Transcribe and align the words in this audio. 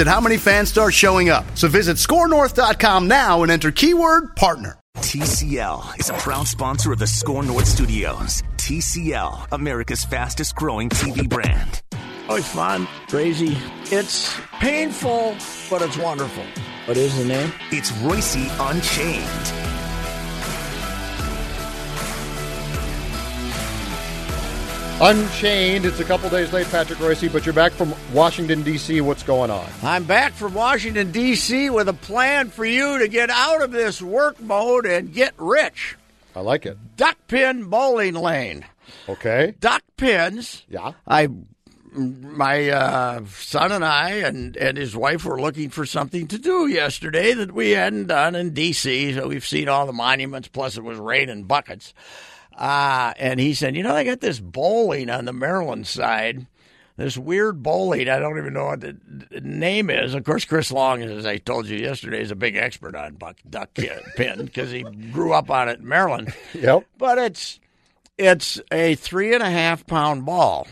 at 0.00 0.06
how 0.06 0.20
many 0.20 0.36
fans 0.36 0.68
start 0.68 0.94
showing 0.94 1.28
up. 1.28 1.44
So 1.54 1.68
visit 1.68 1.96
skornorth.com 1.96 3.08
now 3.08 3.42
and 3.42 3.52
enter 3.52 3.70
keyword 3.70 4.36
partner. 4.36 4.78
TCL 4.98 6.00
is 6.00 6.08
a 6.08 6.14
proud 6.14 6.48
sponsor 6.48 6.92
of 6.92 6.98
the 6.98 7.06
SKOR 7.06 7.42
North 7.42 7.66
Studios. 7.66 8.42
TCL, 8.56 9.48
America's 9.52 10.04
fastest 10.04 10.54
growing 10.56 10.88
TV 10.88 11.28
brand. 11.28 11.82
Oh, 12.28 12.36
it's 12.36 12.48
fun, 12.48 12.88
crazy. 13.08 13.56
It's 13.84 14.34
painful, 14.58 15.36
but 15.70 15.82
it's 15.82 15.96
wonderful. 15.96 16.44
What 16.86 16.96
is 16.96 17.16
the 17.16 17.24
name? 17.24 17.52
It's 17.70 17.92
Reusse 17.92 18.50
Unchained. 18.70 19.75
Unchained. 24.98 25.84
It's 25.84 26.00
a 26.00 26.04
couple 26.04 26.30
days 26.30 26.54
late, 26.54 26.66
Patrick 26.68 26.98
Reusse, 26.98 27.30
but 27.30 27.44
you're 27.44 27.52
back 27.52 27.72
from 27.72 27.94
Washington, 28.14 28.62
D.C. 28.62 29.02
What's 29.02 29.22
going 29.22 29.50
on? 29.50 29.68
I'm 29.82 30.04
back 30.04 30.32
from 30.32 30.54
Washington, 30.54 31.12
D.C. 31.12 31.68
with 31.68 31.90
a 31.90 31.92
plan 31.92 32.48
for 32.48 32.64
you 32.64 32.98
to 33.00 33.06
get 33.06 33.28
out 33.28 33.60
of 33.60 33.72
this 33.72 34.00
work 34.00 34.40
mode 34.40 34.86
and 34.86 35.12
get 35.12 35.34
rich. 35.36 35.96
I 36.34 36.40
like 36.40 36.64
it. 36.64 36.78
Duck 36.96 37.18
pin 37.28 37.64
bowling 37.64 38.14
lane. 38.14 38.64
Okay. 39.06 39.54
Duck 39.60 39.82
pins. 39.98 40.64
Yeah. 40.70 40.92
I, 41.06 41.28
my 41.92 42.70
uh, 42.70 43.24
son 43.26 43.72
and 43.72 43.84
I 43.84 44.12
and, 44.12 44.56
and 44.56 44.78
his 44.78 44.96
wife 44.96 45.26
were 45.26 45.38
looking 45.38 45.68
for 45.68 45.84
something 45.84 46.26
to 46.28 46.38
do 46.38 46.68
yesterday 46.68 47.34
that 47.34 47.52
we 47.52 47.72
hadn't 47.72 48.06
done 48.06 48.34
in 48.34 48.54
D.C. 48.54 49.12
So 49.12 49.28
we've 49.28 49.46
seen 49.46 49.68
all 49.68 49.84
the 49.84 49.92
monuments, 49.92 50.48
plus 50.48 50.78
it 50.78 50.84
was 50.84 50.96
raining 50.96 51.44
buckets. 51.44 51.92
Uh, 52.56 53.12
and 53.18 53.38
he 53.38 53.54
said, 53.54 53.76
You 53.76 53.82
know, 53.82 53.94
they 53.94 54.04
got 54.04 54.20
this 54.20 54.40
bowling 54.40 55.10
on 55.10 55.26
the 55.26 55.32
Maryland 55.32 55.86
side, 55.86 56.46
this 56.96 57.18
weird 57.18 57.62
bowling. 57.62 58.08
I 58.08 58.18
don't 58.18 58.38
even 58.38 58.54
know 58.54 58.66
what 58.66 58.80
the, 58.80 58.96
name 59.42 59.90
is. 59.90 60.14
Of 60.14 60.24
course, 60.24 60.46
Chris 60.46 60.70
Long, 60.70 61.02
as 61.02 61.26
I 61.26 61.36
told 61.36 61.66
you 61.66 61.76
yesterday, 61.76 62.22
is 62.22 62.30
a 62.30 62.36
big 62.36 62.56
expert 62.56 62.94
on 62.96 63.14
buck, 63.14 63.36
duck 63.48 63.74
pin 64.16 64.46
because 64.46 64.70
he 64.70 64.82
grew 64.82 65.34
up 65.34 65.50
on 65.50 65.68
it 65.68 65.80
in 65.80 65.88
Maryland. 65.88 66.32
Yep. 66.54 66.86
But 66.96 67.18
it's 67.18 67.60
it's 68.16 68.58
a 68.72 68.94
three 68.94 69.34
and 69.34 69.42
a 69.42 69.50
half 69.50 69.86
pound 69.86 70.24
ball, 70.24 70.66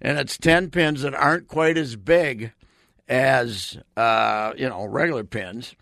and 0.00 0.18
it's 0.18 0.38
ten 0.38 0.70
pins 0.70 1.02
that 1.02 1.14
aren't 1.14 1.48
quite 1.48 1.76
as 1.76 1.96
big 1.96 2.52
as 3.08 3.76
uh, 3.96 4.52
you 4.56 4.68
know 4.68 4.84
regular 4.84 5.24
pins, 5.24 5.74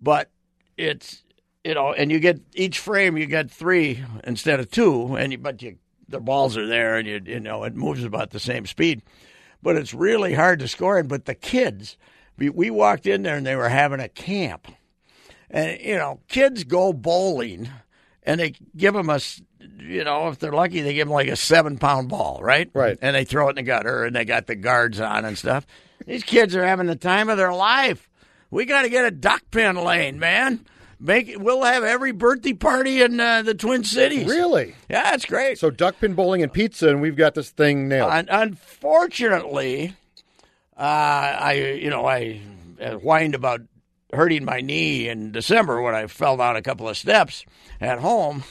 but 0.00 0.30
it's 0.76 1.23
you 1.64 1.74
know, 1.74 1.92
and 1.92 2.10
you 2.10 2.20
get 2.20 2.40
each 2.54 2.78
frame 2.78 3.16
you 3.16 3.26
get 3.26 3.50
three 3.50 4.04
instead 4.24 4.60
of 4.60 4.70
two, 4.70 5.16
and 5.16 5.32
you, 5.32 5.38
but 5.38 5.62
you 5.62 5.78
the 6.08 6.20
balls 6.20 6.56
are 6.56 6.66
there, 6.66 6.96
and 6.96 7.08
you 7.08 7.20
you 7.24 7.40
know 7.40 7.64
it 7.64 7.74
moves 7.74 8.04
about 8.04 8.30
the 8.30 8.40
same 8.40 8.66
speed, 8.66 9.02
but 9.62 9.76
it's 9.76 9.94
really 9.94 10.34
hard 10.34 10.58
to 10.60 10.68
score 10.68 10.98
in. 10.98 11.08
But 11.08 11.24
the 11.24 11.34
kids, 11.34 11.96
we, 12.36 12.50
we 12.50 12.70
walked 12.70 13.06
in 13.06 13.22
there 13.22 13.36
and 13.36 13.46
they 13.46 13.56
were 13.56 13.70
having 13.70 14.00
a 14.00 14.08
camp, 14.08 14.68
and 15.50 15.80
you 15.80 15.96
know, 15.96 16.20
kids 16.28 16.64
go 16.64 16.92
bowling, 16.92 17.70
and 18.22 18.38
they 18.38 18.54
give 18.76 18.94
them 18.94 19.08
a 19.08 19.20
you 19.78 20.04
know, 20.04 20.28
if 20.28 20.38
they're 20.38 20.52
lucky, 20.52 20.80
they 20.80 20.94
give 20.94 21.08
them 21.08 21.14
like 21.14 21.28
a 21.28 21.36
seven 21.36 21.78
pound 21.78 22.08
ball, 22.08 22.40
right? 22.42 22.70
Right. 22.74 22.98
And 23.00 23.14
they 23.14 23.24
throw 23.24 23.48
it 23.48 23.50
in 23.50 23.56
the 23.56 23.62
gutter 23.62 24.04
and 24.04 24.14
they 24.14 24.24
got 24.24 24.46
the 24.46 24.54
guards 24.54 25.00
on 25.00 25.24
and 25.24 25.36
stuff. 25.36 25.66
These 26.06 26.24
kids 26.24 26.54
are 26.54 26.64
having 26.64 26.86
the 26.86 26.96
time 26.96 27.28
of 27.28 27.36
their 27.36 27.52
life. 27.52 28.08
We 28.50 28.66
got 28.66 28.82
to 28.82 28.88
get 28.88 29.04
a 29.04 29.10
duck 29.10 29.42
pin 29.50 29.76
lane, 29.76 30.18
man. 30.18 30.64
Make 31.00 31.34
we'll 31.38 31.62
have 31.64 31.84
every 31.84 32.12
birthday 32.12 32.52
party 32.52 33.02
in 33.02 33.18
uh, 33.20 33.42
the 33.42 33.54
Twin 33.54 33.84
Cities. 33.84 34.26
Really? 34.26 34.74
Yeah, 34.88 35.14
it's 35.14 35.26
great. 35.26 35.58
So 35.58 35.70
duck 35.70 35.98
pin 36.00 36.14
bowling 36.14 36.42
and 36.42 36.52
pizza, 36.52 36.88
and 36.88 37.00
we've 37.00 37.16
got 37.16 37.34
this 37.34 37.50
thing 37.50 37.88
nailed. 37.88 38.10
Un- 38.10 38.28
unfortunately, 38.30 39.94
uh, 40.76 40.80
I 40.80 41.52
you 41.80 41.90
know 41.90 42.06
I 42.06 42.40
uh, 42.80 42.94
whined 42.94 43.34
about 43.34 43.60
hurting 44.12 44.44
my 44.44 44.60
knee 44.60 45.08
in 45.08 45.32
December 45.32 45.82
when 45.82 45.94
I 45.94 46.06
fell 46.06 46.36
down 46.36 46.56
a 46.56 46.62
couple 46.62 46.88
of 46.88 46.96
steps 46.96 47.44
at 47.80 47.98
home. 47.98 48.44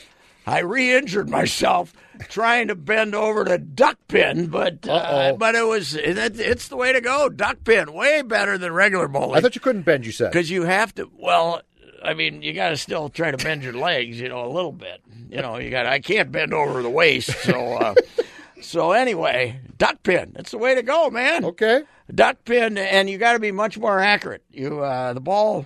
I 0.45 0.59
re-injured 0.59 1.29
myself 1.29 1.93
trying 2.27 2.67
to 2.67 2.75
bend 2.75 3.15
over 3.15 3.45
to 3.45 3.57
duck 3.57 3.97
pin, 4.09 4.47
but 4.47 4.85
uh, 4.87 5.33
but 5.37 5.55
it 5.55 5.65
was 5.65 5.95
it, 5.95 6.17
it's 6.39 6.67
the 6.67 6.75
way 6.75 6.91
to 6.91 6.99
go. 6.99 7.29
Duck 7.29 7.63
pin, 7.63 7.93
way 7.93 8.21
better 8.21 8.57
than 8.57 8.73
regular 8.73 9.07
bowling 9.07 9.37
I 9.37 9.41
thought 9.41 9.55
you 9.55 9.61
couldn't 9.61 9.83
bend. 9.83 10.05
You 10.05 10.11
said. 10.11 10.31
because 10.31 10.49
you 10.49 10.63
have 10.63 10.93
to. 10.95 11.09
Well, 11.17 11.61
I 12.03 12.13
mean, 12.13 12.41
you 12.41 12.53
got 12.53 12.69
to 12.69 12.77
still 12.77 13.09
try 13.09 13.31
to 13.31 13.37
bend 13.37 13.63
your 13.63 13.73
legs, 13.73 14.19
you 14.19 14.27
know, 14.27 14.45
a 14.45 14.51
little 14.51 14.73
bit. 14.73 15.01
You 15.29 15.41
know, 15.41 15.57
you 15.57 15.69
got. 15.69 15.85
I 15.85 15.99
can't 15.99 16.31
bend 16.31 16.53
over 16.53 16.81
the 16.81 16.89
waist, 16.89 17.31
so. 17.43 17.73
Uh, 17.73 17.95
so 18.61 18.91
anyway, 18.91 19.59
duck 19.77 20.03
pin. 20.03 20.33
That's 20.35 20.51
the 20.51 20.57
way 20.57 20.75
to 20.75 20.83
go, 20.83 21.09
man. 21.09 21.45
Okay. 21.45 21.83
Duck 22.13 22.43
pin, 22.45 22.77
and 22.77 23.09
you 23.09 23.17
got 23.17 23.33
to 23.33 23.39
be 23.39 23.51
much 23.51 23.77
more 23.77 23.99
accurate. 23.99 24.43
You 24.51 24.81
uh, 24.81 25.13
the 25.13 25.21
ball. 25.21 25.65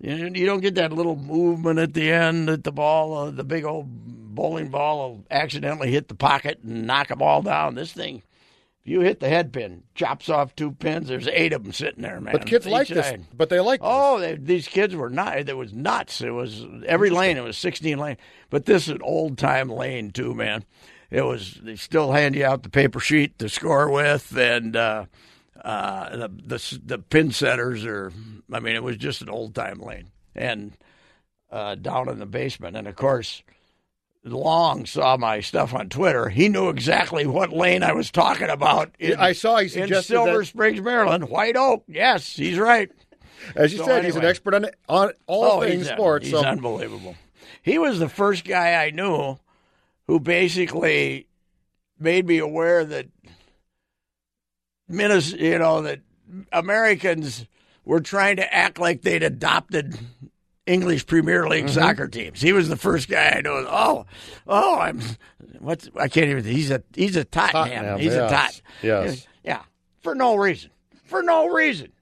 You, 0.00 0.30
you 0.34 0.46
don't 0.46 0.60
get 0.60 0.74
that 0.76 0.92
little 0.92 1.16
movement 1.16 1.78
at 1.78 1.94
the 1.94 2.10
end 2.10 2.48
that 2.48 2.64
the 2.64 2.72
ball, 2.72 3.16
uh, 3.16 3.30
the 3.30 3.44
big 3.44 3.64
old 3.64 3.86
bowling 4.34 4.68
ball, 4.68 4.98
will 4.98 5.24
accidentally 5.30 5.92
hit 5.92 6.08
the 6.08 6.14
pocket 6.14 6.60
and 6.62 6.86
knock 6.86 7.10
a 7.10 7.16
ball 7.16 7.42
down. 7.42 7.74
This 7.74 7.92
thing, 7.92 8.22
if 8.84 8.90
you 8.90 9.00
hit 9.00 9.20
the 9.20 9.30
head 9.30 9.50
pin, 9.50 9.82
chops 9.94 10.28
off 10.28 10.54
two 10.54 10.72
pins. 10.72 11.08
There's 11.08 11.26
eight 11.28 11.54
of 11.54 11.62
them 11.62 11.72
sitting 11.72 12.02
there, 12.02 12.20
man. 12.20 12.32
But 12.32 12.44
kids 12.44 12.66
like 12.66 12.88
this. 12.88 13.16
But 13.34 13.48
they 13.48 13.58
like. 13.60 13.80
Oh, 13.82 14.20
they, 14.20 14.34
these 14.34 14.68
kids 14.68 14.94
were 14.94 15.08
not. 15.08 15.38
It 15.38 15.56
was 15.56 15.72
nuts. 15.72 16.20
It 16.20 16.30
was 16.30 16.66
every 16.86 17.08
lane. 17.08 17.38
It 17.38 17.44
was 17.44 17.56
sixteen 17.56 17.98
lane. 17.98 18.18
But 18.50 18.66
this 18.66 18.82
is 18.82 18.90
an 18.90 19.02
old 19.02 19.38
time 19.38 19.70
lane 19.70 20.10
too, 20.10 20.34
man. 20.34 20.66
It 21.10 21.22
was. 21.22 21.54
They 21.62 21.76
still 21.76 22.12
hand 22.12 22.34
you 22.34 22.44
out 22.44 22.62
the 22.62 22.68
paper 22.68 23.00
sheet 23.00 23.38
to 23.38 23.48
score 23.48 23.90
with, 23.90 24.36
and 24.36 24.76
uh, 24.76 25.06
uh, 25.64 26.16
the, 26.16 26.28
the 26.28 26.80
the 26.84 26.98
pin 26.98 27.30
setters 27.30 27.86
are. 27.86 28.12
I 28.52 28.60
mean, 28.60 28.76
it 28.76 28.82
was 28.82 28.98
just 28.98 29.22
an 29.22 29.30
old 29.30 29.54
time 29.54 29.80
lane, 29.80 30.10
and 30.34 30.76
uh, 31.50 31.76
down 31.76 32.10
in 32.10 32.18
the 32.18 32.26
basement, 32.26 32.76
and 32.76 32.86
of 32.86 32.96
course. 32.96 33.42
Long 34.26 34.86
saw 34.86 35.18
my 35.18 35.40
stuff 35.40 35.74
on 35.74 35.90
Twitter. 35.90 36.30
He 36.30 36.48
knew 36.48 36.70
exactly 36.70 37.26
what 37.26 37.52
lane 37.52 37.82
I 37.82 37.92
was 37.92 38.10
talking 38.10 38.48
about. 38.48 38.94
In, 38.98 39.18
I 39.18 39.32
saw 39.32 39.58
he 39.58 39.68
suggested 39.68 40.14
in 40.14 40.24
Silver 40.24 40.38
that- 40.38 40.44
Springs, 40.46 40.80
Maryland. 40.80 41.28
White 41.28 41.56
Oak. 41.56 41.84
Yes, 41.88 42.34
he's 42.34 42.58
right. 42.58 42.90
As 43.54 43.72
you 43.72 43.78
so 43.80 43.84
said, 43.84 44.04
he's 44.06 44.16
an 44.16 44.24
expert 44.24 44.54
on 44.54 44.66
on 44.88 45.12
all 45.26 45.44
Oh, 45.44 45.60
things 45.60 45.82
he's, 45.86 45.88
sports. 45.92 46.24
He's 46.26 46.34
so 46.34 46.42
unbelievable. 46.42 47.14
He 47.60 47.78
was 47.78 47.98
the 47.98 48.08
first 48.08 48.44
guy 48.44 48.82
I 48.82 48.90
knew 48.90 49.36
who 50.06 50.18
basically 50.20 51.26
made 51.98 52.26
me 52.26 52.38
aware 52.38 52.82
that 52.84 53.06
Minnesota, 54.88 55.42
you 55.42 55.58
know, 55.58 55.82
that 55.82 56.00
Americans 56.52 57.46
were 57.84 58.00
trying 58.00 58.36
to 58.36 58.54
act 58.54 58.78
like 58.78 59.02
they'd 59.02 59.22
adopted 59.22 59.98
English 60.66 61.06
Premier 61.06 61.48
League 61.48 61.66
Mm-hmm. 61.66 61.74
soccer 61.74 62.08
teams. 62.08 62.40
He 62.40 62.52
was 62.52 62.68
the 62.68 62.76
first 62.76 63.08
guy 63.08 63.34
I 63.36 63.40
know. 63.42 63.64
Oh, 63.68 64.06
oh, 64.46 64.78
I'm 64.78 65.00
what's 65.58 65.88
I 65.98 66.08
can't 66.08 66.28
even. 66.30 66.44
He's 66.44 66.70
a 66.70 66.82
he's 66.94 67.16
a 67.16 67.24
Tottenham. 67.24 67.68
Tottenham, 67.70 67.98
he's 68.00 68.12
yes, 68.14 68.30
a 68.30 68.34
tot. 68.34 68.62
yes. 68.82 69.26
yeah, 69.44 69.62
for 70.02 70.14
no 70.14 70.36
reason. 70.36 70.70
For 71.04 71.22
no 71.22 71.48
reason. 71.48 71.92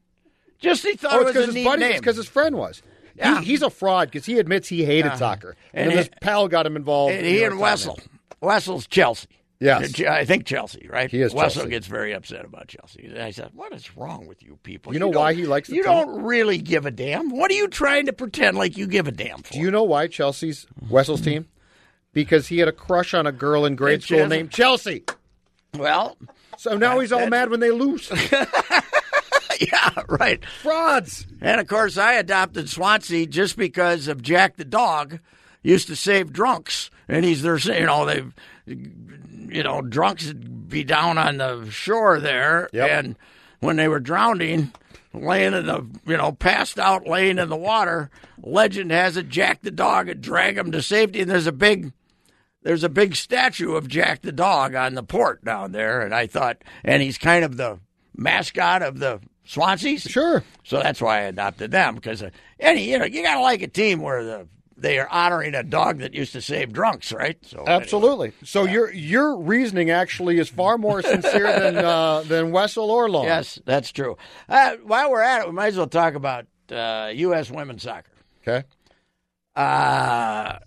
Just 0.60 0.84
he 0.86 0.94
thought 0.94 1.14
Oh, 1.14 1.20
it 1.22 1.24
was 1.26 1.36
a 1.36 1.46
his 1.46 1.54
neat 1.56 1.64
buddy. 1.64 1.80
name. 1.80 1.90
It's 1.92 2.00
because 2.00 2.16
his 2.16 2.28
friend 2.28 2.56
was. 2.56 2.82
He- 3.14 3.18
Yeah. 3.20 3.40
he's 3.40 3.62
a 3.62 3.68
fraud 3.70 4.10
because 4.10 4.24
he 4.26 4.38
admits 4.38 4.68
he 4.68 4.84
hated 4.84 5.16
soccer, 5.18 5.56
and, 5.74 5.88
And 5.90 5.98
his 5.98 6.06
it- 6.06 6.20
pal 6.20 6.46
got 6.48 6.64
him 6.66 6.76
involved. 6.76 7.14
And 7.14 7.26
he 7.26 7.42
and 7.42 7.58
Wessel. 7.58 7.98
Wessel's 8.40 8.86
Chelsea. 8.86 9.28
Yes. 9.62 10.00
I 10.00 10.24
think 10.24 10.44
Chelsea, 10.44 10.88
right? 10.90 11.10
He 11.10 11.22
is 11.22 11.32
Wessel 11.32 11.62
Chelsea. 11.62 11.70
gets 11.70 11.86
very 11.86 12.12
upset 12.12 12.44
about 12.44 12.68
Chelsea. 12.68 13.06
And 13.06 13.18
I 13.18 13.30
said, 13.30 13.50
"What 13.54 13.72
is 13.72 13.96
wrong 13.96 14.26
with 14.26 14.42
you 14.42 14.58
people? 14.62 14.92
You 14.92 14.98
know 14.98 15.08
why 15.08 15.34
he 15.34 15.46
likes 15.46 15.68
the 15.68 15.76
You 15.76 15.82
team? 15.82 15.92
don't 15.92 16.22
really 16.22 16.58
give 16.58 16.86
a 16.86 16.90
damn. 16.90 17.30
What 17.30 17.50
are 17.50 17.54
you 17.54 17.68
trying 17.68 18.06
to 18.06 18.12
pretend 18.12 18.56
like 18.56 18.76
you 18.76 18.86
give 18.86 19.06
a 19.06 19.12
damn 19.12 19.42
for? 19.42 19.52
Do 19.52 19.60
you 19.60 19.70
know 19.70 19.84
why 19.84 20.08
Chelsea's 20.08 20.66
Wessel's 20.90 21.20
hmm. 21.20 21.24
team? 21.24 21.48
because 22.12 22.48
he 22.48 22.58
had 22.58 22.68
a 22.68 22.72
crush 22.72 23.14
on 23.14 23.26
a 23.26 23.32
girl 23.32 23.64
in 23.64 23.76
grade 23.76 23.96
It's 23.96 24.06
school 24.06 24.26
named 24.26 24.50
Chelsea. 24.50 25.04
Well, 25.74 26.16
So 26.58 26.76
now 26.76 27.00
he's 27.00 27.12
all 27.12 27.28
mad 27.28 27.50
when 27.50 27.60
they 27.60 27.70
lose. 27.70 28.10
yeah, 29.60 29.90
right. 30.08 30.44
Frauds. 30.62 31.26
And 31.40 31.60
of 31.60 31.66
course, 31.66 31.96
I 31.96 32.14
adopted 32.14 32.68
Swansea 32.68 33.26
just 33.26 33.56
because 33.56 34.08
of 34.08 34.22
Jack 34.22 34.56
the 34.56 34.64
dog. 34.64 35.18
Used 35.64 35.86
to 35.88 35.96
save 35.96 36.32
drunks, 36.32 36.90
and 37.06 37.24
he's 37.24 37.42
there. 37.42 37.56
You 37.56 37.86
know, 37.86 38.04
they, 38.04 38.24
you 39.52 39.62
know, 39.62 39.80
drunks 39.82 40.26
would 40.26 40.68
be 40.68 40.84
down 40.84 41.18
on 41.18 41.36
the 41.38 41.68
shore 41.70 42.18
there, 42.20 42.68
Yep. 42.72 42.90
and 42.90 43.16
when 43.60 43.76
they 43.76 43.88
were 43.88 44.00
drowning, 44.00 44.72
laying 45.14 45.52
in 45.54 45.66
the, 45.66 45.86
you 46.06 46.16
know, 46.16 46.32
passed 46.32 46.78
out, 46.78 47.06
laying 47.06 47.38
in 47.38 47.48
the 47.48 47.56
water. 47.56 48.10
Legend 48.42 48.90
has 48.90 49.16
it, 49.16 49.28
Jack 49.28 49.62
the 49.62 49.70
dog 49.70 50.08
would 50.08 50.20
drag 50.20 50.56
them 50.56 50.72
to 50.72 50.82
safety, 50.82 51.20
and 51.20 51.30
there's 51.30 51.46
a 51.46 51.52
big 51.52 51.92
there's 52.64 52.84
a 52.84 52.88
big 52.88 53.16
statue 53.16 53.74
of 53.74 53.88
Jack 53.88 54.22
the 54.22 54.30
dog 54.32 54.74
on 54.76 54.94
the 54.94 55.02
port 55.02 55.44
down 55.44 55.72
there, 55.72 56.00
and 56.00 56.14
I 56.14 56.26
thought, 56.28 56.62
and 56.84 57.02
he's 57.02 57.18
kind 57.18 57.44
of 57.44 57.56
the 57.56 57.80
mascot 58.16 58.82
of 58.82 58.98
the 59.00 59.20
Swanseas. 59.46 60.08
Sure. 60.08 60.44
So 60.62 60.78
that's 60.80 61.00
why 61.00 61.18
I 61.18 61.22
adopted 61.22 61.72
them 61.72 61.96
because 61.96 62.22
uh, 62.22 62.30
any 62.60 62.90
you 62.90 62.98
know 62.98 63.04
you 63.04 63.22
gotta 63.22 63.40
like 63.40 63.62
a 63.62 63.68
team 63.68 64.00
where 64.00 64.22
the 64.24 64.48
they 64.82 64.98
are 64.98 65.08
honoring 65.08 65.54
a 65.54 65.62
dog 65.62 65.98
that 65.98 66.12
used 66.12 66.32
to 66.32 66.42
save 66.42 66.72
drunks, 66.72 67.12
right? 67.12 67.38
So 67.46 67.58
anyway. 67.58 67.72
Absolutely. 67.72 68.32
So 68.44 68.64
your 68.64 68.92
your 68.92 69.38
reasoning 69.38 69.90
actually 69.90 70.38
is 70.38 70.48
far 70.48 70.76
more 70.76 71.02
sincere 71.02 71.58
than 71.58 71.76
uh, 71.78 72.20
than 72.22 72.50
Wessel 72.52 72.90
or 72.90 73.08
Long. 73.08 73.24
yes, 73.24 73.58
that's 73.64 73.92
true. 73.92 74.16
Uh, 74.48 74.76
while 74.84 75.10
we're 75.10 75.22
at 75.22 75.42
it, 75.42 75.46
we 75.46 75.52
might 75.52 75.68
as 75.68 75.76
well 75.76 75.86
talk 75.86 76.14
about 76.14 76.46
uh, 76.70 77.10
U.S. 77.14 77.50
women's 77.50 77.82
soccer. 77.84 78.10
Okay. 78.46 78.66
Uh, 79.54 80.58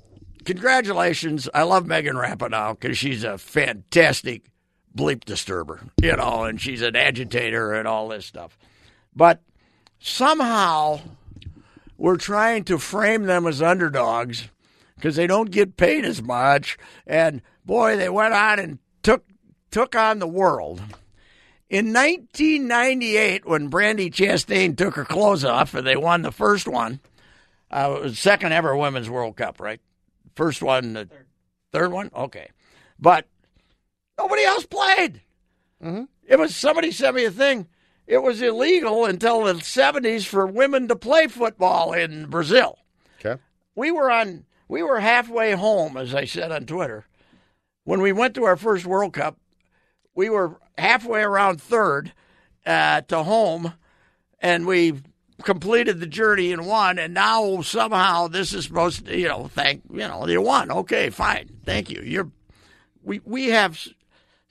congratulations. 0.45 1.49
I 1.53 1.63
love 1.63 1.85
Megan 1.85 2.15
Rapinoe 2.15 2.79
because 2.79 2.97
she's 2.97 3.23
a 3.23 3.37
fantastic 3.37 4.49
bleep 4.95 5.25
disturber, 5.25 5.81
you 6.01 6.15
know, 6.15 6.43
and 6.43 6.61
she's 6.61 6.81
an 6.81 6.95
agitator 6.95 7.73
and 7.73 7.87
all 7.87 8.07
this 8.07 8.25
stuff. 8.25 8.57
But 9.15 9.41
somehow 9.99 11.01
we're 11.97 12.17
trying 12.17 12.63
to 12.65 12.77
frame 12.77 13.23
them 13.23 13.47
as 13.47 13.61
underdogs 13.61 14.49
because 14.95 15.15
they 15.15 15.27
don't 15.27 15.51
get 15.51 15.77
paid 15.77 16.05
as 16.05 16.21
much. 16.21 16.77
And 17.05 17.41
boy, 17.65 17.97
they 17.97 18.09
went 18.09 18.33
on 18.33 18.59
and 18.59 18.79
took 19.03 19.25
took 19.71 19.95
on 19.95 20.19
the 20.19 20.27
world. 20.27 20.81
In 21.69 21.93
1998, 21.93 23.45
when 23.45 23.71
Brandi 23.71 24.11
Chastain 24.11 24.77
took 24.77 24.95
her 24.95 25.05
clothes 25.05 25.43
off 25.43 25.73
and 25.73 25.85
they 25.85 25.95
won 25.95 26.21
the 26.21 26.31
first 26.31 26.67
one, 26.67 26.99
uh, 27.71 27.95
it 27.97 28.03
was 28.03 28.19
second 28.19 28.53
ever 28.53 28.75
Women's 28.77 29.09
World 29.09 29.35
Cup, 29.35 29.59
right? 29.59 29.81
First 30.35 30.61
one, 30.61 30.93
the 30.93 31.09
third 31.71 31.91
one? 31.91 32.11
Okay. 32.15 32.49
But 32.99 33.25
nobody 34.17 34.43
else 34.43 34.65
played. 34.65 35.21
It 36.27 36.39
was 36.39 36.55
somebody 36.55 36.91
sent 36.91 37.15
me 37.15 37.25
a 37.25 37.31
thing. 37.31 37.67
It 38.07 38.21
was 38.21 38.41
illegal 38.41 39.05
until 39.05 39.43
the 39.43 39.53
70s 39.53 40.25
for 40.25 40.45
women 40.45 40.87
to 40.87 40.95
play 40.95 41.27
football 41.27 41.93
in 41.93 42.27
Brazil. 42.27 42.79
Okay. 43.19 43.41
We 43.75 43.91
were 43.91 44.11
on 44.11 44.45
we 44.67 44.81
were 44.83 44.99
halfway 44.99 45.51
home, 45.53 45.97
as 45.97 46.13
I 46.13 46.25
said 46.25 46.51
on 46.51 46.65
Twitter. 46.65 47.05
When 47.83 48.01
we 48.01 48.11
went 48.11 48.33
to 48.35 48.45
our 48.45 48.57
first 48.57 48.85
World 48.85 49.13
Cup, 49.13 49.37
we 50.15 50.29
were 50.29 50.59
halfway 50.77 51.21
around 51.21 51.61
third 51.61 52.13
uh, 52.65 53.01
to 53.01 53.23
home, 53.23 53.73
and 54.39 54.65
we 54.65 55.01
completed 55.43 55.99
the 55.99 56.07
journey 56.07 56.51
and 56.51 56.65
won. 56.65 56.97
And 56.97 57.13
now 57.13 57.61
somehow 57.61 58.27
this 58.27 58.53
is 58.53 58.65
supposed 58.65 59.05
to, 59.05 59.17
you 59.17 59.27
know, 59.27 59.47
thank 59.47 59.83
you 59.91 59.99
know, 59.99 60.27
you 60.27 60.41
won. 60.41 60.71
Okay, 60.71 61.09
fine, 61.09 61.49
thank 61.63 61.89
you. 61.89 62.01
You're 62.01 62.31
we 63.03 63.21
we 63.23 63.49
have 63.49 63.79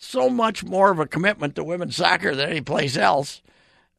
so 0.05 0.29
much 0.31 0.65
more 0.65 0.91
of 0.91 0.99
a 0.99 1.07
commitment 1.07 1.57
to 1.57 1.65
women's 1.65 1.97
soccer 1.97 2.35
than 2.35 2.49
any 2.51 2.61
place 2.61 2.97
else 2.97 3.43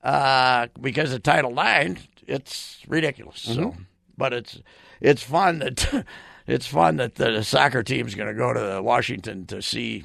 uh, 0.04 0.68
because 0.81 1.13
of 1.13 1.24
Title 1.24 1.52
IX. 1.60 2.02
It's 2.28 2.80
ridiculous. 2.88 3.42
So, 3.42 3.75
but 4.18 4.34
it's 4.34 4.60
it's 5.02 5.24
fun 5.24 5.60
that 5.60 6.06
it's 6.48 6.68
fun 6.68 6.98
that 6.98 7.16
the 7.16 7.44
soccer 7.44 7.84
team's 7.84 8.16
going 8.16 8.28
to 8.30 8.34
go 8.34 8.54
to 8.54 8.81
Washington 8.81 9.46
to 9.48 9.62
see 9.62 10.04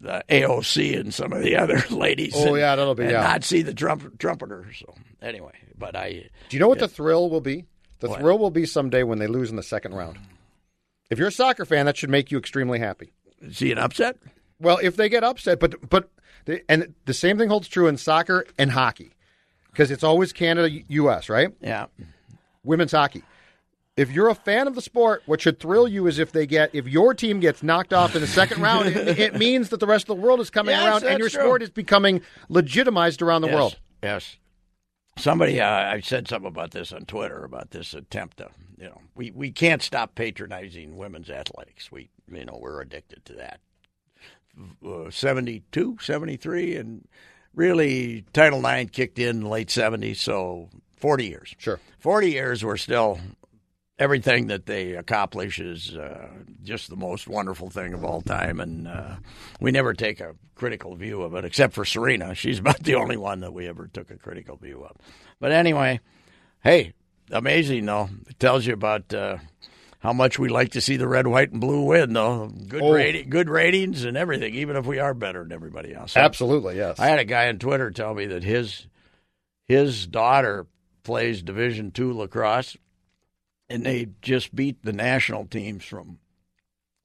the 0.00 0.22
AOC 0.28 0.98
and 1.00 1.14
some 1.14 1.32
of 1.32 1.42
the 1.42 1.56
other 1.56 1.82
ladies. 1.90 2.34
Oh, 2.36 2.48
and- 2.48 2.56
yeah, 2.58 2.76
that'll 2.76 2.94
be- 2.94 3.04
and 3.04 3.12
yeah. 3.12 3.22
not 3.22 3.44
see 3.44 3.62
the 3.62 3.72
trump, 3.74 4.18
trumpeter. 4.18 4.66
So 4.78 4.94
anyway, 5.22 5.52
but 5.78 5.96
I 5.96 6.28
Do 6.48 6.56
you 6.56 6.60
know 6.60 6.68
what 6.68 6.78
the 6.80 6.88
thrill 6.88 7.30
will 7.30 7.40
be? 7.40 7.64
The 8.00 8.08
What? 8.10 8.20
thrill 8.20 8.38
will 8.38 8.50
be 8.50 8.66
someday 8.66 9.04
when 9.04 9.18
they 9.18 9.26
lose 9.26 9.48
in 9.50 9.56
the 9.56 9.62
second 9.62 9.94
round. 9.94 10.18
If 11.08 11.18
you're 11.18 11.28
a 11.28 11.32
soccer 11.32 11.64
fan, 11.64 11.86
that 11.86 11.96
should 11.96 12.10
make 12.10 12.30
you 12.30 12.36
extremely 12.36 12.78
happy. 12.78 13.12
see 13.52 13.72
an 13.72 13.78
upset. 13.78 14.18
Well, 14.60 14.78
if 14.82 14.96
they 14.96 15.08
get 15.08 15.24
upset, 15.24 15.60
but 15.60 15.88
but 15.88 16.10
the, 16.46 16.62
and 16.70 16.94
the 17.04 17.14
same 17.14 17.38
thing 17.38 17.48
holds 17.48 17.68
true 17.68 17.86
in 17.88 17.96
soccer 17.96 18.46
and 18.58 18.70
hockey 18.72 19.12
because 19.70 19.90
it's 19.90 20.04
always 20.04 20.32
Canada, 20.32 20.70
U.S. 20.88 21.28
Right? 21.28 21.50
Yeah, 21.60 21.86
Women's 22.64 22.92
hockey. 22.92 23.22
If 23.96 24.10
you're 24.10 24.28
a 24.28 24.34
fan 24.34 24.66
of 24.66 24.74
the 24.74 24.82
sport, 24.82 25.22
what 25.24 25.40
should 25.40 25.58
thrill 25.58 25.88
you 25.88 26.06
is 26.06 26.18
if 26.18 26.30
they 26.30 26.46
get 26.46 26.74
if 26.74 26.86
your 26.86 27.14
team 27.14 27.40
gets 27.40 27.62
knocked 27.62 27.92
off 27.94 28.14
in 28.14 28.20
the 28.20 28.26
second 28.26 28.60
round, 28.60 28.88
it, 28.88 29.18
it 29.18 29.34
means 29.36 29.70
that 29.70 29.80
the 29.80 29.86
rest 29.86 30.08
of 30.10 30.16
the 30.16 30.22
world 30.22 30.40
is 30.40 30.50
coming 30.50 30.74
Yes, 30.74 30.84
around 30.84 31.04
and 31.04 31.18
your 31.18 31.30
true. 31.30 31.40
sport 31.40 31.62
is 31.62 31.70
becoming 31.70 32.20
legitimized 32.50 33.22
around 33.22 33.40
the 33.42 33.48
yes, 33.48 33.54
world. 33.54 33.78
Yes. 34.02 34.36
Somebody, 35.18 35.62
uh, 35.62 35.66
I 35.66 36.00
said 36.00 36.28
something 36.28 36.48
about 36.48 36.72
this 36.72 36.92
on 36.92 37.06
Twitter 37.06 37.42
about 37.42 37.70
this 37.70 37.94
attempt 37.94 38.36
to, 38.36 38.50
you 38.76 38.84
know, 38.84 39.00
we, 39.14 39.30
we 39.30 39.50
can't 39.50 39.80
stop 39.82 40.14
patronizing 40.14 40.98
women's 40.98 41.30
athletics. 41.30 41.90
We, 41.90 42.10
you 42.30 42.44
know, 42.44 42.58
we're 42.60 42.82
addicted 42.82 43.24
to 43.24 43.32
that. 43.34 43.60
Uh, 44.84 45.10
72, 45.10 45.98
73, 46.00 46.76
and 46.76 47.06
really 47.54 48.24
Title 48.32 48.64
IX 48.64 48.90
kicked 48.90 49.18
in 49.18 49.42
late 49.42 49.68
70s, 49.68 50.16
so 50.16 50.68
40 50.96 51.26
years. 51.26 51.54
Sure. 51.58 51.78
40 51.98 52.30
years, 52.30 52.64
we're 52.64 52.76
still, 52.76 53.18
everything 53.98 54.46
that 54.46 54.66
they 54.66 54.92
accomplish 54.92 55.58
is 55.58 55.94
uh, 55.96 56.28
just 56.62 56.88
the 56.88 56.96
most 56.96 57.28
wonderful 57.28 57.68
thing 57.68 57.92
of 57.92 58.04
all 58.04 58.22
time. 58.22 58.60
And 58.60 58.88
uh, 58.88 59.16
we 59.60 59.72
never 59.72 59.92
take 59.92 60.20
a 60.20 60.34
critical 60.54 60.96
view 60.96 61.22
of 61.22 61.34
it, 61.34 61.44
except 61.44 61.74
for 61.74 61.84
Serena. 61.84 62.34
She's 62.34 62.58
about 62.60 62.82
the 62.82 62.94
only 62.94 63.16
one 63.16 63.40
that 63.40 63.52
we 63.52 63.68
ever 63.68 63.88
took 63.88 64.10
a 64.10 64.16
critical 64.16 64.56
view 64.56 64.84
of. 64.84 64.96
But 65.38 65.52
anyway, 65.52 66.00
hey, 66.62 66.94
amazing, 67.30 67.84
though. 67.84 68.08
It 68.28 68.38
tells 68.38 68.66
you 68.66 68.72
about. 68.72 69.12
Uh, 69.12 69.38
how 70.06 70.12
much 70.12 70.38
we 70.38 70.48
like 70.48 70.70
to 70.70 70.80
see 70.80 70.96
the 70.96 71.08
red, 71.08 71.26
white, 71.26 71.50
and 71.50 71.60
blue 71.60 71.82
win, 71.82 72.12
though. 72.12 72.46
Good, 72.46 72.80
Oh. 72.80 72.92
rating, 72.92 73.28
good 73.28 73.48
ratings 73.50 74.04
and 74.04 74.16
everything, 74.16 74.54
even 74.54 74.76
if 74.76 74.86
we 74.86 75.00
are 75.00 75.14
better 75.14 75.42
than 75.42 75.50
everybody 75.50 75.92
else. 75.92 76.16
Absolutely, 76.16 76.76
yes. 76.76 77.00
I 77.00 77.06
had 77.08 77.18
a 77.18 77.24
guy 77.24 77.48
on 77.48 77.58
Twitter 77.58 77.90
tell 77.90 78.14
me 78.14 78.26
that 78.26 78.44
his 78.44 78.86
his 79.66 80.06
daughter 80.06 80.66
plays 81.02 81.42
Division 81.42 81.90
two 81.90 82.12
lacrosse, 82.12 82.76
and 83.68 83.84
they 83.84 84.06
just 84.22 84.54
beat 84.54 84.80
the 84.84 84.92
national 84.92 85.46
teams 85.46 85.84
from 85.84 86.18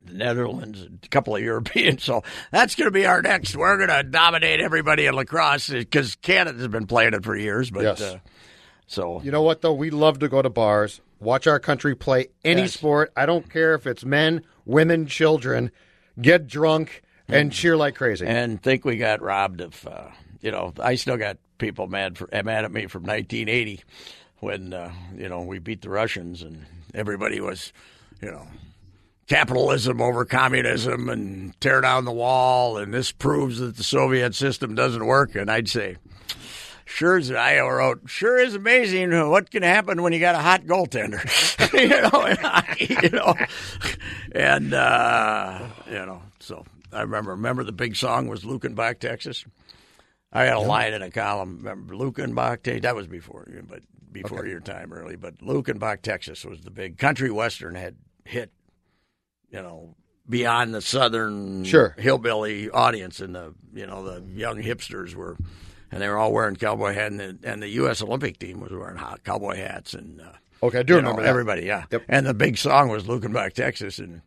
the 0.03 0.13
Netherlands, 0.13 0.81
and 0.81 1.00
a 1.03 1.08
couple 1.10 1.36
of 1.36 1.41
Europeans. 1.41 2.03
So 2.12 2.24
that's 2.51 2.75
going 2.75 2.86
to 2.86 2.91
be 2.91 3.08
our 3.08 3.24
next. 3.24 3.55
We're 3.55 3.77
going 3.77 3.89
to 3.89 4.03
dominate 4.03 4.60
everybody 4.60 5.08
in 5.08 5.15
lacrosse 5.15 5.70
because 5.70 6.15
Canada's 6.17 6.67
been 6.67 6.86
playing 6.86 7.15
it 7.15 7.24
for 7.24 7.36
years. 7.36 7.72
But 7.72 7.81
Yes. 7.84 8.01
uh, 8.01 8.20
so 8.91 9.21
You 9.24 9.31
know 9.31 9.41
what 9.41 9.62
though? 9.62 9.74
We 9.74 9.89
love 9.89 10.19
to 10.19 10.27
go 10.27 10.41
to 10.41 10.50
bars, 10.50 11.01
watch 11.19 11.48
our 11.48 11.60
country 11.60 11.95
play 11.95 12.27
any 12.43 12.62
Yes. 12.63 12.74
sport. 12.74 13.12
I 13.15 13.25
don't 13.25 13.50
care 13.50 13.74
if 13.74 13.88
it's 13.88 14.03
men, 14.05 14.43
women, 14.65 15.07
children. 15.07 15.71
Get 16.21 16.48
drunk 16.48 17.01
and 17.29 17.51
cheer 17.53 17.77
like 17.77 17.95
crazy. 17.95 18.25
and 18.27 18.62
think 18.62 18.83
we 18.86 18.98
got 18.98 19.21
robbed 19.21 19.62
of. 19.62 19.88
Uh, 19.88 20.10
you 20.41 20.51
know, 20.51 20.74
I 20.81 20.95
still 20.95 21.17
got 21.17 21.38
people 21.57 21.88
mad 21.88 22.17
for 22.17 22.27
mad 22.31 22.65
at 22.65 22.71
me 22.71 22.88
from 22.88 23.03
1980 23.03 23.81
when 24.39 24.74
uh, 24.74 24.91
you 25.15 25.29
know 25.29 25.41
we 25.41 25.60
beat 25.60 25.81
the 25.81 25.89
Russians 25.89 26.41
and 26.41 26.65
everybody 26.93 27.39
was, 27.39 27.71
you 28.21 28.29
know, 28.29 28.45
capitalism 29.27 30.01
over 30.01 30.25
communism 30.25 31.07
and 31.10 31.60
tear 31.62 31.79
down 31.81 32.05
the 32.05 32.12
wall 32.12 32.77
and 32.77 32.93
this 32.93 33.12
proves 33.12 33.60
that 33.60 33.77
the 33.77 33.83
Soviet 33.83 34.36
system 34.36 34.75
doesn't 34.75 35.05
work. 35.05 35.36
And 35.36 35.50
I'd 35.50 35.69
say. 35.69 35.98
Sure 36.93 37.17
is 37.17 37.31
I 37.31 37.60
wrote. 37.60 38.01
Sure 38.07 38.38
is 38.38 38.53
amazing 38.55 39.12
what 39.29 39.50
can 39.50 39.63
happen 39.63 40.01
when 40.01 40.13
you 40.13 40.19
got 40.19 40.36
a 40.36 40.39
hot 40.39 40.63
goaltender, 40.65 41.21
you 41.74 41.88
know. 41.89 42.25
in 42.25 42.38
hockey, 42.38 42.98
you 43.01 43.10
know, 43.10 43.33
and 44.33 44.74
uh, 44.74 45.67
you 45.88 45.93
know. 46.05 46.21
So 46.39 46.65
I 46.91 47.01
remember. 47.01 47.31
Remember 47.31 47.63
the 47.63 47.71
big 47.71 47.95
song 47.95 48.27
was 48.27 48.43
Luckenbach, 48.43 49.00
Texas. 49.00 49.45
I 50.33 50.43
had 50.43 50.53
a 50.55 50.60
line 50.60 50.93
in 50.93 51.01
a 51.01 51.12
column. 51.12 51.57
Remember 51.57 51.93
Luckenbach? 51.95 52.63
Te- 52.63 52.79
That 52.79 52.95
was 52.95 53.07
before 53.07 53.48
you, 53.51 53.63
but 53.67 53.81
before 54.12 54.45
your 54.45 54.60
time, 54.60 54.91
really. 54.93 55.15
But 55.15 55.38
Luckenbach, 55.39 56.01
Texas, 56.01 56.43
was 56.45 56.62
the 56.62 56.71
big 56.71 56.98
country 56.98 57.31
western 57.31 57.75
had 57.75 57.95
hit. 58.25 58.51
You 59.50 59.62
know, 59.62 59.95
beyond 60.29 60.74
the 60.74 60.81
southern 60.81 61.63
Sure. 61.65 61.93
hillbilly 61.98 62.69
audience, 62.69 63.19
and 63.19 63.36
the 63.36 63.53
you 63.74 63.86
know 63.88 64.03
the 64.03 64.25
young 64.31 64.62
hipsters 64.62 65.13
were, 65.15 65.36
and 65.91 66.01
they 66.01 66.07
were 66.07 66.17
all 66.17 66.31
wearing 66.31 66.55
cowboy 66.55 66.93
hats, 66.93 67.12
and 67.12 67.19
the, 67.19 67.38
and 67.43 67.62
the 67.62 67.69
U.S. 67.69 68.01
Olympic 68.01 68.39
team 68.39 68.60
was 68.60 68.71
wearing 68.71 68.98
hot 68.98 69.24
cowboy 69.24 69.57
hats, 69.57 69.93
and 69.93 70.21
uh, 70.21 70.65
okay, 70.65 70.79
I 70.79 70.83
do 70.83 70.95
remember 70.95 71.17
know, 71.21 71.24
that. 71.24 71.29
everybody, 71.29 71.63
yeah. 71.63 71.86
Yep. 71.91 72.03
And 72.07 72.25
the 72.25 72.33
big 72.33 72.57
song 72.57 72.89
was 72.89 73.03
Luckenbach, 73.03 73.53
Texas, 73.53 74.00
and 74.00 74.21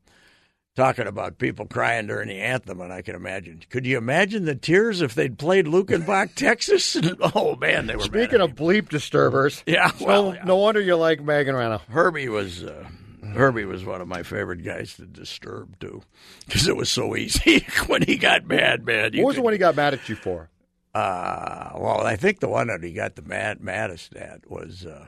talking 0.77 1.07
about 1.07 1.39
people 1.39 1.67
crying 1.67 2.07
during 2.09 2.29
the 2.29 2.41
anthem, 2.41 2.81
and 2.81 2.93
I 2.93 3.01
can 3.03 3.15
imagine. 3.15 3.63
Could 3.71 3.87
you 3.87 3.97
imagine 3.97 4.45
the 4.45 4.55
tears 4.55 5.01
if 5.01 5.15
they'd 5.15 5.39
played 5.39 5.67
Luckenbach, 5.67 6.35
Texas? 6.37 6.97
oh 7.35 7.57
man, 7.57 7.87
they 7.87 7.97
were. 7.97 8.03
Speaking 8.03 8.41
of 8.41 8.55
bleep 8.55 8.89
disturbers, 8.89 9.63
Yeah, 9.67 9.91
well, 10.01 10.25
no, 10.25 10.33
yeah. 10.35 10.45
no 10.45 10.57
wonder 10.57 10.81
you 10.81 10.97
like 10.97 11.23
Megan 11.23 11.55
Rapinoe. 11.55 11.81
Herbie 11.89 12.29
was 12.29 12.65
uh, 12.65 12.87
Herbie 13.35 13.65
was 13.65 13.85
one 13.85 14.01
of 14.01 14.09
my 14.09 14.23
favorite 14.23 14.63
guys 14.65 14.95
to 14.97 15.07
disturb 15.07 15.79
too, 15.79 16.03
because 16.47 16.67
it 16.69 16.77
was 16.77 16.91
so 16.91 17.17
easy 17.17 17.67
when 17.87 18.03
he 18.03 18.17
got 18.17 18.47
mad, 18.47 18.85
man. 18.85 19.13
What 19.15 19.27
was 19.27 19.37
the 19.37 19.43
one 19.43 19.53
he 19.53 19.59
got 19.59 19.77
mad 19.77 19.95
at 19.95 20.09
you 20.09 20.17
for? 20.17 20.51
Uh, 20.95 21.71
well, 21.77 22.03
I 22.03 22.17
think 22.17 22.41
the 22.41 22.49
one 22.49 22.69
that 22.69 22.83
he 22.83 22.93
got 22.93 23.17
the 23.17 23.23
mad 23.23 23.61
maddest 23.61 24.15
at 24.15 24.49
was 24.49 24.87
uh, 24.87 25.07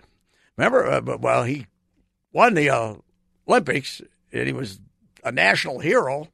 remember. 0.57 0.87
Uh, 0.87 1.17
well, 1.19 1.45
he 1.45 1.67
won 2.33 2.55
the 2.55 2.71
uh, 2.71 2.95
Olympics 3.49 4.03
and 4.33 4.47
he 4.47 4.53
was 4.53 4.81
a 5.23 5.33
national 5.33 5.79
hero, 5.79 6.29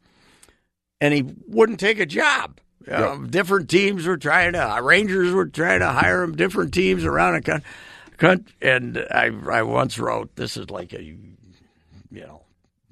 and 1.00 1.12
he 1.14 1.24
wouldn't 1.46 1.80
take 1.80 2.00
a 2.00 2.06
job. 2.06 2.58
You 2.86 2.92
know, 2.92 3.24
Different 3.26 3.70
teams 3.70 4.06
were 4.06 4.16
trying 4.16 4.54
to, 4.54 4.76
uh, 4.76 4.80
Rangers 4.80 5.32
were 5.32 5.46
trying 5.46 5.80
to 5.80 5.88
hire 5.88 6.22
him. 6.22 6.34
Different 6.34 6.74
teams 6.74 7.04
around 7.04 7.44
the 7.44 7.62
country, 8.16 8.54
and 8.60 8.98
I, 8.98 9.30
I 9.50 9.62
once 9.62 9.98
wrote, 9.98 10.34
"This 10.34 10.56
is 10.56 10.68
like 10.68 10.92
a, 10.92 11.02
you 11.02 11.16
know, 12.10 12.42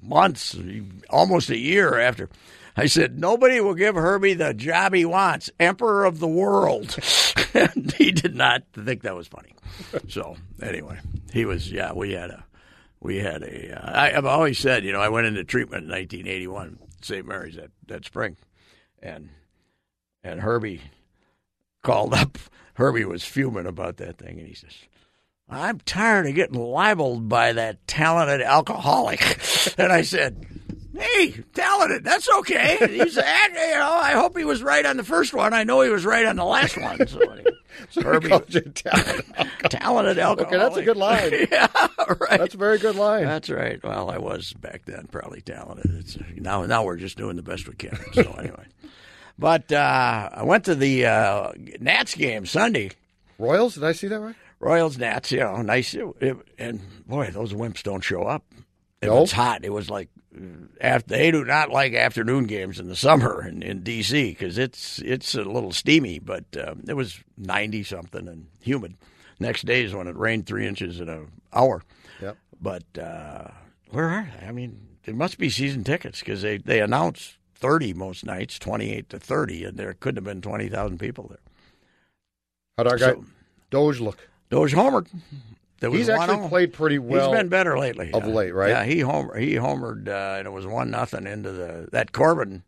months, 0.01 0.55
almost 1.09 1.49
a 1.49 1.57
year 1.57 1.99
after." 1.99 2.29
I 2.75 2.85
said, 2.85 3.19
nobody 3.19 3.59
will 3.59 3.73
give 3.73 3.95
Herbie 3.95 4.33
the 4.33 4.53
job 4.53 4.93
he 4.93 5.05
wants, 5.05 5.49
Emperor 5.59 6.05
of 6.05 6.19
the 6.19 6.27
World. 6.27 6.97
and 7.53 7.91
he 7.93 8.11
did 8.11 8.35
not 8.35 8.63
think 8.73 9.01
that 9.01 9.15
was 9.15 9.27
funny. 9.27 9.53
So 10.07 10.37
anyway, 10.61 10.99
he 11.33 11.45
was, 11.45 11.71
yeah, 11.71 11.93
we 11.93 12.13
had 12.13 12.29
a, 12.29 12.45
we 13.01 13.17
had 13.17 13.43
a, 13.43 13.77
uh, 13.77 13.91
I, 13.91 14.17
I've 14.17 14.25
always 14.25 14.59
said, 14.59 14.85
you 14.85 14.91
know, 14.91 15.01
I 15.01 15.09
went 15.09 15.27
into 15.27 15.43
treatment 15.43 15.83
in 15.83 15.89
1981, 15.89 16.79
St. 17.01 17.25
Mary's 17.25 17.55
that, 17.55 17.71
that 17.87 18.05
spring. 18.05 18.37
And, 19.01 19.29
and 20.23 20.39
Herbie 20.39 20.81
called 21.81 22.13
up, 22.13 22.37
Herbie 22.75 23.05
was 23.05 23.23
fuming 23.23 23.65
about 23.65 23.97
that 23.97 24.17
thing. 24.17 24.39
And 24.39 24.47
he 24.47 24.53
says, 24.53 24.73
I'm 25.49 25.79
tired 25.79 26.27
of 26.27 26.35
getting 26.35 26.59
libeled 26.59 27.27
by 27.27 27.53
that 27.53 27.85
talented 27.85 28.41
alcoholic. 28.41 29.21
And 29.77 29.91
I 29.91 30.01
said, 30.01 30.45
Hey, 30.97 31.43
talented, 31.53 32.03
that's 32.03 32.29
okay. 32.39 32.77
He 32.81 33.09
said, 33.09 33.47
you 33.53 33.73
know, 33.75 33.91
I 34.01 34.11
hope 34.11 34.37
he 34.37 34.43
was 34.43 34.61
right 34.61 34.85
on 34.85 34.97
the 34.97 35.03
first 35.03 35.33
one. 35.33 35.53
I 35.53 35.63
know 35.63 35.81
he 35.81 35.89
was 35.89 36.03
right 36.05 36.25
on 36.25 36.35
the 36.35 36.43
last 36.43 36.77
one. 36.77 37.07
So, 37.07 37.19
anyway, 37.19 37.51
Herbie, 38.03 38.27
Called 38.29 38.53
you 38.53 38.61
talented. 38.75 39.25
talented 39.69 40.19
alcoholic. 40.19 40.47
Okay, 40.47 40.57
that's 40.57 40.77
a 40.77 40.83
good 40.83 40.97
line. 40.97 41.31
yeah, 41.49 41.67
right. 42.19 42.39
That's 42.39 42.55
a 42.55 42.57
very 42.57 42.77
good 42.77 42.95
line. 42.97 43.23
That's 43.23 43.49
right. 43.49 43.81
Well, 43.83 44.09
I 44.09 44.17
was 44.17 44.51
back 44.53 44.83
then 44.85 45.07
probably 45.09 45.39
talented. 45.41 45.91
It's, 45.99 46.17
now, 46.35 46.65
now 46.65 46.83
we're 46.83 46.97
just 46.97 47.17
doing 47.17 47.37
the 47.37 47.41
best 47.43 47.67
we 47.69 47.75
can. 47.75 47.97
So 48.13 48.23
anyway, 48.37 48.65
but 49.39 49.71
uh, 49.71 50.29
I 50.33 50.43
went 50.43 50.65
to 50.65 50.75
the 50.75 51.05
uh, 51.05 51.51
Nats 51.79 52.15
game 52.15 52.45
Sunday. 52.45 52.91
Royals, 53.39 53.75
did 53.75 53.85
I 53.85 53.93
see 53.93 54.07
that 54.09 54.19
right? 54.19 54.35
Royals 54.59 54.97
Nats, 54.97 55.31
you 55.31 55.39
know, 55.39 55.61
nice. 55.61 55.93
It, 55.95 56.35
and 56.59 56.79
boy, 57.07 57.31
those 57.31 57.53
wimps 57.53 57.81
don't 57.81 58.03
show 58.03 58.23
up. 58.23 58.43
It 59.01 59.07
No? 59.07 59.21
was 59.21 59.31
hot. 59.31 59.63
It 59.65 59.71
was 59.71 59.89
like 59.89 60.09
after 60.79 61.07
they 61.09 61.31
do 61.31 61.43
not 61.43 61.69
like 61.69 61.93
afternoon 61.93 62.45
games 62.45 62.79
in 62.79 62.87
the 62.87 62.95
summer 62.95 63.45
in, 63.47 63.61
in 63.61 63.81
D.C. 63.83 64.29
because 64.31 64.57
it's 64.57 64.99
it's 64.99 65.35
a 65.35 65.43
little 65.43 65.71
steamy, 65.71 66.19
but 66.19 66.45
um, 66.65 66.83
it 66.87 66.93
was 66.93 67.19
ninety 67.37 67.83
something 67.83 68.27
and 68.27 68.47
humid. 68.61 68.95
Next 69.39 69.65
day 69.65 69.83
is 69.83 69.93
when 69.93 70.07
it 70.07 70.15
rained 70.15 70.45
three 70.45 70.67
inches 70.67 70.99
in 70.99 71.09
an 71.09 71.27
hour. 71.51 71.81
Yep. 72.21 72.37
But 72.61 72.83
uh, 72.97 73.47
where 73.89 74.09
are 74.09 74.29
they? 74.39 74.47
I 74.47 74.51
mean, 74.51 74.79
it 75.05 75.15
must 75.15 75.37
be 75.37 75.49
season 75.49 75.83
tickets 75.83 76.19
because 76.19 76.41
they 76.41 76.57
they 76.57 76.79
announce 76.79 77.37
thirty 77.55 77.93
most 77.93 78.25
nights, 78.25 78.57
twenty 78.59 78.91
eight 78.91 79.09
to 79.09 79.19
thirty, 79.19 79.63
and 79.65 79.77
there 79.77 79.93
couldn't 79.93 80.17
have 80.17 80.23
been 80.23 80.41
twenty 80.41 80.69
thousand 80.69 80.99
people 80.99 81.27
there. 81.29 81.39
How'd 82.77 82.87
our 82.87 82.97
guy 82.97 83.11
So- 83.13 83.25
Doge 83.69 83.99
look? 83.99 84.27
Doge 84.49 84.73
homered. 84.73 85.07
He's 85.81 86.09
actually 86.09 86.37
1-0. 86.37 86.49
played 86.49 86.73
pretty 86.73 86.99
well. 86.99 87.31
He's 87.31 87.39
been 87.39 87.49
better 87.49 87.77
lately 87.77 88.11
of 88.13 88.25
yeah. 88.25 88.33
late, 88.33 88.53
right? 88.53 88.69
Yeah, 88.69 88.83
he 88.83 88.99
homer 88.99 89.37
he 89.37 89.55
homered, 89.55 90.07
uh, 90.07 90.37
and 90.37 90.47
it 90.47 90.51
was 90.51 90.67
one 90.67 90.91
nothing 90.91 91.25
into 91.25 91.51
the 91.51 91.89
that 91.91 92.11
Corbin 92.11 92.63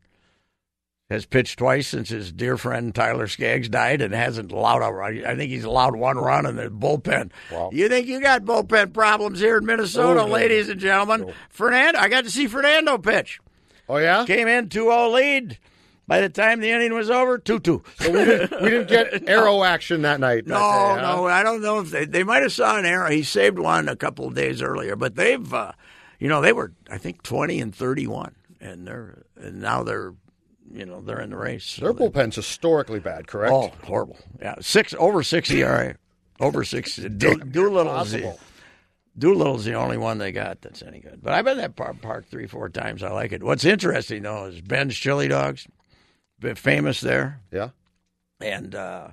has 1.09 1.25
pitched 1.25 1.59
twice 1.59 1.89
since 1.89 2.09
his 2.09 2.31
dear 2.31 2.57
friend 2.57 2.93
Tyler 2.95 3.27
Skaggs 3.27 3.69
died, 3.69 4.01
and 4.01 4.13
hasn't 4.13 4.51
allowed 4.51 4.81
I 4.81 5.35
think 5.35 5.51
he's 5.51 5.63
allowed 5.63 5.95
one 5.95 6.17
run 6.17 6.47
in 6.47 6.55
the 6.55 6.69
bullpen. 6.69 7.31
Wow. 7.51 7.69
You 7.71 7.87
think 7.87 8.07
you 8.07 8.19
got 8.19 8.43
bullpen 8.43 8.93
problems 8.93 9.39
here 9.39 9.57
in 9.57 9.65
Minnesota, 9.65 10.21
Oh, 10.21 10.27
ladies 10.27 10.69
and 10.69 10.79
gentlemen? 10.79 11.31
Fernando, 11.49 11.99
I 11.99 12.09
got 12.09 12.23
to 12.23 12.31
see 12.31 12.47
Fernando 12.47 12.97
pitch. 12.97 13.39
Oh 13.87 13.97
yeah, 13.97 14.25
Came 14.25 14.47
in 14.47 14.69
2-0 14.69 15.13
lead. 15.13 15.59
By 16.05 16.19
the 16.19 16.27
time 16.29 16.59
the 16.59 16.69
inning 16.69 16.93
was 16.93 17.09
over, 17.09 17.37
two 17.37 17.59
two. 17.59 17.81
so 17.99 18.11
we 18.11 18.25
didn't 18.25 18.61
we 18.61 18.69
didn't 18.69 18.89
get 18.89 19.27
arrow 19.29 19.63
action 19.63 20.01
that 20.01 20.19
night. 20.19 20.45
No, 20.45 20.55
that 20.55 20.95
day, 20.95 21.01
huh? 21.05 21.15
no, 21.15 21.27
I 21.27 21.43
don't 21.43 21.61
know 21.61 21.79
if 21.79 21.91
they 21.91 22.05
they 22.05 22.23
might 22.23 22.41
have 22.43 22.51
saw 22.51 22.77
an 22.77 22.85
arrow. 22.85 23.09
He 23.09 23.23
saved 23.23 23.57
one 23.57 23.87
a 23.87 23.95
couple 23.95 24.27
of 24.27 24.35
days 24.35 24.61
earlier, 24.61 24.95
but 24.97 25.15
they've, 25.15 25.53
uh, 25.53 25.71
you 26.19 26.27
know, 26.27 26.41
they 26.41 26.51
were 26.51 26.73
I 26.91 26.97
think 26.97 27.23
twenty 27.23 27.61
and 27.61 27.73
thirty 27.73 28.05
one, 28.05 28.35
and 28.59 28.85
they're 28.85 29.23
and 29.37 29.61
now 29.61 29.83
they're, 29.83 30.13
you 30.73 30.85
know, 30.85 30.99
they're 30.99 31.21
in 31.21 31.29
the 31.29 31.37
race. 31.37 31.63
So 31.65 31.83
Their 31.85 31.93
bullpen's 31.93 32.35
historically 32.35 32.99
bad, 32.99 33.27
correct? 33.27 33.53
oh, 33.53 33.71
horrible. 33.85 34.17
Yeah, 34.41 34.55
six 34.59 34.93
over 34.99 35.23
six 35.23 35.49
ERA, 35.51 35.95
over 36.41 36.65
six. 36.65 36.95
Do, 37.17 37.37
Doolittle's 37.37 38.11
the. 38.11 38.35
Doolittle's 39.17 39.63
the 39.63 39.75
only 39.75 39.97
one 39.97 40.17
they 40.17 40.31
got 40.31 40.61
that's 40.61 40.81
any 40.81 40.99
good. 40.99 41.19
But 41.21 41.33
I've 41.33 41.45
been 41.45 41.57
that 41.57 41.75
Park 41.75 42.01
Park 42.01 42.25
three 42.27 42.47
four 42.47 42.67
times. 42.69 43.03
I 43.03 43.11
like 43.11 43.31
it. 43.31 43.43
What's 43.43 43.63
interesting 43.63 44.23
though 44.23 44.45
is 44.47 44.59
Ben's 44.59 44.95
Chili 44.95 45.27
Dogs, 45.27 45.67
famous 46.55 47.01
there 47.01 47.41
Yeah. 47.51 47.69
and 48.39 48.73
uh, 48.75 49.09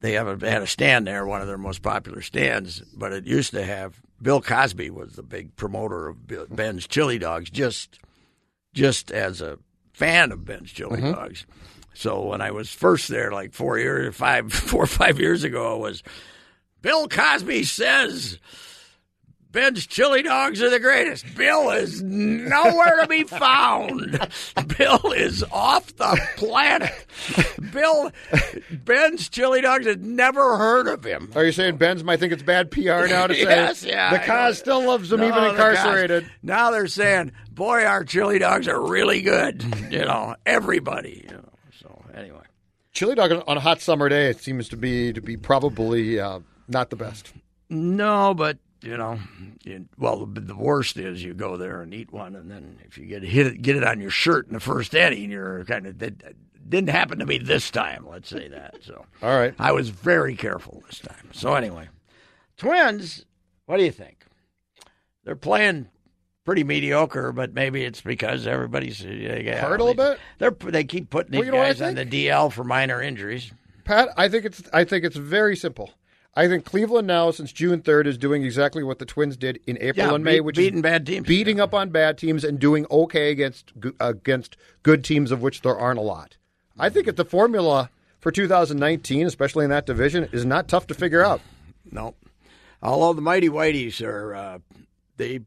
they 0.00 0.12
have 0.12 0.42
a, 0.42 0.50
had 0.50 0.62
a 0.62 0.66
stand 0.66 1.06
there, 1.06 1.26
one 1.26 1.40
of 1.40 1.46
their 1.46 1.58
most 1.58 1.82
popular 1.82 2.20
stands. 2.20 2.80
But 2.94 3.12
it 3.12 3.26
used 3.26 3.52
to 3.52 3.64
have 3.64 4.00
Bill 4.20 4.40
Cosby 4.42 4.90
was 4.90 5.14
the 5.14 5.22
big 5.22 5.56
promoter 5.56 6.08
of 6.08 6.26
Bill- 6.26 6.46
Ben's 6.50 6.86
Chili 6.86 7.18
Dogs, 7.18 7.50
just 7.50 7.98
just 8.74 9.10
as 9.10 9.40
a 9.40 9.58
fan 9.92 10.32
of 10.32 10.44
Ben's 10.44 10.72
Chili 10.72 11.00
Dogs. 11.00 11.46
So 11.94 12.22
when 12.22 12.40
I 12.40 12.50
was 12.50 12.70
first 12.70 13.06
there, 13.08 13.30
like 13.30 13.54
four 13.54 13.78
years, 13.78 14.14
five, 14.16 14.52
four 14.52 14.82
or 14.82 14.86
five 14.88 15.20
years 15.20 15.44
ago, 15.44 15.76
it 15.76 15.80
was 15.80 16.02
Bill 16.82 17.06
Cosby 17.08 17.62
says. 17.64 18.38
Ben's 19.54 19.86
chili 19.86 20.22
dogs 20.22 20.60
are 20.60 20.68
the 20.68 20.80
greatest. 20.80 21.24
Bill 21.36 21.70
is 21.70 22.02
nowhere 22.02 23.00
to 23.00 23.06
be 23.08 23.22
found. 23.22 24.28
Bill 24.76 25.12
is 25.12 25.44
off 25.52 25.94
the 25.96 26.20
planet. 26.36 26.92
Bill, 27.72 28.10
Ben's 28.70 29.28
chili 29.28 29.60
dogs 29.60 29.86
had 29.86 30.04
never 30.04 30.58
heard 30.58 30.88
of 30.88 31.04
him. 31.04 31.30
Are 31.36 31.44
you 31.44 31.52
saying 31.52 31.76
Ben's 31.76 32.02
might 32.04 32.18
think 32.18 32.32
it's 32.32 32.42
bad 32.42 32.70
PR 32.72 33.06
now 33.06 33.28
to 33.28 33.34
say 33.34 33.42
Yes, 33.42 33.84
yeah, 33.84 34.10
the 34.12 34.18
cause 34.26 34.58
still 34.58 34.84
loves 34.84 35.12
him 35.12 35.20
No, 35.20 35.28
even 35.28 35.44
incarcerated? 35.44 36.24
guys- 36.24 36.32
now 36.42 36.70
they're 36.72 36.88
saying, 36.88 37.30
"Boy, 37.52 37.84
our 37.84 38.02
chili 38.04 38.40
dogs 38.40 38.66
are 38.66 38.80
really 38.80 39.22
good." 39.22 39.62
You 39.90 40.00
know, 40.04 40.34
everybody. 40.44 41.26
You 41.30 41.36
know. 41.36 41.48
So 41.80 42.02
anyway, 42.12 42.42
Chili 42.92 43.14
dog 43.14 43.44
on 43.46 43.56
a 43.56 43.60
hot 43.60 43.80
summer 43.80 44.08
day 44.08 44.26
it 44.30 44.40
seems 44.40 44.68
to 44.70 44.76
be 44.76 45.12
to 45.12 45.20
be 45.20 45.36
probably 45.36 46.18
uh, 46.18 46.40
not 46.66 46.90
the 46.90 46.96
best. 46.96 47.32
no, 47.70 48.34
but 48.34 48.58
you 48.84 48.96
know, 48.96 49.18
you, 49.64 49.86
well, 49.98 50.26
the, 50.26 50.40
the 50.40 50.56
worst 50.56 50.96
is 50.96 51.22
you 51.22 51.34
go 51.34 51.56
there 51.56 51.80
and 51.82 51.92
eat 51.94 52.12
one, 52.12 52.36
and 52.36 52.50
then 52.50 52.78
if 52.84 52.98
you 52.98 53.06
get 53.06 53.22
hit 53.22 53.46
it, 53.46 53.62
get 53.62 53.76
it 53.76 53.84
on 53.84 54.00
your 54.00 54.10
shirt 54.10 54.46
in 54.46 54.54
the 54.54 54.60
first 54.60 54.94
inning, 54.94 55.30
you're 55.30 55.64
kind 55.64 55.86
of 55.86 55.98
that 55.98 56.34
didn't 56.68 56.90
happen 56.90 57.18
to 57.18 57.26
me 57.26 57.38
this 57.38 57.70
time. 57.70 58.06
Let's 58.08 58.28
say 58.28 58.48
that. 58.48 58.76
So 58.82 59.04
All 59.22 59.36
right. 59.36 59.54
I 59.58 59.72
was 59.72 59.88
very 59.90 60.36
careful 60.36 60.82
this 60.86 61.00
time. 61.00 61.30
So 61.32 61.54
anyway, 61.54 61.88
Twins, 62.56 63.24
what 63.66 63.78
do 63.78 63.84
you 63.84 63.92
think? 63.92 64.24
They're 65.24 65.36
playing 65.36 65.88
pretty 66.44 66.64
mediocre, 66.64 67.32
but 67.32 67.54
maybe 67.54 67.84
it's 67.84 68.00
because 68.00 68.46
everybody's 68.46 69.04
uh, 69.04 69.08
yeah, 69.08 69.60
Hurt 69.60 69.80
a 69.80 69.84
little 69.84 69.94
bit? 69.94 70.18
They're 70.38 70.50
they 70.50 70.84
keep 70.84 71.10
putting 71.10 71.32
these 71.32 71.38
Well, 71.40 71.46
you 71.46 71.52
know 71.52 71.58
what 71.58 71.66
I 71.66 71.72
guys 71.72 71.82
on 71.82 71.94
the? 71.94 72.06
DL 72.06 72.52
for 72.52 72.64
minor 72.64 73.00
injuries. 73.00 73.52
Pat, 73.84 74.10
I 74.16 74.28
think 74.28 74.44
it's 74.44 74.62
I 74.72 74.84
think 74.84 75.04
it's 75.04 75.16
very 75.16 75.56
simple. 75.56 75.90
I 76.36 76.48
think 76.48 76.64
Cleveland 76.64 77.06
now, 77.06 77.30
since 77.30 77.52
June 77.52 77.80
third, 77.80 78.06
is 78.06 78.18
doing 78.18 78.42
exactly 78.42 78.82
what 78.82 78.98
the 78.98 79.04
Twins 79.04 79.36
did 79.36 79.60
in 79.66 79.76
April 79.80 80.08
Yeah, 80.08 80.14
and 80.14 80.24
May, 80.24 80.34
beat- 80.34 80.40
which 80.40 80.56
beating 80.56 80.78
is 80.78 80.82
bad 80.82 81.06
teams. 81.06 81.26
beating 81.28 81.60
up 81.60 81.72
on 81.74 81.90
bad 81.90 82.18
teams 82.18 82.42
and 82.44 82.58
doing 82.58 82.86
okay 82.90 83.30
against 83.30 83.72
against 84.00 84.56
good 84.82 85.04
teams, 85.04 85.30
of 85.30 85.42
which 85.42 85.62
there 85.62 85.76
aren't 85.76 85.98
a 85.98 86.02
lot. 86.02 86.36
I 86.78 86.88
think 86.88 87.06
if 87.06 87.14
the 87.16 87.24
formula 87.24 87.90
for 88.20 88.32
2019, 88.32 89.26
especially 89.26 89.64
in 89.64 89.70
that 89.70 89.86
division, 89.86 90.28
is 90.32 90.44
not 90.44 90.66
tough 90.66 90.86
to 90.88 90.94
figure 90.94 91.22
out. 91.22 91.40
No, 91.92 92.14
although 92.82 93.12
the 93.12 93.22
mighty 93.22 93.48
whiteys 93.48 94.02
are 94.04 94.34
uh, 94.34 94.58
they 95.16 95.40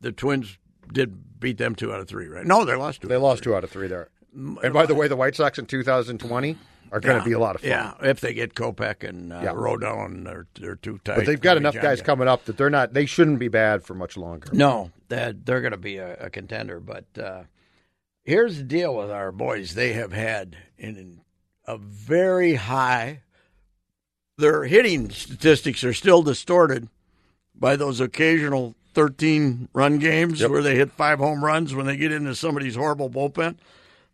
the 0.00 0.10
Twins 0.10 0.58
did 0.92 1.38
beat 1.38 1.58
them 1.58 1.76
two 1.76 1.92
out 1.92 2.00
of 2.00 2.08
three, 2.08 2.26
right? 2.26 2.44
No, 2.44 2.64
they 2.64 2.74
lost 2.74 3.02
two. 3.02 3.08
They 3.08 3.16
lost 3.16 3.44
two 3.44 3.54
out 3.54 3.62
of 3.62 3.70
three 3.70 3.86
there. 3.86 4.08
And 4.34 4.72
by 4.72 4.86
the 4.86 4.94
way, 4.94 5.06
the 5.08 5.14
White 5.16 5.36
Sox 5.36 5.58
in 5.58 5.66
2020 5.66 6.56
are 6.92 7.00
going 7.00 7.18
to 7.18 7.24
be 7.24 7.32
a 7.32 7.38
lot 7.38 7.54
of 7.56 7.62
fun. 7.62 7.70
Yeah, 7.70 7.94
if 8.02 8.20
they 8.20 8.34
get 8.34 8.54
Kopech 8.54 9.08
and 9.08 9.32
uh, 9.32 9.40
Yeah. 9.42 9.52
Rodon, 9.54 10.24
they're 10.24 10.46
they're 10.54 10.76
too 10.76 11.00
tight. 11.04 11.16
But 11.16 11.26
they've 11.26 11.40
got 11.40 11.56
enough 11.56 11.74
guys 11.74 12.00
guy. 12.00 12.06
coming 12.06 12.28
up 12.28 12.44
that 12.44 12.56
they're 12.58 12.70
not. 12.70 12.92
They 12.92 13.06
shouldn't 13.06 13.38
be 13.38 13.48
bad 13.48 13.82
for 13.82 13.94
much 13.94 14.16
longer. 14.16 14.48
No, 14.52 14.90
they're, 15.08 15.32
they're 15.32 15.62
going 15.62 15.72
to 15.72 15.78
be 15.78 15.96
a, 15.96 16.14
a 16.16 16.30
contender, 16.30 16.78
but 16.80 17.06
uh, 17.18 17.44
here's 18.22 18.58
the 18.58 18.62
deal 18.62 18.94
with 18.94 19.10
our 19.10 19.32
boys. 19.32 19.74
They 19.74 19.94
have 19.94 20.12
had 20.12 20.56
in 20.76 21.22
a 21.66 21.78
very 21.78 22.54
high. 22.54 23.22
Their 24.38 24.64
hitting 24.64 25.10
statistics 25.10 25.84
are 25.84 25.92
still 25.92 26.22
distorted 26.22 26.88
by 27.54 27.76
those 27.76 28.00
occasional 28.00 28.74
13 28.94 29.68
run 29.72 29.98
games 29.98 30.46
where 30.46 30.62
they 30.62 30.74
hit 30.76 30.90
five 30.92 31.18
home 31.18 31.44
runs 31.44 31.74
when 31.74 31.86
they 31.86 31.96
get 31.96 32.12
into 32.12 32.34
somebody's 32.34 32.74
horrible 32.76 33.08
bullpen. 33.10 33.56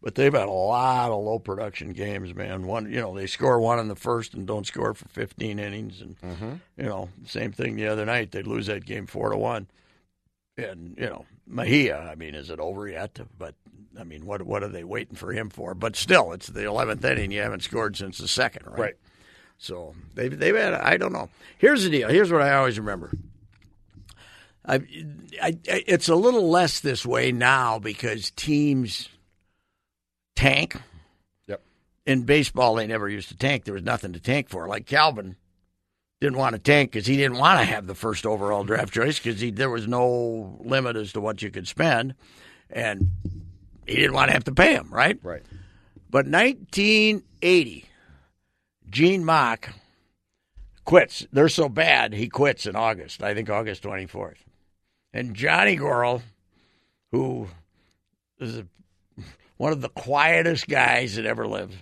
But 0.00 0.14
they've 0.14 0.32
had 0.32 0.46
a 0.46 0.50
lot 0.50 1.10
of 1.10 1.24
low 1.24 1.40
production 1.40 1.92
games, 1.92 2.32
man. 2.32 2.66
One, 2.66 2.90
you 2.90 3.00
know, 3.00 3.16
they 3.16 3.26
score 3.26 3.58
one 3.58 3.80
in 3.80 3.88
the 3.88 3.96
first 3.96 4.32
and 4.32 4.46
don't 4.46 4.66
score 4.66 4.94
for 4.94 5.08
15 5.08 5.58
innings, 5.58 6.00
and 6.00 6.20
mm-hmm. 6.20 6.52
you 6.76 6.84
know, 6.84 7.08
same 7.26 7.50
thing 7.50 7.74
the 7.74 7.88
other 7.88 8.04
night. 8.04 8.30
They 8.30 8.42
lose 8.42 8.66
that 8.66 8.86
game 8.86 9.06
four 9.06 9.30
to 9.30 9.36
one, 9.36 9.66
and 10.56 10.94
you 10.96 11.06
know, 11.06 11.26
Mejia. 11.46 11.98
I 11.98 12.14
mean, 12.14 12.36
is 12.36 12.50
it 12.50 12.60
over 12.60 12.86
yet? 12.86 13.18
But 13.36 13.56
I 13.98 14.04
mean, 14.04 14.24
what 14.24 14.42
what 14.42 14.62
are 14.62 14.68
they 14.68 14.84
waiting 14.84 15.16
for 15.16 15.32
him 15.32 15.50
for? 15.50 15.74
But 15.74 15.96
still, 15.96 16.32
it's 16.32 16.46
the 16.46 16.62
11th 16.62 17.04
inning. 17.04 17.32
You 17.32 17.40
haven't 17.40 17.64
scored 17.64 17.96
since 17.96 18.18
the 18.18 18.28
second, 18.28 18.66
right? 18.66 18.78
Right. 18.78 18.94
So 19.58 19.96
they've 20.14 20.36
they've 20.36 20.54
had. 20.54 20.74
I 20.74 20.96
don't 20.96 21.12
know. 21.12 21.28
Here's 21.58 21.82
the 21.82 21.90
deal. 21.90 22.08
Here's 22.08 22.30
what 22.30 22.42
I 22.42 22.54
always 22.54 22.78
remember. 22.78 23.10
I, 24.64 24.74
I, 25.42 25.58
it's 25.64 26.08
a 26.08 26.14
little 26.14 26.50
less 26.50 26.80
this 26.80 27.06
way 27.06 27.32
now 27.32 27.78
because 27.78 28.30
teams 28.32 29.08
tank. 30.38 30.80
Yep. 31.48 31.62
In 32.06 32.22
baseball, 32.22 32.76
they 32.76 32.86
never 32.86 33.08
used 33.08 33.28
to 33.28 33.36
tank. 33.36 33.64
There 33.64 33.74
was 33.74 33.82
nothing 33.82 34.12
to 34.12 34.20
tank 34.20 34.48
for. 34.48 34.68
Like 34.68 34.86
Calvin 34.86 35.36
didn't 36.20 36.38
want 36.38 36.54
to 36.54 36.60
tank 36.60 36.92
because 36.92 37.06
he 37.06 37.16
didn't 37.16 37.38
want 37.38 37.58
to 37.58 37.64
have 37.64 37.86
the 37.86 37.94
first 37.94 38.24
overall 38.24 38.62
draft 38.64 38.92
choice 38.92 39.18
because 39.18 39.40
there 39.52 39.70
was 39.70 39.88
no 39.88 40.56
limit 40.60 40.96
as 40.96 41.12
to 41.12 41.20
what 41.20 41.42
you 41.42 41.50
could 41.50 41.66
spend, 41.66 42.14
and 42.70 43.10
he 43.86 43.96
didn't 43.96 44.14
want 44.14 44.28
to 44.28 44.34
have 44.34 44.44
to 44.44 44.52
pay 44.52 44.74
him, 44.74 44.88
right? 44.90 45.18
Right. 45.22 45.42
But 46.10 46.26
1980, 46.26 47.84
Gene 48.88 49.24
Mauch 49.24 49.68
quits. 50.84 51.26
They're 51.32 51.48
so 51.48 51.68
bad, 51.68 52.14
he 52.14 52.28
quits 52.28 52.64
in 52.64 52.76
August. 52.76 53.22
I 53.22 53.34
think 53.34 53.50
August 53.50 53.82
24th. 53.82 54.38
And 55.12 55.34
Johnny 55.34 55.76
Goryl, 55.76 56.22
who 57.10 57.48
is 58.38 58.58
a, 58.58 58.66
one 59.58 59.72
of 59.72 59.80
the 59.82 59.88
quietest 59.90 60.66
guys 60.68 61.16
that 61.16 61.26
ever 61.26 61.46
lived, 61.46 61.74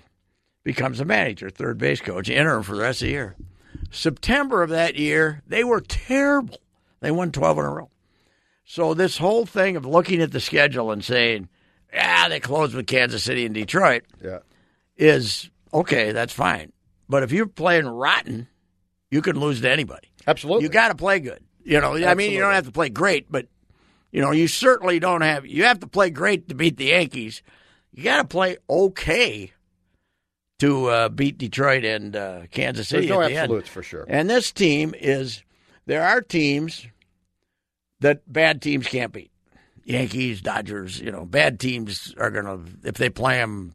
becomes 0.64 0.99
a 0.99 1.04
manager, 1.04 1.49
third 1.49 1.78
base 1.78 2.00
coach, 2.00 2.28
interim 2.28 2.64
for 2.64 2.75
the 2.75 2.83
rest 2.83 3.00
of 3.02 3.06
the 3.06 3.12
year. 3.12 3.37
September 3.92 4.62
of 4.64 4.71
that 4.71 4.97
year, 4.97 5.42
they 5.47 5.62
were 5.62 5.80
terrible. 5.80 6.59
They 7.00 7.11
won 7.12 7.30
12 7.30 7.59
in 7.59 7.64
a 7.64 7.71
row. 7.71 7.90
So 8.64 8.95
this 8.95 9.18
whole 9.18 9.47
thing 9.47 9.76
of 9.76 9.87
looking 9.87 10.21
at 10.21 10.33
the 10.33 10.40
schedule 10.40 10.90
and 10.90 11.04
saying, 11.04 11.49
"Yeah, 11.92 12.28
they 12.28 12.40
closed 12.40 12.75
with 12.75 12.88
Kansas 12.88 13.23
City 13.23 13.47
and 13.47 13.54
Detroit," 13.54 14.02
Yeah. 14.23 14.40
is 14.97 15.50
okay. 15.73 16.11
That's 16.11 16.33
fine. 16.33 16.73
But 17.09 17.23
if 17.23 17.30
you're 17.30 17.47
playing 17.47 17.87
rotten, 17.87 18.49
you 19.09 19.23
can 19.23 19.38
lose 19.38 19.61
to 19.61 19.71
anybody. 19.71 20.09
Absolutely. 20.26 20.64
You 20.64 20.68
got 20.68 20.88
to 20.88 20.97
play 20.97 21.21
good. 21.21 21.38
You 21.62 21.80
know, 21.80 21.95
I 21.97 22.14
mean, 22.14 22.33
you 22.33 22.40
don't 22.40 22.54
have 22.54 22.66
to 22.66 22.73
play 22.73 22.88
great, 22.88 23.30
but 23.30 23.47
you 24.11 24.21
know, 24.21 24.33
you 24.33 24.49
certainly 24.49 24.99
don't 24.99 25.21
have. 25.21 25.47
You 25.47 25.64
have 25.64 25.80
to 25.80 25.87
play 25.87 26.11
great 26.11 26.49
to 26.49 26.54
beat 26.56 26.76
the 26.76 26.87
Yankees. 26.87 27.42
You 27.96 28.04
got 28.04 28.18
to 28.18 28.28
play 28.28 28.58
okay 28.68 29.52
to 30.58 30.86
uh, 30.86 31.08
beat 31.08 31.38
Detroit 31.38 31.84
and 31.84 32.14
uh, 32.14 32.42
Kansas 32.50 32.88
City. 32.88 33.06
There's 33.06 33.18
no 33.18 33.26
the 33.26 33.30
end. 33.30 33.38
absolutes 33.38 33.70
for 33.70 33.82
sure. 33.82 34.04
And 34.06 34.28
this 34.28 34.52
team 34.52 34.94
is 34.96 35.42
there 35.86 36.04
are 36.04 36.20
teams 36.20 36.86
that 38.00 38.30
bad 38.30 38.60
teams 38.60 38.86
can't 38.86 39.12
beat. 39.12 39.30
Yankees, 39.84 40.42
Dodgers, 40.42 41.00
you 41.00 41.10
know, 41.10 41.24
bad 41.24 41.58
teams 41.58 42.14
are 42.18 42.30
going 42.30 42.44
to 42.44 42.88
if 42.88 42.96
they 42.96 43.08
play 43.08 43.38
them 43.38 43.74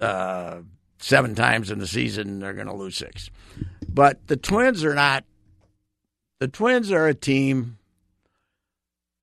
uh, 0.00 0.58
seven 0.98 1.34
times 1.34 1.72
in 1.72 1.80
the 1.80 1.86
season, 1.88 2.38
they're 2.38 2.52
going 2.52 2.68
to 2.68 2.74
lose 2.74 2.96
six. 2.96 3.30
But 3.88 4.26
the 4.28 4.36
Twins 4.36 4.84
are 4.84 4.94
not. 4.94 5.24
The 6.38 6.48
Twins 6.48 6.92
are 6.92 7.08
a 7.08 7.14
team 7.14 7.78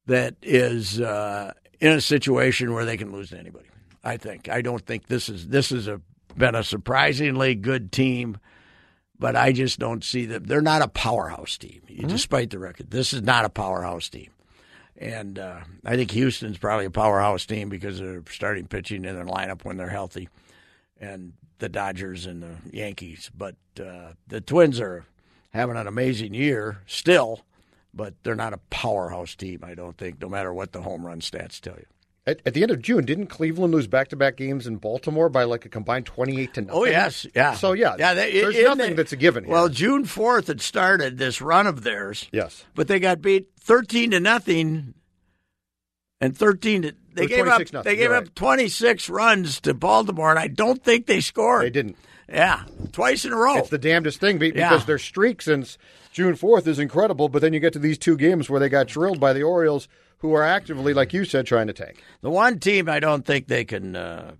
that 0.07 0.35
is 0.41 0.99
uh, 0.99 1.53
in 1.79 1.91
a 1.91 2.01
situation 2.01 2.73
where 2.73 2.85
they 2.85 2.97
can 2.97 3.11
lose 3.11 3.29
to 3.29 3.39
anybody. 3.39 3.67
I 4.03 4.17
think. 4.17 4.49
I 4.49 4.61
don't 4.61 4.85
think 4.85 5.07
this 5.07 5.29
is 5.29 5.47
this 5.47 5.71
is 5.71 5.87
a 5.87 6.01
been 6.35 6.55
a 6.55 6.63
surprisingly 6.63 7.55
good 7.55 7.91
team, 7.91 8.37
but 9.19 9.35
I 9.35 9.51
just 9.51 9.79
don't 9.79 10.03
see 10.03 10.25
them. 10.25 10.43
They're 10.45 10.61
not 10.61 10.81
a 10.81 10.87
powerhouse 10.87 11.57
team, 11.57 11.81
despite 12.07 12.49
the 12.49 12.59
record. 12.59 12.89
This 12.89 13.13
is 13.13 13.21
not 13.21 13.45
a 13.45 13.49
powerhouse 13.49 14.09
team. 14.09 14.31
And 14.97 15.39
uh, 15.39 15.61
I 15.85 15.95
think 15.95 16.11
Houston's 16.11 16.57
probably 16.57 16.85
a 16.85 16.91
powerhouse 16.91 17.45
team 17.45 17.69
because 17.69 17.99
they're 17.99 18.23
starting 18.29 18.67
pitching 18.67 19.05
in 19.05 19.15
their 19.15 19.25
lineup 19.25 19.63
when 19.63 19.77
they're 19.77 19.89
healthy, 19.89 20.29
and 20.99 21.33
the 21.59 21.69
Dodgers 21.69 22.25
and 22.25 22.43
the 22.43 22.55
Yankees. 22.71 23.31
But 23.35 23.55
uh, 23.79 24.13
the 24.27 24.41
Twins 24.41 24.79
are 24.79 25.05
having 25.51 25.77
an 25.77 25.87
amazing 25.87 26.33
year 26.33 26.79
still, 26.85 27.41
but 27.93 28.15
they're 28.23 28.35
not 28.35 28.53
a 28.53 28.59
powerhouse 28.69 29.35
team. 29.35 29.59
I 29.63 29.75
don't 29.75 29.97
think, 29.97 30.21
no 30.21 30.29
matter 30.29 30.53
what 30.53 30.71
the 30.71 30.81
home 30.81 31.05
run 31.05 31.21
stats 31.21 31.59
tell 31.59 31.75
you. 31.75 31.85
At, 32.25 32.39
at 32.45 32.53
the 32.53 32.61
end 32.61 32.71
of 32.71 32.81
June, 32.81 33.03
didn't 33.03 33.27
Cleveland 33.27 33.73
lose 33.73 33.85
back-to-back 33.85 34.37
games 34.37 34.65
in 34.65 34.77
Baltimore 34.77 35.27
by 35.27 35.43
like 35.43 35.65
a 35.65 35.69
combined 35.69 36.05
twenty-eight 36.05 36.53
to 36.53 36.61
oh, 36.61 36.63
nothing? 36.63 36.81
Oh 36.81 36.85
yes, 36.85 37.27
yeah. 37.35 37.53
So 37.53 37.73
yeah, 37.73 37.97
yeah. 37.99 38.13
They, 38.13 38.31
there's 38.31 38.55
in 38.55 38.63
nothing 38.63 38.95
that's 38.95 39.11
a 39.11 39.17
given. 39.17 39.43
Here. 39.43 39.51
Well, 39.51 39.67
June 39.67 40.05
fourth 40.05 40.49
it 40.49 40.61
started 40.61 41.17
this 41.17 41.41
run 41.41 41.67
of 41.67 41.83
theirs. 41.83 42.29
yes, 42.31 42.63
but 42.75 42.87
they 42.87 43.01
got 43.01 43.21
beat 43.21 43.49
thirteen 43.59 44.11
to 44.11 44.21
nothing, 44.21 44.93
and 46.21 46.37
thirteen 46.37 46.83
to 46.83 46.95
they 47.13 47.27
gave 47.27 47.41
up 47.41 47.55
26 47.55 47.73
nothing, 47.73 47.91
they 47.91 47.95
gave 47.97 48.05
you're 48.05 48.15
up 48.15 48.23
right. 48.23 48.35
twenty 48.35 48.69
six 48.69 49.09
runs 49.09 49.59
to 49.59 49.73
Baltimore, 49.73 50.29
and 50.29 50.39
I 50.39 50.47
don't 50.47 50.81
think 50.81 51.07
they 51.07 51.19
scored. 51.19 51.65
they 51.65 51.69
didn't. 51.71 51.97
Yeah, 52.29 52.63
twice 52.93 53.25
in 53.25 53.33
a 53.33 53.37
row. 53.37 53.57
It's 53.57 53.69
the 53.69 53.77
damnedest 53.77 54.21
thing 54.21 54.37
be- 54.37 54.53
Yeah. 54.55 54.69
because 54.69 54.85
their 54.85 54.97
streak 54.97 55.41
since 55.41 55.77
June 56.13 56.35
4th 56.35 56.67
is 56.67 56.77
incredible, 56.77 57.27
but 57.27 57.41
then 57.41 57.53
you 57.53 57.59
get 57.59 57.73
to 57.73 57.79
these 57.79 57.97
two 57.97 58.15
games 58.15 58.47
where 58.47 58.59
they 58.59 58.69
got 58.69 58.87
drilled 58.87 59.19
by 59.19 59.33
the 59.33 59.41
Orioles, 59.41 59.87
who 60.19 60.31
are 60.33 60.43
actively, 60.43 60.93
like 60.93 61.11
you 61.11 61.25
said, 61.25 61.47
trying 61.47 61.67
to 61.67 61.73
tank. 61.73 62.03
The 62.21 62.29
one 62.29 62.59
team 62.59 62.87
I 62.87 62.99
don't 62.99 63.25
think 63.25 63.47
they 63.47 63.65
can 63.65 63.95
uh, 63.95 64.35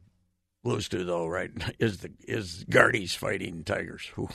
lose 0.63 0.87
to 0.89 1.03
though, 1.03 1.25
right, 1.25 1.51
is 1.79 1.97
the 1.97 2.11
is 2.21 2.63
Gardy's 2.69 3.15
fighting 3.15 3.63
Tigers. 3.63 4.09
Who, 4.13 4.29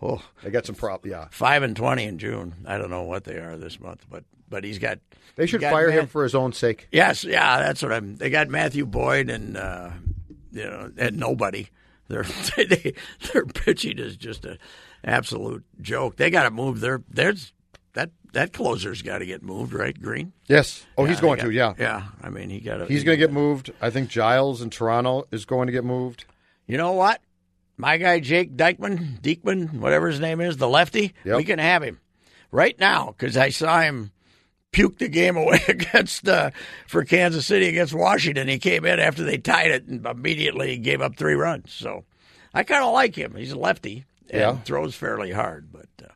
oh, 0.00 0.22
They 0.44 0.50
got 0.50 0.64
some 0.64 0.76
prop. 0.76 1.04
Yeah, 1.04 1.26
five 1.30 1.64
and 1.64 1.76
twenty 1.76 2.04
in 2.04 2.18
June. 2.18 2.54
I 2.64 2.78
don't 2.78 2.90
know 2.90 3.02
what 3.02 3.24
they 3.24 3.36
are 3.36 3.56
this 3.56 3.80
month, 3.80 4.06
but 4.08 4.24
but 4.48 4.62
he's 4.62 4.78
got. 4.78 5.00
they 5.34 5.46
should 5.46 5.60
got 5.60 5.72
fire 5.72 5.90
him 5.90 6.06
for 6.06 6.22
his 6.22 6.34
own 6.34 6.52
sake. 6.52 6.88
Yes, 6.92 7.24
yeah, 7.24 7.58
that's 7.58 7.82
what 7.82 7.92
I'm. 7.92 8.16
They 8.16 8.30
got 8.30 8.48
Matthew 8.48 8.86
Boyd 8.86 9.28
and 9.30 9.56
uh, 9.56 9.90
you 10.52 10.64
know 10.64 10.90
and 10.96 11.18
nobody. 11.18 11.68
Their 12.08 12.22
they, 12.56 12.94
their 13.32 13.44
pitching 13.44 13.98
is 13.98 14.16
just 14.16 14.44
an 14.44 14.58
absolute 15.06 15.64
joke. 15.80 16.16
They 16.16 16.30
got 16.30 16.42
to 16.44 16.50
move 16.50 16.80
their 16.80 17.02
there's 17.08 17.52
that 17.94 18.10
that 18.32 18.52
closer's 18.52 19.00
got 19.02 19.18
to 19.18 19.26
get 19.26 19.42
moved, 19.42 19.72
right? 19.72 19.98
Greene. 19.98 20.32
Yes. 20.46 20.84
Oh, 20.98 21.04
Yeah, 21.04 21.10
he's 21.10 21.20
going 21.20 21.38
got- 21.38 21.44
to. 21.46 21.50
Yeah, 21.52 21.74
Yeah, 21.78 22.02
I 22.22 22.28
mean 22.28 22.50
he 22.50 22.60
got. 22.60 22.88
he's 22.88 23.04
going 23.04 23.18
to 23.18 23.24
get 23.24 23.32
moved. 23.32 23.72
I 23.80 23.90
think 23.90 24.10
Giles 24.10 24.60
in 24.60 24.70
Toronto 24.70 25.26
is 25.30 25.44
going 25.46 25.66
to 25.66 25.72
get 25.72 25.84
moved. 25.84 26.24
You 26.66 26.76
know 26.76 26.92
what? 26.92 27.20
My 27.78 27.96
guy 27.98 28.20
Jake 28.20 28.56
Dykeman, 28.56 29.18
Diekman, 29.22 29.74
whatever 29.80 30.08
his 30.08 30.18
name 30.20 30.40
is, 30.40 30.56
the 30.56 30.68
lefty. 30.68 31.14
Yep. 31.24 31.36
We 31.36 31.44
can 31.44 31.58
have 31.58 31.82
him 31.82 32.00
right 32.50 32.78
now 32.78 33.14
because 33.16 33.36
I 33.36 33.50
saw 33.50 33.80
him 33.80 34.10
puke 34.72 34.98
the 34.98 35.08
game 35.08 35.36
away 35.36 35.60
against 35.68 36.26
uh, 36.28 36.50
for 36.86 37.04
Kansas 37.04 37.46
City 37.46 37.68
against 37.68 37.92
Washington. 37.94 38.48
He 38.48 38.58
came 38.58 38.84
in 38.86 38.98
after 38.98 39.22
they 39.24 39.36
tied 39.38 39.70
it 39.70 39.86
and 39.86 40.04
immediately 40.06 40.76
gave 40.78 41.00
up 41.02 41.16
three 41.16 41.34
runs. 41.34 41.70
So 41.72 42.04
I 42.54 42.62
kind 42.64 42.82
of 42.82 42.92
like 42.94 43.14
him. 43.14 43.34
He's 43.36 43.52
a 43.52 43.58
lefty 43.58 44.04
and 44.30 44.40
Yeah. 44.40 44.56
throws 44.58 44.94
fairly 44.94 45.30
hard. 45.32 45.72
But 45.72 45.88
uh, 46.04 46.12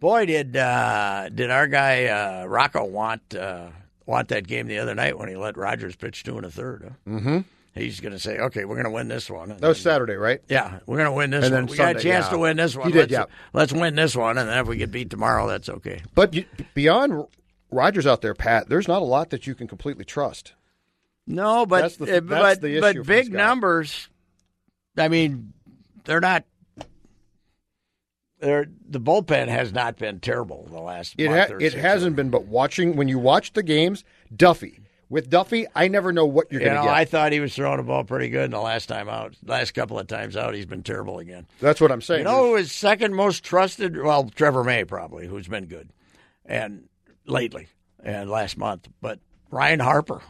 boy, 0.00 0.26
did 0.26 0.56
uh, 0.56 1.28
did 1.28 1.50
our 1.50 1.66
guy 1.66 2.06
uh, 2.06 2.46
Rocco 2.46 2.84
want 2.84 3.34
uh, 3.34 3.68
want 4.06 4.28
that 4.28 4.46
game 4.46 4.66
the 4.66 4.78
other 4.78 4.94
night 4.94 5.18
when 5.18 5.28
he 5.28 5.36
let 5.36 5.56
Rogers 5.56 5.96
pitch 5.96 6.24
two 6.24 6.36
and 6.36 6.46
a 6.46 6.50
third? 6.50 6.94
Huh? 7.06 7.10
Mm-hmm. 7.12 7.38
He's 7.74 8.00
going 8.00 8.12
to 8.12 8.18
say, 8.18 8.38
"Okay, 8.38 8.64
we're 8.64 8.74
going 8.74 8.84
to 8.86 8.90
win 8.90 9.06
this 9.08 9.30
one." 9.30 9.52
And 9.52 9.60
That 9.60 9.68
was 9.68 9.82
then- 9.82 9.92
Saturday, 9.92 10.14
right? 10.14 10.40
yeah, 10.48 10.80
we're 10.86 10.96
going 10.96 11.06
to 11.06 11.12
win 11.12 11.30
this 11.30 11.44
And 11.44 11.54
one. 11.54 11.64
then 11.66 11.70
We 11.70 11.76
got 11.76 11.96
a 11.96 12.00
chance 12.00 12.26
yeah. 12.26 12.30
to 12.32 12.38
win 12.38 12.56
this 12.56 12.74
one. 12.76 12.88
He 12.88 12.92
did, 12.92 13.10
let's, 13.10 13.12
yeah. 13.12 13.24
Let's 13.52 13.72
win 13.72 13.94
this 13.94 14.16
one, 14.16 14.38
and 14.38 14.48
then 14.48 14.58
if 14.58 14.66
we 14.66 14.76
get 14.76 14.90
beat 14.90 15.08
tomorrow, 15.08 15.46
that's 15.46 15.68
okay. 15.68 16.02
But 16.16 16.34
you, 16.34 16.44
beyond 16.74 17.26
Rogers 17.70 18.08
out 18.08 18.22
there, 18.22 18.34
Pat, 18.34 18.68
there's 18.68 18.88
not 18.88 19.02
a 19.02 19.04
lot 19.04 19.30
that 19.30 19.46
you 19.46 19.54
can 19.54 19.68
completely 19.68 20.04
trust. 20.04 20.52
No, 21.28 21.64
but 21.64 21.82
That's 21.82 21.96
the- 21.96 22.16
uh, 22.16 22.20
that's 22.20 22.28
but 22.28 22.60
the 22.60 22.68
issue 22.78 22.80
but 22.80 23.06
big 23.06 23.32
numbers. 23.32 24.08
I 24.98 25.06
mean, 25.06 25.52
they're 26.04 26.18
not. 26.20 26.44
The 28.40 29.00
bullpen 29.00 29.48
has 29.48 29.72
not 29.72 29.96
been 29.96 30.20
terrible 30.20 30.66
the 30.70 30.80
last. 30.80 31.14
It 31.18 31.28
month 31.28 31.50
ha- 31.50 31.56
it 31.60 31.74
hasn't 31.74 32.16
been, 32.16 32.30
but 32.30 32.46
watching 32.46 32.96
when 32.96 33.08
you 33.08 33.18
watch 33.18 33.52
the 33.52 33.62
games, 33.62 34.04
Duffey 34.34 34.80
with 35.10 35.28
Duffey, 35.28 35.66
I 35.74 35.88
never 35.88 36.12
know 36.12 36.24
what 36.24 36.50
you're 36.50 36.60
You 36.62 36.68
going 36.68 36.78
to 36.78 36.84
get. 36.84 36.94
I 36.94 37.04
thought 37.04 37.32
he 37.32 37.40
was 37.40 37.54
throwing 37.54 37.78
the 37.78 37.82
ball 37.82 38.04
pretty 38.04 38.28
good, 38.28 38.44
and 38.44 38.52
the 38.52 38.60
last 38.60 38.86
time 38.86 39.08
out, 39.08 39.34
last 39.44 39.72
couple 39.72 39.98
of 39.98 40.06
times 40.06 40.36
out, 40.36 40.54
he's 40.54 40.66
been 40.66 40.82
terrible 40.84 41.18
again. 41.18 41.46
That's 41.60 41.80
what 41.80 41.90
I'm 41.92 42.00
saying. 42.00 42.20
You 42.20 42.24
know 42.24 42.46
who 42.46 42.56
is 42.56 42.70
second 42.72 43.14
most 43.14 43.42
trusted? 43.44 44.00
Well, 44.00 44.30
Trevor 44.34 44.64
May 44.64 44.84
probably, 44.84 45.26
who's 45.26 45.48
been 45.48 45.66
good, 45.66 45.90
and 46.46 46.88
lately 47.26 47.66
and 48.02 48.30
last 48.30 48.56
month. 48.56 48.88
But 49.02 49.18
Ryan 49.50 49.80
Harper, 49.80 50.22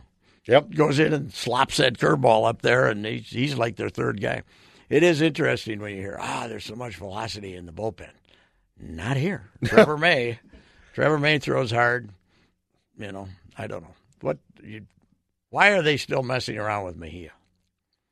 Yep. 0.46 0.70
goes 0.74 0.98
in 0.98 1.12
and 1.12 1.32
slops 1.32 1.76
that 1.76 1.98
curveball 1.98 2.48
up 2.48 2.62
there, 2.62 2.88
and 2.88 3.04
he's, 3.06 3.28
he's 3.30 3.54
like 3.56 3.76
their 3.76 3.90
third 3.90 4.20
guy. 4.20 4.42
It 4.90 5.02
is 5.04 5.22
interesting 5.22 5.80
when 5.80 5.94
you 5.94 6.02
hear, 6.02 6.18
ah, 6.20 6.46
there's 6.48 6.64
so 6.64 6.74
much 6.74 6.96
velocity 6.96 7.54
in 7.54 7.64
the 7.64 7.72
bullpen. 7.72 8.10
Not 8.78 9.16
here. 9.16 9.48
Trevor 9.64 9.96
May. 9.96 10.40
Trevor 10.94 11.18
May 11.18 11.38
throws 11.38 11.70
hard. 11.70 12.10
You 12.98 13.12
know, 13.12 13.28
I 13.56 13.66
don't 13.68 13.82
know. 13.82 13.94
What 14.20 14.38
you, 14.62 14.86
why 15.50 15.70
are 15.70 15.82
they 15.82 15.96
still 15.96 16.22
messing 16.22 16.58
around 16.58 16.84
with 16.84 16.96
Mejia? 16.96 17.30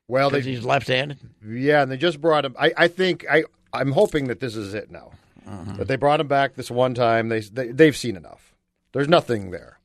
Well, 0.07 0.31
they, 0.31 0.41
he's 0.41 0.65
left-handed. 0.65 1.19
yeah, 1.47 1.83
and 1.83 1.93
they 1.93 1.99
just 1.99 2.21
brought 2.21 2.45
him. 2.45 2.57
I, 2.59 2.73
I 2.77 2.89
think 2.89 3.27
I 3.31 3.45
I'm 3.73 3.93
hoping 3.93 4.29
that 4.29 4.41
this 4.41 4.57
is 4.57 4.73
it 4.73 4.91
now. 4.91 5.11
That 5.77 5.89
they 5.89 5.97
brought 5.97 6.21
him 6.21 6.29
back 6.29 6.55
this 6.55 6.71
one 6.71 6.93
time. 6.95 7.29
They, 7.31 7.41
they 7.41 7.69
they've 7.69 7.97
seen 7.97 8.17
enough. 8.17 8.55
There's 8.93 9.09
nothing 9.09 9.51
there. 9.51 9.78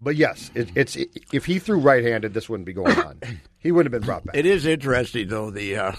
But 0.00 0.16
yes, 0.16 0.50
it, 0.54 0.70
it's 0.74 0.96
if 1.32 1.44
he 1.44 1.58
threw 1.58 1.78
right-handed, 1.78 2.32
this 2.32 2.48
wouldn't 2.48 2.66
be 2.66 2.72
going 2.72 2.98
on. 2.98 3.20
He 3.62 3.72
wouldn't 3.72 3.92
have 3.92 4.00
been 4.00 4.06
brought 4.06 4.24
back. 4.24 4.34
It 4.34 4.46
is 4.46 4.64
interesting 4.64 5.28
though. 5.28 5.50
The 5.50 5.76
uh, 5.76 5.92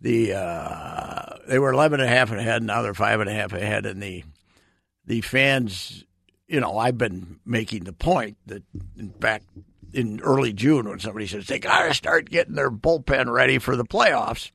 the 0.00 0.34
uh, 0.34 1.38
they 1.48 1.58
were 1.58 1.72
eleven 1.72 1.98
and 1.98 2.08
a 2.08 2.12
half 2.12 2.30
ahead. 2.30 2.62
Now 2.62 2.82
they're 2.82 2.94
five 2.94 3.18
and 3.18 3.28
a 3.28 3.32
half 3.32 3.52
ahead, 3.52 3.84
and 3.84 4.00
the 4.00 4.22
the 5.04 5.20
fans. 5.22 6.04
You 6.46 6.60
know, 6.60 6.78
I've 6.78 6.96
been 6.96 7.40
making 7.44 7.82
the 7.82 7.92
point 7.92 8.36
that 8.46 8.62
in 8.96 9.10
fact 9.20 9.46
in 9.92 10.20
early 10.20 10.52
June 10.52 10.88
when 10.88 11.00
somebody 11.00 11.26
says 11.26 11.48
they 11.48 11.58
got 11.58 11.88
to 11.88 11.94
start 11.94 12.30
getting 12.30 12.54
their 12.54 12.70
bullpen 12.70 13.28
ready 13.28 13.58
for 13.58 13.74
the 13.74 13.84
playoffs, 13.84 14.52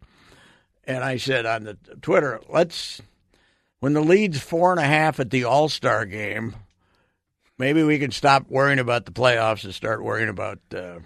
and 0.86 1.04
I 1.04 1.18
said 1.18 1.46
on 1.46 1.65
the 1.65 1.78
Twitter, 2.02 2.39
let's 2.48 3.02
when 3.82 3.92
the 3.92 4.02
lead's 4.02 4.39
four 4.39 4.72
and 4.72 4.80
a 4.80 4.86
half 4.86 5.20
at 5.20 5.30
the 5.30 5.44
All 5.44 5.68
Star 5.68 6.06
game. 6.06 6.56
Maybe 7.60 7.84
we 7.84 8.00
can 8.00 8.10
stop 8.12 8.50
worrying 8.50 8.80
about 8.80 9.06
the 9.06 9.12
playoffs 9.12 9.63
and 9.65 9.76
start 9.76 10.04
worrying 10.04 10.30
about, 10.30 10.60
uh, 10.74 11.00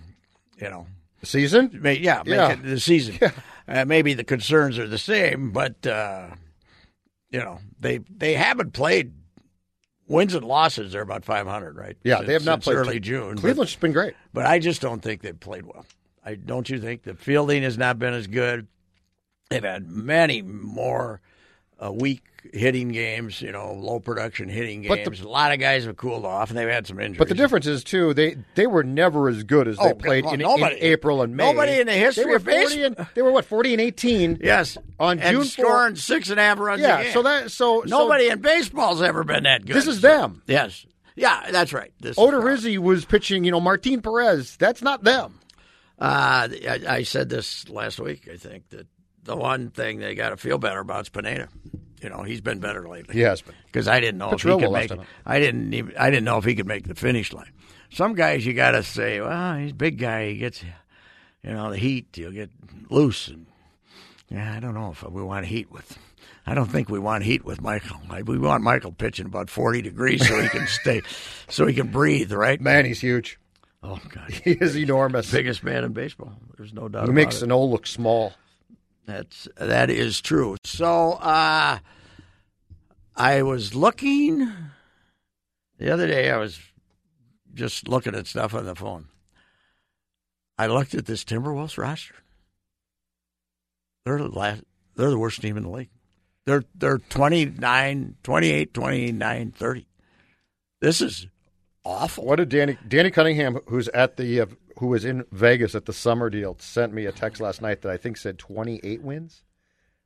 you 0.58 0.70
know, 0.70 0.88
Season? 1.24 1.80
May, 1.82 1.96
yeah, 2.00 2.18
make 2.26 2.36
Yeah. 2.36 2.52
it 2.52 2.64
the 2.64 2.80
season. 2.80 3.18
Uh, 3.66 3.86
maybe 3.86 4.14
the 4.14 4.26
concerns 4.26 4.78
are 4.78 4.88
the 4.90 4.98
same, 4.98 5.52
but 5.52 5.88
uh, 5.88 6.28
you 7.30 7.40
know 7.40 7.60
they 7.80 8.00
they 8.14 8.34
haven't 8.34 8.74
played 8.74 9.14
wins 10.06 10.36
and 10.36 10.44
losses. 10.46 10.92
They're 10.92 11.02
about 11.02 11.24
five 11.24 11.48
hundred, 11.48 11.78
right? 11.78 11.96
Yeah, 12.04 12.18
Since- 12.18 12.28
they 12.28 12.34
have 12.34 12.44
not 12.44 12.56
since 12.56 12.64
played 12.66 12.76
early 12.76 13.00
June. 13.00 13.36
but- 13.36 13.40
Cleveland's 13.42 13.72
just 13.72 13.80
been 13.80 13.94
great. 13.94 14.16
but 14.34 14.46
I 14.46 14.60
just 14.60 14.82
don't 14.82 15.00
think 15.02 15.22
they've 15.22 15.40
played 15.40 15.66
well. 15.66 15.86
I 16.26 16.36
don't 16.36 16.70
you 16.70 16.78
think 16.78 17.04
the 17.04 17.16
fielding 17.16 17.64
has 17.64 17.78
not 17.78 17.98
been 18.00 18.14
as 18.14 18.28
good. 18.28 18.68
They've 19.50 19.64
had 19.64 19.88
many 19.90 20.42
more 20.42 21.22
uh, 21.82 21.94
weak 21.94 22.22
hitting 22.52 22.90
games, 22.90 23.42
you 23.42 23.52
know, 23.52 23.74
low 23.74 24.00
production 24.00 24.50
hitting 24.50 24.86
But 24.88 25.04
the- 25.04 25.12
games. 25.12 25.22
a 25.22 25.28
lot 25.30 25.54
of 25.54 25.60
guys 25.60 25.86
have 25.86 25.96
cooled 25.98 26.26
off, 26.26 26.50
and 26.50 26.58
they've 26.58 26.68
had 26.68 26.86
some 26.88 27.00
injuries. 27.00 27.18
But 27.20 27.30
the 27.30 27.36
difference 27.36 27.68
is 27.68 27.84
too 27.84 28.14
they 28.14 28.36
they 28.56 28.68
were 28.68 28.84
never 28.84 29.30
as 29.30 29.44
good 29.44 29.68
as 29.68 29.78
they 29.78 29.92
Oh, 29.92 29.96
played 29.96 30.26
well, 30.26 30.34
in, 30.34 30.40
nobody- 30.42 30.76
in 30.78 30.84
April 30.84 31.22
and 31.22 31.38
May. 31.38 31.52
nobody 31.52 31.80
in 31.80 31.88
the 31.88 31.94
history 31.94 32.24
they 32.26 32.30
were 32.30 32.36
of 32.38 32.44
40 32.44 32.84
and, 32.84 33.08
They 33.16 33.22
were 33.22 33.32
what 33.32 33.46
forty 33.46 33.74
and 33.74 33.82
eighteen. 33.82 34.40
yes, 34.44 34.78
on 35.00 35.20
and 35.20 35.38
June 35.38 35.46
scoring 35.46 35.96
six 35.96 36.30
and 36.30 36.40
a 36.40 36.44
half 36.44 36.60
runs. 36.60 36.82
Yeah, 36.82 37.12
so 37.14 37.22
that 37.24 37.52
so 37.52 37.84
Nobody 37.86 38.28
So 38.28 38.34
in 38.34 38.42
baseball's 38.42 39.02
ever 39.02 39.24
been 39.24 39.44
that 39.44 39.66
good. 39.66 39.76
This 39.76 39.88
is 39.88 40.02
them. 40.02 40.42
Yes. 40.48 40.86
Yeah, 41.16 41.52
that's 41.52 41.74
right. 41.74 41.92
This 42.02 42.12
is 42.12 42.18
Oda 42.18 42.40
was 42.82 43.06
pitching. 43.06 43.44
You 43.44 43.52
know, 43.52 43.62
Martin 43.62 44.02
Perez. 44.02 44.58
That's 44.58 44.82
not 44.82 45.04
them. 45.04 45.40
Uh, 46.00 46.50
I, 46.68 46.80
I 46.88 47.04
said 47.04 47.30
this 47.30 47.70
last 47.70 48.00
week. 48.00 48.28
I 48.32 48.38
think 48.38 48.70
that 48.70 48.88
the 49.24 49.36
one 49.36 49.70
thing 49.70 50.00
they 50.00 50.16
got 50.16 50.30
to 50.30 50.38
feel 50.38 50.58
better 50.58 50.80
about 50.80 51.02
is 51.02 51.10
Pineda. 51.10 51.50
You 52.04 52.10
know, 52.10 52.24
he's 52.24 52.42
been 52.42 52.60
better 52.60 52.88
lately. 52.88 53.14
He 53.16 53.22
has 53.22 53.42
been. 53.42 53.56
because 53.66 53.88
I 53.88 54.00
didn't 54.00 54.18
know 54.18 54.32
if 54.32 54.42
he 54.42 54.50
could 54.50 54.72
make. 54.72 54.92
him. 54.92 55.02
I 55.26 55.40
didn't 55.40 55.74
even. 55.74 55.96
I 55.98 56.10
didn't 56.10 56.26
know 56.26 56.38
if 56.38 56.44
he 56.46 56.56
could 56.56 56.68
make 56.68 56.88
the 56.88 56.96
finish 56.96 57.32
line. 57.34 57.52
Some 57.92 58.14
guys 58.16 58.46
you 58.46 58.54
got 58.54 58.72
to 58.72 58.84
say, 58.84 59.22
well, 59.22 59.56
he's 59.58 59.72
a 59.72 59.76
big 59.76 60.00
guy. 60.00 60.30
He 60.30 60.38
gets, 60.38 60.64
you 61.44 61.54
know, 61.54 61.70
the 61.72 61.78
heat. 61.78 62.08
He'll 62.14 62.32
get 62.32 62.50
loose, 62.90 63.28
and 63.28 63.46
yeah, 64.30 64.54
I 64.56 64.60
don't 64.60 64.74
know 64.74 64.92
if 64.92 65.04
we 65.04 65.22
want 65.24 65.46
heat 65.46 65.72
with. 65.72 65.98
I 66.46 66.56
don't 66.56 66.66
think 66.70 66.90
we 66.90 67.00
want 67.00 67.24
heat 67.24 67.46
with 67.46 67.62
Michael. 67.62 68.02
We 68.26 68.38
want 68.38 68.64
Michael 68.64 68.92
pitching 68.92 69.28
about 69.28 69.50
forty 69.50 69.82
degrees 69.82 70.28
so 70.28 70.42
he 70.42 70.50
can 70.50 70.68
stay, 70.68 71.02
so 71.48 71.66
he 71.66 71.74
can 71.74 71.88
breathe. 71.88 72.34
Right? 72.34 72.60
Man, 72.60 72.84
he's 72.86 73.00
huge. 73.00 73.40
Oh 73.82 74.00
God, 74.10 74.32
He 74.44 74.52
is 74.52 74.76
enormous. 74.78 75.32
biggest 75.32 75.64
man 75.64 75.84
in 75.84 75.94
baseball. 75.94 76.34
There's 76.58 76.74
no 76.74 76.88
doubt. 76.90 77.08
He 77.08 77.14
makes 77.14 77.42
an 77.42 77.52
old 77.52 77.72
look 77.72 77.86
small. 77.88 78.34
That's 79.06 79.48
that 79.58 79.90
is 79.90 80.22
true. 80.22 80.58
So 80.64 81.14
uh 81.14 81.80
I 83.16 83.42
was 83.44 83.76
looking 83.76 84.52
the 85.78 85.92
other 85.92 86.08
day 86.08 86.30
I 86.30 86.38
was 86.38 86.60
just 87.54 87.88
looking 87.88 88.16
at 88.16 88.28
stuff 88.28 88.54
on 88.54 88.66
the 88.66 88.76
phone. 88.76 89.08
I 90.58 90.68
looked 90.68 90.94
at 90.94 91.06
this 91.06 91.24
Timberwolves 91.24 91.78
roster. 91.78 92.16
They're 94.06 94.18
the 94.18 94.28
last, 94.28 94.64
they're 94.96 95.10
the 95.10 95.18
worst 95.18 95.42
team 95.42 95.58
in 95.58 95.64
the 95.64 95.70
league. 95.70 95.90
They're 96.46 96.64
they're 96.76 96.98
29 96.98 98.16
28 98.22 98.74
29 98.74 99.52
30. 99.52 99.88
This 100.82 101.02
is 101.02 101.28
awful. 101.86 102.26
What 102.26 102.36
did 102.38 102.50
Danny 102.50 102.78
Danny 102.86 103.12
Cunningham, 103.12 103.60
who's 103.68 103.88
at 103.90 104.18
the 104.18 104.42
uh, 104.42 104.46
who 104.84 104.90
was 104.90 105.06
in 105.06 105.24
Vegas 105.32 105.76
at 105.76 105.86
the 105.86 105.94
summer 105.94 106.30
deal, 106.30 106.58
sent 106.60 106.94
me 106.94 107.06
a 107.06 107.12
text 107.14 107.42
last 107.42 107.62
night 107.62 107.82
that 107.82 107.92
I 107.92 107.96
think 107.98 108.18
said 108.18 108.38
twenty 108.38 108.82
eight 108.84 109.02
wins. 109.02 109.44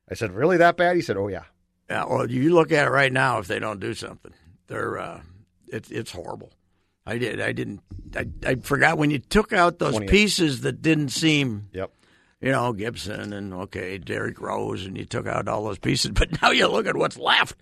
I 0.10 0.14
said, 0.14 0.32
"Really 0.32 0.58
that 0.58 0.78
bad?" 0.78 0.96
He 0.96 1.02
said, 1.02 1.18
"Oh 1.18 1.28
yeah." 1.28 1.46
Yeah, 1.90 2.06
well, 2.06 2.30
you 2.30 2.54
look 2.54 2.72
at 2.72 2.86
it 2.86 2.92
right 2.92 3.12
now. 3.12 3.40
If 3.40 3.48
they 3.48 3.60
don't 3.60 3.80
do 3.80 3.94
something, 3.94 4.34
they're 4.68 5.00
uh, 5.00 5.22
it's 5.68 5.90
it's 5.90 6.12
horrible. 6.12 6.52
I 7.06 7.18
did. 7.18 7.42
I 7.42 7.54
didn't. 7.54 7.82
I, 8.16 8.28
I 8.46 8.56
forgot 8.56 8.98
when 8.98 9.10
you 9.10 9.20
took 9.20 9.52
out 9.54 9.80
those 9.80 9.94
28. 9.94 10.10
pieces 10.12 10.62
that 10.62 10.82
didn't 10.82 11.10
seem, 11.10 11.70
Yep. 11.74 11.92
you 12.42 12.52
know, 12.52 12.74
Gibson 12.74 13.32
and 13.34 13.54
okay, 13.54 13.98
Derrick 13.98 14.40
Rose, 14.40 14.86
and 14.86 14.98
you 14.98 15.06
took 15.06 15.26
out 15.26 15.48
all 15.48 15.64
those 15.64 15.80
pieces. 15.80 16.12
But 16.14 16.42
now 16.42 16.52
you 16.52 16.68
look 16.68 16.86
at 16.86 16.96
what's 16.98 17.18
left. 17.18 17.58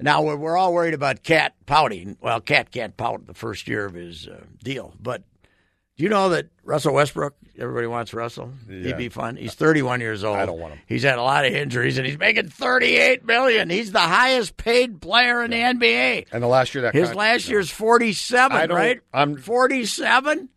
Now 0.00 0.22
we're, 0.22 0.36
we're 0.36 0.56
all 0.56 0.72
worried 0.72 0.94
about 0.94 1.22
Cat 1.24 1.54
pouting. 1.66 2.16
Well, 2.20 2.40
Cat 2.40 2.70
can't 2.70 2.96
pout 2.96 3.26
the 3.26 3.34
first 3.34 3.66
year 3.66 3.84
of 3.84 3.94
his 3.94 4.28
uh, 4.28 4.44
deal, 4.62 4.94
but 5.00 5.22
do 5.98 6.04
you 6.04 6.08
know 6.08 6.30
that 6.30 6.46
Russell 6.64 6.94
Westbrook? 6.94 7.34
Everybody 7.58 7.86
wants 7.88 8.14
Russell. 8.14 8.52
He'd 8.68 8.96
be 8.96 9.08
fun. 9.08 9.36
He's 9.36 9.54
31 9.54 10.00
years 10.00 10.22
old. 10.24 10.36
I 10.38 10.46
don't 10.46 10.58
want 10.60 10.74
him. 10.74 10.80
He's 10.86 11.02
had 11.02 11.18
a 11.18 11.22
lot 11.22 11.44
of 11.44 11.52
injuries, 11.52 11.98
and 11.98 12.06
he's 12.06 12.16
making 12.18 12.48
38 12.48 13.24
million. 13.26 13.68
He's 13.68 13.90
the 13.92 13.98
highest 13.98 14.56
paid 14.56 15.00
player 15.00 15.42
in 15.42 15.50
the 15.50 15.56
NBA. 15.56 16.26
And 16.32 16.42
the 16.42 16.46
last 16.46 16.72
year 16.74 16.82
that 16.82 16.94
His 16.94 17.14
last 17.14 17.48
year's 17.48 17.68
47, 17.70 18.70
right? 18.70 19.00
I'm- 19.12 19.36
47. 19.36 20.48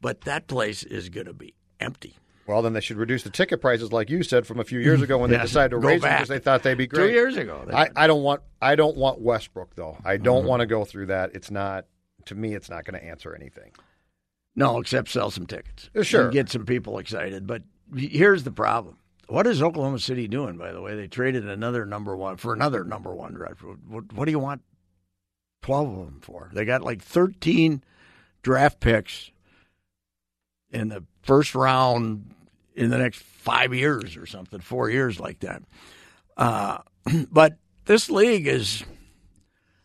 But 0.00 0.22
that 0.22 0.48
place 0.48 0.82
is 0.82 1.08
going 1.10 1.26
to 1.26 1.32
be 1.32 1.54
empty. 1.78 2.16
Well, 2.48 2.60
then 2.62 2.72
they 2.72 2.80
should 2.80 2.96
reduce 2.96 3.22
the 3.22 3.30
ticket 3.30 3.60
prices, 3.60 3.92
like 3.92 4.10
you 4.10 4.24
said 4.24 4.48
from 4.48 4.58
a 4.58 4.64
few 4.64 4.80
years 4.80 5.00
ago 5.00 5.16
when 5.16 5.30
they 5.30 5.38
decided 5.40 5.70
to 5.70 5.80
go 5.80 5.86
raise 5.86 6.02
them 6.02 6.12
because 6.12 6.28
they 6.28 6.40
thought 6.40 6.64
they'd 6.64 6.76
be 6.76 6.88
great. 6.88 7.06
Two 7.06 7.12
years 7.12 7.36
ago. 7.36 7.64
I, 7.72 7.88
I 7.94 8.08
don't 8.08 8.24
want 8.24 8.40
I 8.60 8.74
don't 8.74 8.96
want 8.96 9.20
Westbrook 9.20 9.76
though. 9.76 9.96
I 10.04 10.16
don't 10.16 10.40
Mm-hmm. 10.40 10.48
want 10.48 10.60
to 10.60 10.66
go 10.66 10.84
through 10.84 11.06
that. 11.06 11.36
It's 11.36 11.52
not 11.52 11.84
to 12.26 12.34
me. 12.34 12.54
It's 12.54 12.68
not 12.68 12.84
going 12.84 13.00
to 13.00 13.06
answer 13.06 13.32
anything. 13.32 13.70
No, 14.54 14.78
except 14.78 15.08
sell 15.08 15.30
some 15.30 15.46
tickets. 15.46 15.90
Uh, 15.96 16.02
sure. 16.02 16.30
Get 16.30 16.50
some 16.50 16.66
people 16.66 16.98
excited. 16.98 17.46
But 17.46 17.62
here's 17.96 18.44
the 18.44 18.50
problem. 18.50 18.98
What 19.28 19.46
is 19.46 19.62
Oklahoma 19.62 19.98
City 19.98 20.28
doing, 20.28 20.58
by 20.58 20.72
the 20.72 20.80
way? 20.80 20.94
They 20.94 21.06
traded 21.06 21.48
another 21.48 21.86
number 21.86 22.16
one 22.16 22.36
for 22.36 22.52
another 22.52 22.84
number 22.84 23.14
one 23.14 23.32
draft. 23.32 23.62
What, 23.88 24.12
what 24.12 24.26
do 24.26 24.30
you 24.30 24.38
want 24.38 24.62
12 25.62 25.88
of 25.88 26.04
them 26.04 26.20
for? 26.20 26.50
They 26.52 26.64
got 26.64 26.82
like 26.82 27.00
13 27.00 27.82
draft 28.42 28.80
picks 28.80 29.30
in 30.70 30.88
the 30.88 31.04
first 31.22 31.54
round 31.54 32.34
in 32.74 32.90
the 32.90 32.98
next 32.98 33.22
five 33.22 33.72
years 33.72 34.16
or 34.16 34.26
something, 34.26 34.60
four 34.60 34.90
years 34.90 35.18
like 35.18 35.40
that. 35.40 35.62
Uh, 36.36 36.78
but 37.30 37.56
this 37.86 38.10
league 38.10 38.46
is, 38.46 38.84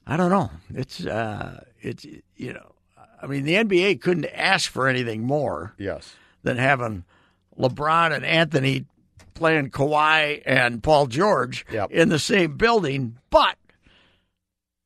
I 0.06 0.18
don't 0.18 0.32
know. 0.32 0.52
It's, 0.74 1.06
uh, 1.06 1.64
it's, 1.80 2.06
you 2.36 2.54
know, 2.54 2.74
I 3.22 3.26
mean, 3.28 3.44
the 3.44 3.56
NBA 3.56 4.00
couldn't 4.02 4.26
ask 4.34 4.70
for 4.72 4.88
anything 4.88 5.24
more 5.24 5.74
Yes. 5.78 6.16
than 6.44 6.58
having 6.58 7.04
LeBron 7.58 8.16
and 8.16 8.24
Anthony 8.26 8.86
playing 9.34 9.70
Kawhi 9.72 10.42
and 10.46 10.82
Paul 10.84 11.08
George 11.08 11.66
Yep. 11.72 11.92
in 11.92 12.10
the 12.10 12.20
same 12.20 12.58
building. 12.58 13.18
But 13.30 13.58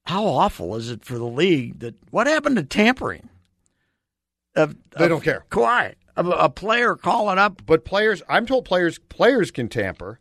how 0.05 0.25
awful 0.25 0.75
is 0.75 0.89
it 0.89 1.03
for 1.03 1.17
the 1.17 1.25
league 1.27 1.79
that 1.79 1.95
what 2.09 2.27
happened 2.27 2.55
to 2.57 2.63
tampering? 2.63 3.29
Of, 4.55 4.75
They 4.97 5.05
of 5.05 5.09
don't 5.09 5.23
care. 5.23 5.45
Kawhi, 5.49 5.95
of 6.17 6.27
a, 6.27 6.31
a 6.31 6.49
player 6.49 6.95
calling 6.95 7.37
up. 7.37 7.61
But 7.65 7.85
players, 7.85 8.21
I'm 8.29 8.45
told 8.45 8.65
players 8.65 8.97
players 9.09 9.51
can 9.51 9.67
tamper. 9.69 10.19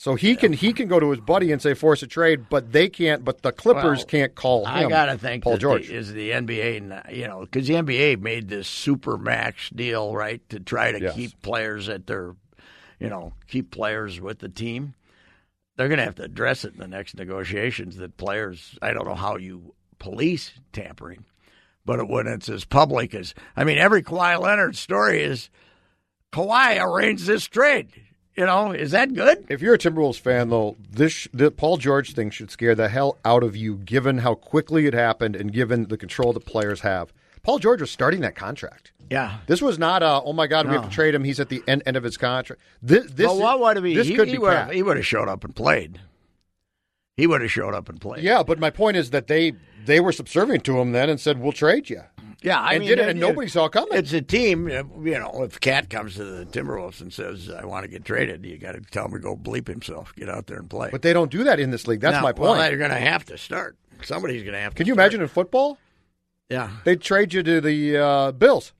So 0.00 0.14
he 0.14 0.36
can 0.36 0.52
he 0.52 0.72
can 0.72 0.86
go 0.86 1.00
to 1.00 1.10
his 1.10 1.18
buddy 1.18 1.50
and 1.50 1.60
say 1.60 1.74
force 1.74 2.04
a 2.04 2.06
trade, 2.06 2.48
but 2.48 2.70
they 2.70 2.88
can't. 2.88 3.24
But 3.24 3.42
the 3.42 3.50
Clippers 3.50 3.98
Well, 3.98 4.06
can't 4.06 4.32
call 4.32 4.64
him. 4.64 4.86
I 4.86 4.88
gotta 4.88 5.18
think 5.18 5.42
Paul 5.42 5.56
George. 5.58 5.88
the, 5.88 5.94
is 5.94 6.12
the 6.12 6.30
NBA, 6.30 7.12
you 7.16 7.26
know, 7.26 7.40
because 7.40 7.66
the 7.66 7.74
NBA 7.74 8.20
made 8.20 8.48
this 8.48 8.68
super 8.68 9.18
max 9.18 9.68
deal, 9.70 10.14
right, 10.14 10.40
to 10.50 10.60
try 10.60 10.92
to 10.92 11.00
Yes. 11.00 11.14
keep 11.16 11.42
players 11.42 11.88
at 11.88 12.06
their, 12.06 12.36
you 13.00 13.08
know, 13.08 13.32
keep 13.48 13.72
players 13.72 14.20
with 14.20 14.38
the 14.38 14.48
team. 14.48 14.94
They're 15.76 15.88
going 15.88 15.98
to 15.98 16.04
have 16.04 16.14
to 16.16 16.24
address 16.24 16.64
it 16.64 16.74
in 16.74 16.78
the 16.80 16.86
next 16.88 17.16
negotiations. 17.16 17.96
That 17.96 18.16
players, 18.16 18.78
I 18.80 18.92
don't 18.92 19.06
know 19.06 19.14
how 19.16 19.36
you 19.36 19.74
police 19.98 20.52
tampering, 20.72 21.24
But 21.84 22.08
when 22.08 22.28
it's 22.28 22.48
as 22.48 22.64
public 22.64 23.14
as, 23.16 23.34
I 23.56 23.64
mean, 23.64 23.78
every 23.78 24.04
Kawhi 24.04 24.40
Leonard 24.40 24.76
story 24.76 25.22
is 25.24 25.50
Kawhi 26.32 26.80
arranged 26.80 27.26
this 27.26 27.46
trade. 27.46 27.88
You 28.38 28.46
know, 28.46 28.70
is 28.70 28.92
that 28.92 29.14
good? 29.14 29.46
If 29.48 29.60
you're 29.62 29.74
a 29.74 29.78
Timberwolves 29.78 30.20
fan, 30.20 30.48
though, 30.48 30.76
this 30.92 31.26
the 31.34 31.50
Paul 31.50 31.76
George 31.76 32.14
thing 32.14 32.30
should 32.30 32.52
scare 32.52 32.76
the 32.76 32.88
hell 32.88 33.18
out 33.24 33.42
of 33.42 33.56
you, 33.56 33.78
given 33.78 34.18
how 34.18 34.36
quickly 34.36 34.86
it 34.86 34.94
happened 34.94 35.34
and 35.34 35.52
given 35.52 35.88
the 35.88 35.96
control 35.96 36.32
the 36.32 36.38
players 36.38 36.82
have. 36.82 37.12
Paul 37.42 37.58
George 37.58 37.80
was 37.80 37.90
starting 37.90 38.20
that 38.20 38.36
contract. 38.36 38.92
Yeah. 39.10 39.38
This 39.48 39.60
was 39.60 39.76
not 39.76 40.04
a 40.04 40.22
oh 40.22 40.32
my 40.32 40.46
god 40.46 40.68
we 40.68 40.74
have 40.74 40.84
to 40.84 40.88
trade 40.88 41.16
him. 41.16 41.24
He's 41.24 41.40
at 41.40 41.48
the 41.48 41.64
end, 41.66 41.82
end 41.84 41.96
of 41.96 42.04
his 42.04 42.16
contract. 42.16 42.62
This 42.80 43.10
this, 43.10 43.26
well, 43.26 43.40
what 43.40 43.58
would 43.58 43.76
have 43.76 43.84
he? 43.84 43.96
this 43.96 44.06
he, 44.06 44.14
could 44.14 44.28
he 44.28 44.34
be 44.34 44.38
would 44.38 44.70
he 44.70 44.84
would 44.84 44.98
have 44.98 45.06
showed 45.06 45.28
up 45.28 45.42
and 45.42 45.56
played. 45.56 46.00
He 47.16 47.26
would 47.26 47.40
have 47.40 47.50
showed 47.50 47.74
up 47.74 47.88
and 47.88 48.00
played. 48.00 48.22
Yeah, 48.22 48.44
but 48.44 48.60
my 48.60 48.70
point 48.70 48.96
is 48.96 49.10
that 49.10 49.26
they 49.26 49.54
they 49.84 49.98
were 49.98 50.12
subservient 50.12 50.62
to 50.66 50.78
him 50.78 50.92
then 50.92 51.10
and 51.10 51.18
said 51.18 51.40
we'll 51.40 51.50
trade 51.50 51.90
you. 51.90 52.02
Yeah. 52.42 52.60
I 52.60 52.72
and 52.74 52.80
mean, 52.80 52.88
did 52.88 52.98
it, 52.98 53.08
and 53.08 53.18
it- 53.18 53.20
nobody 53.20 53.48
saw 53.48 53.66
it 53.66 53.72
coming. 53.72 53.96
It's 53.98 54.12
a 54.12 54.22
team. 54.22 54.68
You 54.68 54.84
know, 55.18 55.42
if 55.42 55.60
Cat 55.60 55.90
comes 55.90 56.14
to 56.16 56.24
the 56.24 56.44
Timberwolves 56.46 57.00
and 57.00 57.12
says, 57.12 57.50
"I 57.50 57.64
want 57.64 57.84
to 57.84 57.88
get 57.88 58.04
traded," 58.04 58.44
you 58.44 58.58
got 58.58 58.72
to 58.72 58.80
tell 58.80 59.06
him 59.06 59.12
to 59.12 59.18
go 59.18 59.36
bleep 59.36 59.66
himself, 59.68 60.14
get 60.16 60.28
out 60.28 60.46
there 60.46 60.58
and 60.58 60.68
play. 60.70 60.88
But 60.92 61.02
they 61.02 61.12
don't 61.12 61.30
do 61.30 61.44
that 61.44 61.60
in 61.60 61.70
this 61.70 61.86
league. 61.86 62.00
That's 62.00 62.22
my 62.22 62.32
Well, 62.32 62.54
point. 62.54 62.60
they're 62.60 62.76
going 62.78 62.90
to 62.90 62.96
have 62.96 63.24
to 63.26 63.38
start. 63.38 63.76
Somebody's 64.02 64.42
going 64.42 64.54
to 64.54 64.60
have 64.60 64.74
to. 64.74 64.76
Can 64.76 64.86
you 64.86 64.94
start. 64.94 65.06
imagine 65.06 65.22
in 65.22 65.28
football? 65.28 65.78
Yeah, 66.48 66.70
They'd 66.84 67.00
trade 67.00 67.34
you 67.34 67.42
to 67.42 67.60
the 67.60 67.96
uh, 67.98 68.32
Bills. 68.32 68.72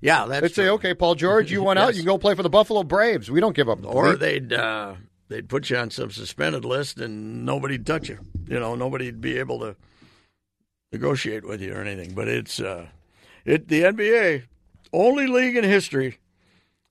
yeah. 0.00 0.26
That's 0.26 0.40
They'd 0.42 0.54
say, 0.54 0.68
"Okay, 0.70 0.92
Paul 0.94 1.14
George, 1.14 1.52
you 1.52 1.62
went 1.64 1.78
out. 1.78 1.94
You 1.94 2.00
can 2.00 2.06
go 2.06 2.18
play 2.18 2.34
for 2.34 2.42
the 2.42 2.50
Buffalo 2.50 2.82
Braves. 2.82 3.30
We 3.30 3.40
don't 3.40 3.54
give 3.54 3.68
up." 3.68 3.84
or 3.84 4.16
they'd 4.16 4.52
uh, 4.52 4.94
they'd 5.28 5.48
put 5.48 5.70
you 5.70 5.76
on 5.76 5.90
some 5.90 6.10
suspended 6.10 6.64
list 6.64 6.98
and 6.98 7.44
nobody'd 7.44 7.86
touch 7.86 8.08
you. 8.08 8.18
You 8.48 8.58
know, 8.58 8.74
nobody'd 8.74 9.20
be 9.20 9.38
able 9.38 9.60
to 9.60 9.76
negotiate 10.92 11.46
with 11.46 11.60
you 11.60 11.74
or 11.74 11.82
anything. 11.82 12.14
But 12.14 12.28
it's 12.28 12.60
uh, 12.60 12.86
it 13.44 13.68
the 13.68 13.82
NBA 13.82 14.44
only 14.92 15.26
league 15.26 15.56
in 15.56 15.64
history 15.64 16.18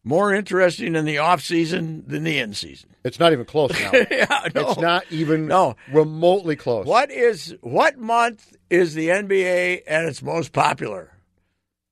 more 0.03 0.33
interesting 0.33 0.95
in 0.95 1.05
the 1.05 1.17
off 1.17 1.41
season 1.41 2.03
than 2.07 2.23
the 2.23 2.39
in 2.39 2.53
season. 2.53 2.89
it's 3.03 3.19
not 3.19 3.33
even 3.33 3.45
close 3.45 3.71
now. 3.71 3.91
yeah, 4.11 4.47
no. 4.55 4.69
It's 4.71 4.79
not 4.79 5.03
even 5.11 5.47
No. 5.47 5.75
remotely 5.91 6.55
close. 6.55 6.85
What 6.85 7.11
is 7.11 7.55
what 7.61 7.97
month 7.97 8.55
is 8.69 8.93
the 8.93 9.09
NBA 9.09 9.81
at 9.87 10.05
its 10.05 10.21
most 10.21 10.53
popular? 10.53 11.11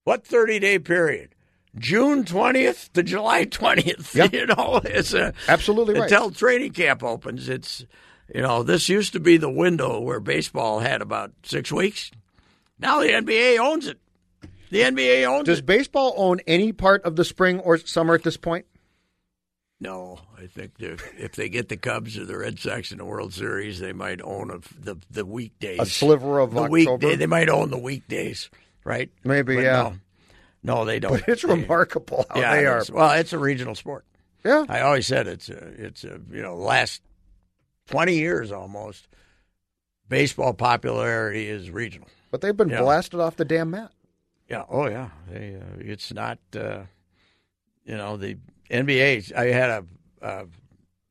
What 0.06 0.26
thirty 0.26 0.60
day 0.60 0.80
period? 0.80 1.36
June 1.78 2.24
twentieth 2.24 2.92
to 2.94 3.04
July 3.04 3.44
twentieth. 3.44 4.16
Yeah. 4.16 4.28
You 4.32 4.46
know, 4.48 4.82
it's 4.84 5.14
a 5.14 5.34
Absolutely 5.50 5.96
right. 5.96 6.04
until 6.04 6.32
training 6.32 6.72
camp 6.72 7.04
opens. 7.04 7.50
It's 7.50 7.86
you 8.34 8.42
know 8.42 8.64
this 8.64 8.90
used 8.90 9.14
to 9.14 9.20
be 9.20 9.38
the 9.38 9.50
window 9.50 10.00
where 10.00 10.20
baseball 10.20 10.80
had 10.80 11.02
about 11.02 11.32
six 11.44 11.72
weeks. 11.72 12.12
Now 12.80 13.02
the 13.02 13.08
NBA 13.10 13.58
owns 13.60 13.88
it. 13.88 14.00
The 14.70 14.82
NBA 14.82 15.26
owns 15.26 15.46
Does 15.46 15.60
it. 15.60 15.66
baseball 15.66 16.14
own 16.18 16.42
any 16.46 16.74
part 16.74 17.04
of 17.06 17.16
the 17.16 17.24
spring 17.24 17.60
or 17.60 17.78
summer 17.78 18.14
at 18.16 18.24
this 18.24 18.36
point? 18.38 18.66
No, 19.80 20.20
I 20.38 20.48
think 20.48 20.74
if 20.80 21.36
they 21.36 21.50
get 21.50 21.70
the 21.70 21.78
Cubs 21.78 22.18
or 22.18 22.26
the 22.26 22.38
Red 22.38 22.58
Sox 22.60 22.92
in 22.92 22.98
the 22.98 23.06
World 23.06 23.32
Series, 23.34 23.80
they 23.80 23.94
might 23.94 24.22
own 24.24 24.50
a, 24.50 24.58
the 24.84 24.98
the 25.12 25.24
weekdays. 25.26 25.80
A 25.80 25.86
sliver 25.86 26.40
of 26.40 26.52
the 26.54 26.62
October? 26.62 26.72
weekday. 26.72 27.16
They 27.16 27.28
might 27.28 27.48
own 27.48 27.70
the 27.70 27.78
weekdays, 27.78 28.50
right? 28.84 29.12
Maybe, 29.24 29.56
But 29.56 29.62
yeah. 29.64 29.94
No, 30.64 30.78
no 30.80 30.86
they 30.86 31.00
don't. 31.00 31.12
But 31.20 31.30
it's 31.30 31.44
They- 31.44 31.50
remarkable 31.54 32.26
how 32.30 32.40
yeah, 32.40 32.56
they 32.56 32.66
are. 32.66 32.84
Well, 32.92 33.12
it's 33.20 33.34
a 33.34 33.38
regional 33.38 33.76
sport. 33.76 34.04
Yeah. 34.44 34.66
I 34.68 34.82
always 34.82 35.06
said 35.06 35.28
it's 35.28 35.48
a, 35.50 35.58
it's 35.58 36.04
a, 36.04 36.20
you 36.32 36.42
know, 36.42 36.56
last 36.56 37.02
20 37.88 38.14
years 38.14 38.52
almost, 38.52 39.08
baseball 40.10 40.54
popularity 40.54 41.48
is 41.50 41.70
regional. 41.72 42.08
But 42.32 42.42
they've 42.42 42.56
been 42.56 42.70
Yeah. 42.70 42.82
blasted 42.82 43.20
off 43.20 43.36
the 43.36 43.46
damn 43.46 43.72
mat. 43.72 43.92
Yeah. 44.50 44.64
Oh, 44.70 44.88
yeah. 44.88 45.10
They, 45.30 45.56
uh, 45.56 45.76
it's 45.80 46.14
not, 46.14 46.40
uh, 46.56 46.84
you 47.86 47.98
know, 47.98 48.18
the 48.18 48.38
NBA. 48.70 49.34
I 49.36 49.46
had 49.48 49.70
a, 49.70 49.86
a, 50.22 50.46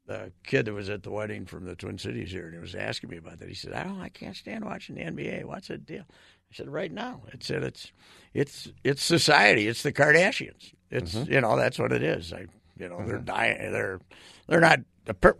a 0.09 0.31
kid 0.45 0.67
that 0.67 0.73
was 0.73 0.89
at 0.89 1.03
the 1.03 1.11
wedding 1.11 1.47
from 1.47 1.65
the 1.65 1.75
Twin 1.75 1.99
Cities 1.99 2.31
here, 2.31 2.45
and 2.47 2.55
he 2.55 2.61
was 2.61 2.75
asking 2.75 3.11
me 3.11 3.17
about 3.17 3.39
that. 3.41 3.49
He 3.49 3.55
said, 3.55 3.73
"I 3.73 3.83
don't, 3.85 4.01
I 4.01 4.09
can't 4.11 4.37
stand 4.37 4.65
watching 4.65 4.95
the 4.95 5.03
NBA. 5.03 5.45
What's 5.45 5.69
the 5.69 5.79
deal?" 5.79 6.05
I 6.09 6.55
said, 6.55 6.69
"Right 6.69 6.93
now, 6.93 7.23
it's 7.33 7.51
it, 7.51 7.63
it's 7.63 7.93
it's 8.35 8.69
it's 8.85 9.03
society. 9.03 9.67
It's 9.69 9.83
the 9.83 9.93
Kardashians. 9.93 10.73
It's 10.91 11.15
you 11.15 11.41
know 11.41 11.57
that's 11.57 11.79
what 11.79 11.93
it 11.93 12.03
is. 12.03 12.33
I 12.33 12.47
you 12.79 12.89
know 12.89 13.05
they're 13.07 13.19
dying. 13.19 13.73
They're 13.73 14.01
they're 14.47 14.61
not." 14.61 14.81
The, 15.05 15.15
per- 15.15 15.37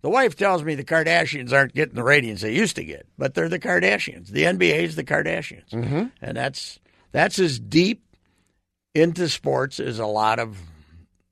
the 0.00 0.08
wife 0.08 0.36
tells 0.36 0.62
me 0.62 0.76
the 0.76 0.84
Kardashians 0.84 1.52
aren't 1.52 1.74
getting 1.74 1.96
the 1.96 2.04
ratings 2.04 2.42
they 2.42 2.54
used 2.54 2.76
to 2.76 2.84
get, 2.84 3.04
but 3.18 3.34
they're 3.34 3.48
the 3.48 3.58
Kardashians. 3.58 4.28
The 4.28 4.44
NBA 4.44 4.84
is 4.84 4.94
the 4.94 5.02
Kardashians, 5.02 5.70
mm-hmm. 5.70 6.04
and 6.22 6.36
that's 6.36 6.78
that's 7.10 7.40
as 7.40 7.58
deep 7.58 8.04
into 8.94 9.28
sports 9.28 9.80
as 9.80 9.98
a 9.98 10.06
lot 10.06 10.38
of 10.38 10.56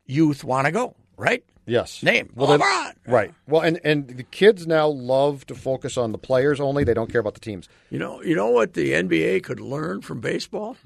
youth 0.05 0.43
want 0.43 0.67
to 0.67 0.73
go. 0.73 0.97
Right? 1.17 1.45
Yes. 1.67 2.03
Name 2.03 2.31
Well, 2.35 2.57
LeBron. 2.57 2.95
Right. 3.07 3.35
Well, 3.49 3.63
and, 3.63 3.81
and 3.85 4.09
the 4.09 4.23
kids 4.23 4.67
now 4.67 4.87
love 4.87 5.45
to 5.47 5.55
focus 5.55 5.97
on 5.97 6.13
the 6.13 6.19
players 6.19 6.61
only. 6.61 6.85
They 6.85 6.95
don't 6.95 7.11
care 7.11 7.21
about 7.21 7.35
the 7.35 7.41
teams. 7.41 7.69
You 7.91 7.99
know, 7.99 8.23
you 8.23 8.37
know 8.37 8.51
what 8.51 8.75
the 8.75 8.93
NBA 8.93 9.43
could 9.43 9.61
learn 9.61 10.01
from 10.01 10.21
baseball? 10.21 10.77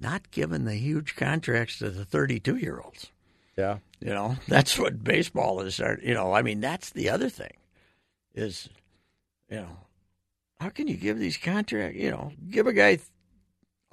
Not 0.00 0.30
giving 0.30 0.64
the 0.64 0.74
huge 0.74 1.14
contracts 1.14 1.78
to 1.78 1.90
the 1.90 2.04
32 2.04 2.56
year 2.56 2.80
olds. 2.84 3.12
Yeah. 3.56 3.78
You 4.00 4.10
know, 4.10 4.36
that's 4.48 4.78
what 4.78 5.02
baseball 5.02 5.60
is. 5.60 5.78
You 5.78 6.14
know, 6.14 6.32
I 6.32 6.42
mean, 6.42 6.60
that's 6.60 6.90
the 6.90 7.10
other 7.10 7.28
thing 7.28 7.52
is, 8.34 8.68
you 9.50 9.56
know, 9.56 9.76
how 10.60 10.68
can 10.70 10.88
you 10.88 10.96
give 10.96 11.18
these 11.18 11.36
contracts? 11.36 11.98
You 11.98 12.10
know, 12.10 12.32
give 12.50 12.66
a 12.66 12.72
guy 12.72 12.98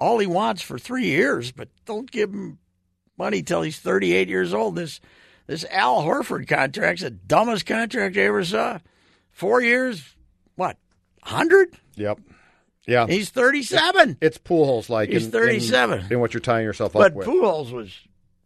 all 0.00 0.18
he 0.18 0.26
wants 0.26 0.62
for 0.62 0.78
three 0.78 1.06
years, 1.06 1.52
but 1.52 1.68
don't 1.86 2.10
give 2.10 2.30
him 2.30 2.58
money 3.16 3.42
till 3.42 3.62
he's 3.62 3.78
38 3.78 4.28
years 4.28 4.52
old. 4.52 4.76
This 4.76 5.00
this 5.46 5.64
Al 5.70 6.02
Horford 6.02 6.48
contract's 6.48 7.02
the 7.02 7.10
dumbest 7.10 7.66
contract 7.66 8.16
I 8.16 8.20
ever 8.20 8.44
saw. 8.44 8.78
Four 9.30 9.60
years, 9.60 10.14
what, 10.56 10.78
100? 11.22 11.76
Yep. 11.96 12.20
Yeah. 12.86 13.06
He's 13.06 13.30
37. 13.30 14.18
it's 14.20 14.38
Pujols 14.38 14.88
like 14.88 15.10
He's 15.10 15.22
in- 15.22 15.28
in- 15.28 15.32
37. 15.32 16.12
In, 16.12 16.20
what 16.20 16.32
you're 16.34 16.40
tying 16.40 16.64
yourself 16.64 16.92
But 16.92 17.12
up 17.12 17.14
with. 17.14 17.26
But 17.26 17.32
Pujols 17.34 17.72
was, 17.72 17.98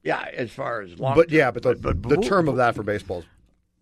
yeah, 0.09 0.29
as 0.35 0.51
far 0.51 0.81
as 0.83 0.99
long. 0.99 1.15
but 1.15 1.31
yeah, 1.31 1.51
but 1.51 1.63
the, 1.63 1.75
but 1.75 2.03
the 2.03 2.17
Pujols- 2.17 2.29
term 2.29 2.49
of 2.49 2.57
that 2.57 2.75
for 2.75 2.83
baseball. 2.83 3.19
is- 3.21 3.27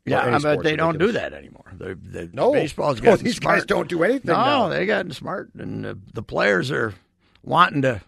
Yeah, 0.05 0.39
but 0.43 0.63
they 0.63 0.77
don't 0.77 0.99
do 0.99 1.13
that 1.13 1.33
anymore. 1.33 1.73
They, 1.79 1.95
they, 1.95 2.29
No. 2.33 2.53
baseball's 2.53 3.01
No, 3.03 3.17
these 3.27 3.37
smart. 3.37 3.57
guys 3.59 3.65
don't 3.67 3.89
do 3.89 4.03
anything 4.05 4.27
No, 4.33 4.35
now. 4.35 4.69
they 4.69 4.87
gotten 4.87 5.13
smart, 5.13 5.51
and 5.59 5.85
the, 5.85 5.99
the 6.15 6.23
players 6.23 6.71
are 6.71 6.95
wanting 7.45 7.83
to. 7.83 8.01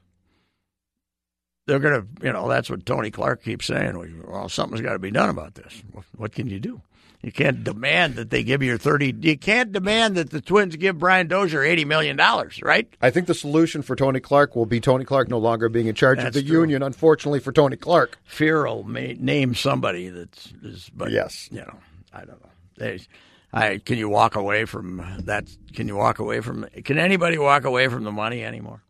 They're 1.67 1.79
gonna, 1.81 2.07
you 2.23 2.33
know, 2.33 2.49
that's 2.49 2.71
what 2.71 2.87
Tony 2.87 3.11
Clark 3.11 3.43
keeps 3.43 3.67
saying. 3.67 4.23
Well, 4.27 4.49
something's 4.49 4.81
got 4.81 4.95
to 4.95 4.99
be 4.99 5.11
done 5.11 5.29
about 5.29 5.55
this. 5.55 5.83
What, 5.93 6.05
what 6.17 6.33
can 6.33 6.49
you 6.49 6.59
do? 6.61 6.81
You 7.23 7.33
can't 7.33 7.65
demand 7.65 8.15
that 8.15 8.31
they 8.31 8.45
give 8.45 8.63
you 8.63 8.79
thirty. 8.79 9.13
You 9.21 9.37
can't 9.37 9.73
demand 9.73 10.17
that 10.17 10.31
the 10.31 10.41
Twins 10.41 10.77
give 10.77 10.99
Brian 10.99 11.27
Dozier 11.27 11.65
eighty 11.65 11.85
million 11.85 12.17
dollars, 12.17 12.61
right? 12.63 12.89
I 13.03 13.11
think 13.11 13.27
the 13.27 13.35
solution 13.35 13.83
for 13.83 13.97
Tony 13.97 14.21
Clark 14.21 14.55
will 14.55 14.67
be 14.67 14.81
Tony 14.81 15.05
Clark 15.05 15.29
no 15.29 15.39
longer 15.39 15.69
being 15.69 15.87
in 15.89 15.97
charge 15.97 16.23
of 16.23 16.33
the 16.33 16.43
true. 16.43 16.61
union. 16.61 16.83
Unfortunately 16.83 17.41
for 17.41 17.51
Tony 17.51 17.77
Clark, 17.77 18.19
Fear 18.25 18.67
will 18.67 18.85
may, 18.85 19.15
name 19.19 19.55
somebody 19.57 20.09
that's 20.11 20.53
is, 20.63 20.91
but 20.95 21.11
Yes. 21.11 21.49
you 21.51 21.59
know, 21.59 21.75
I 22.13 22.21
don't 22.21 22.41
know. 22.41 22.51
They, 22.77 23.01
I 23.53 23.79
can 23.79 23.99
you 23.99 24.09
walk 24.09 24.37
away 24.37 24.65
from 24.65 25.03
that? 25.25 25.49
Can 25.75 25.89
you 25.89 25.97
walk 25.97 26.21
away 26.21 26.41
from? 26.41 26.67
Can 26.85 26.99
anybody 26.99 27.37
walk 27.37 27.65
away 27.65 27.89
from 27.89 28.05
the 28.05 28.13
money 28.13 28.45
anymore? 28.45 28.83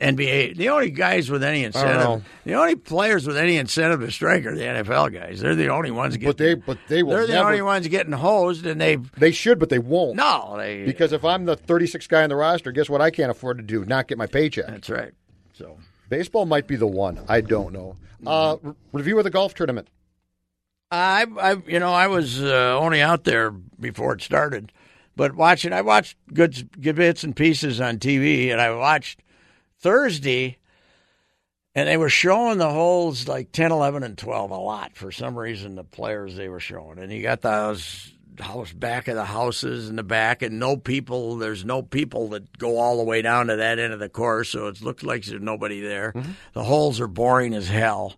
NBA, 0.00 0.56
the 0.56 0.68
only 0.70 0.90
guys 0.90 1.30
with 1.30 1.44
any 1.44 1.62
incentive, 1.64 2.24
the 2.44 2.54
only 2.54 2.74
players 2.74 3.26
with 3.26 3.36
any 3.36 3.56
incentive 3.56 4.00
to 4.00 4.10
strike 4.10 4.44
are 4.44 4.54
the 4.54 4.62
NFL 4.64 5.12
guys. 5.12 5.40
They're 5.40 5.54
the 5.54 5.68
only 5.68 5.92
ones 5.92 6.16
getting. 6.16 6.28
but 6.28 6.36
they 6.36 6.54
but 6.54 6.78
they 6.88 7.02
will 7.04 7.12
they're 7.12 7.26
the 7.28 7.34
never. 7.34 7.48
only 7.50 7.62
ones 7.62 7.86
getting 7.86 8.12
hosed, 8.12 8.66
and 8.66 8.80
they 8.80 8.96
They 9.16 9.30
should, 9.30 9.58
but 9.60 9.68
they 9.68 9.78
won't. 9.78 10.16
no, 10.16 10.56
they 10.58 10.84
Because 10.84 11.12
if 11.12 11.24
I'm 11.24 11.44
the 11.44 11.56
36th 11.56 12.08
guy 12.08 12.24
on 12.24 12.28
the 12.28 12.36
roster, 12.36 12.72
guess 12.72 12.90
what? 12.90 13.00
I 13.00 13.10
can't 13.10 13.30
afford 13.30 13.58
to 13.58 13.62
do 13.62 13.84
not 13.84 14.08
get 14.08 14.18
my 14.18 14.26
paycheck. 14.26 14.66
that's 14.66 14.90
right. 14.90 15.12
So 15.52 15.78
Baseball 16.08 16.44
might 16.44 16.66
be 16.66 16.76
the 16.76 16.86
one. 16.88 17.20
I 17.28 17.40
don't 17.40 17.72
know. 17.72 17.96
Uh, 18.26 18.56
re- 18.62 18.74
review 18.92 19.18
of 19.18 19.24
the 19.24 19.30
golf 19.30 19.54
tournament. 19.54 19.88
I, 20.90 21.26
I, 21.40 21.56
you 21.66 21.78
know, 21.80 21.92
I 21.92 22.06
was 22.08 22.42
uh, 22.42 22.78
only 22.78 23.00
out 23.00 23.24
there 23.24 23.50
before 23.50 24.14
it 24.14 24.22
started, 24.22 24.70
but 25.16 25.34
watching, 25.34 25.72
I 25.72 25.80
watched 25.82 26.16
good, 26.32 26.80
good 26.80 26.96
bits 26.96 27.24
and 27.24 27.34
pieces 27.34 27.80
on 27.80 27.98
TV, 27.98 28.50
and 28.52 28.60
I 28.60 28.70
watched 28.74 29.22
Thursday, 29.84 30.56
and 31.74 31.86
they 31.86 31.98
were 31.98 32.08
showing 32.08 32.56
the 32.56 32.70
holes 32.70 33.28
like 33.28 33.52
10, 33.52 33.70
11, 33.70 34.02
and 34.02 34.16
12 34.16 34.50
a 34.50 34.56
lot 34.56 34.96
for 34.96 35.12
some 35.12 35.38
reason, 35.38 35.74
the 35.74 35.84
players 35.84 36.34
they 36.36 36.48
were 36.48 36.58
showing. 36.58 36.98
And 36.98 37.12
you 37.12 37.20
got 37.20 37.42
those 37.42 38.10
house 38.40 38.72
back 38.72 39.08
of 39.08 39.14
the 39.14 39.26
houses 39.26 39.90
in 39.90 39.96
the 39.96 40.02
back, 40.02 40.40
and 40.40 40.58
no 40.58 40.78
people, 40.78 41.36
there's 41.36 41.66
no 41.66 41.82
people 41.82 42.28
that 42.30 42.56
go 42.56 42.78
all 42.78 42.96
the 42.96 43.04
way 43.04 43.20
down 43.20 43.48
to 43.48 43.56
that 43.56 43.78
end 43.78 43.92
of 43.92 44.00
the 44.00 44.08
course, 44.08 44.48
so 44.48 44.68
it 44.68 44.80
looks 44.80 45.02
like 45.02 45.22
there's 45.26 45.42
nobody 45.42 45.80
there. 45.82 46.14
The 46.54 46.64
holes 46.64 46.98
are 46.98 47.06
boring 47.06 47.54
as 47.54 47.68
hell. 47.68 48.14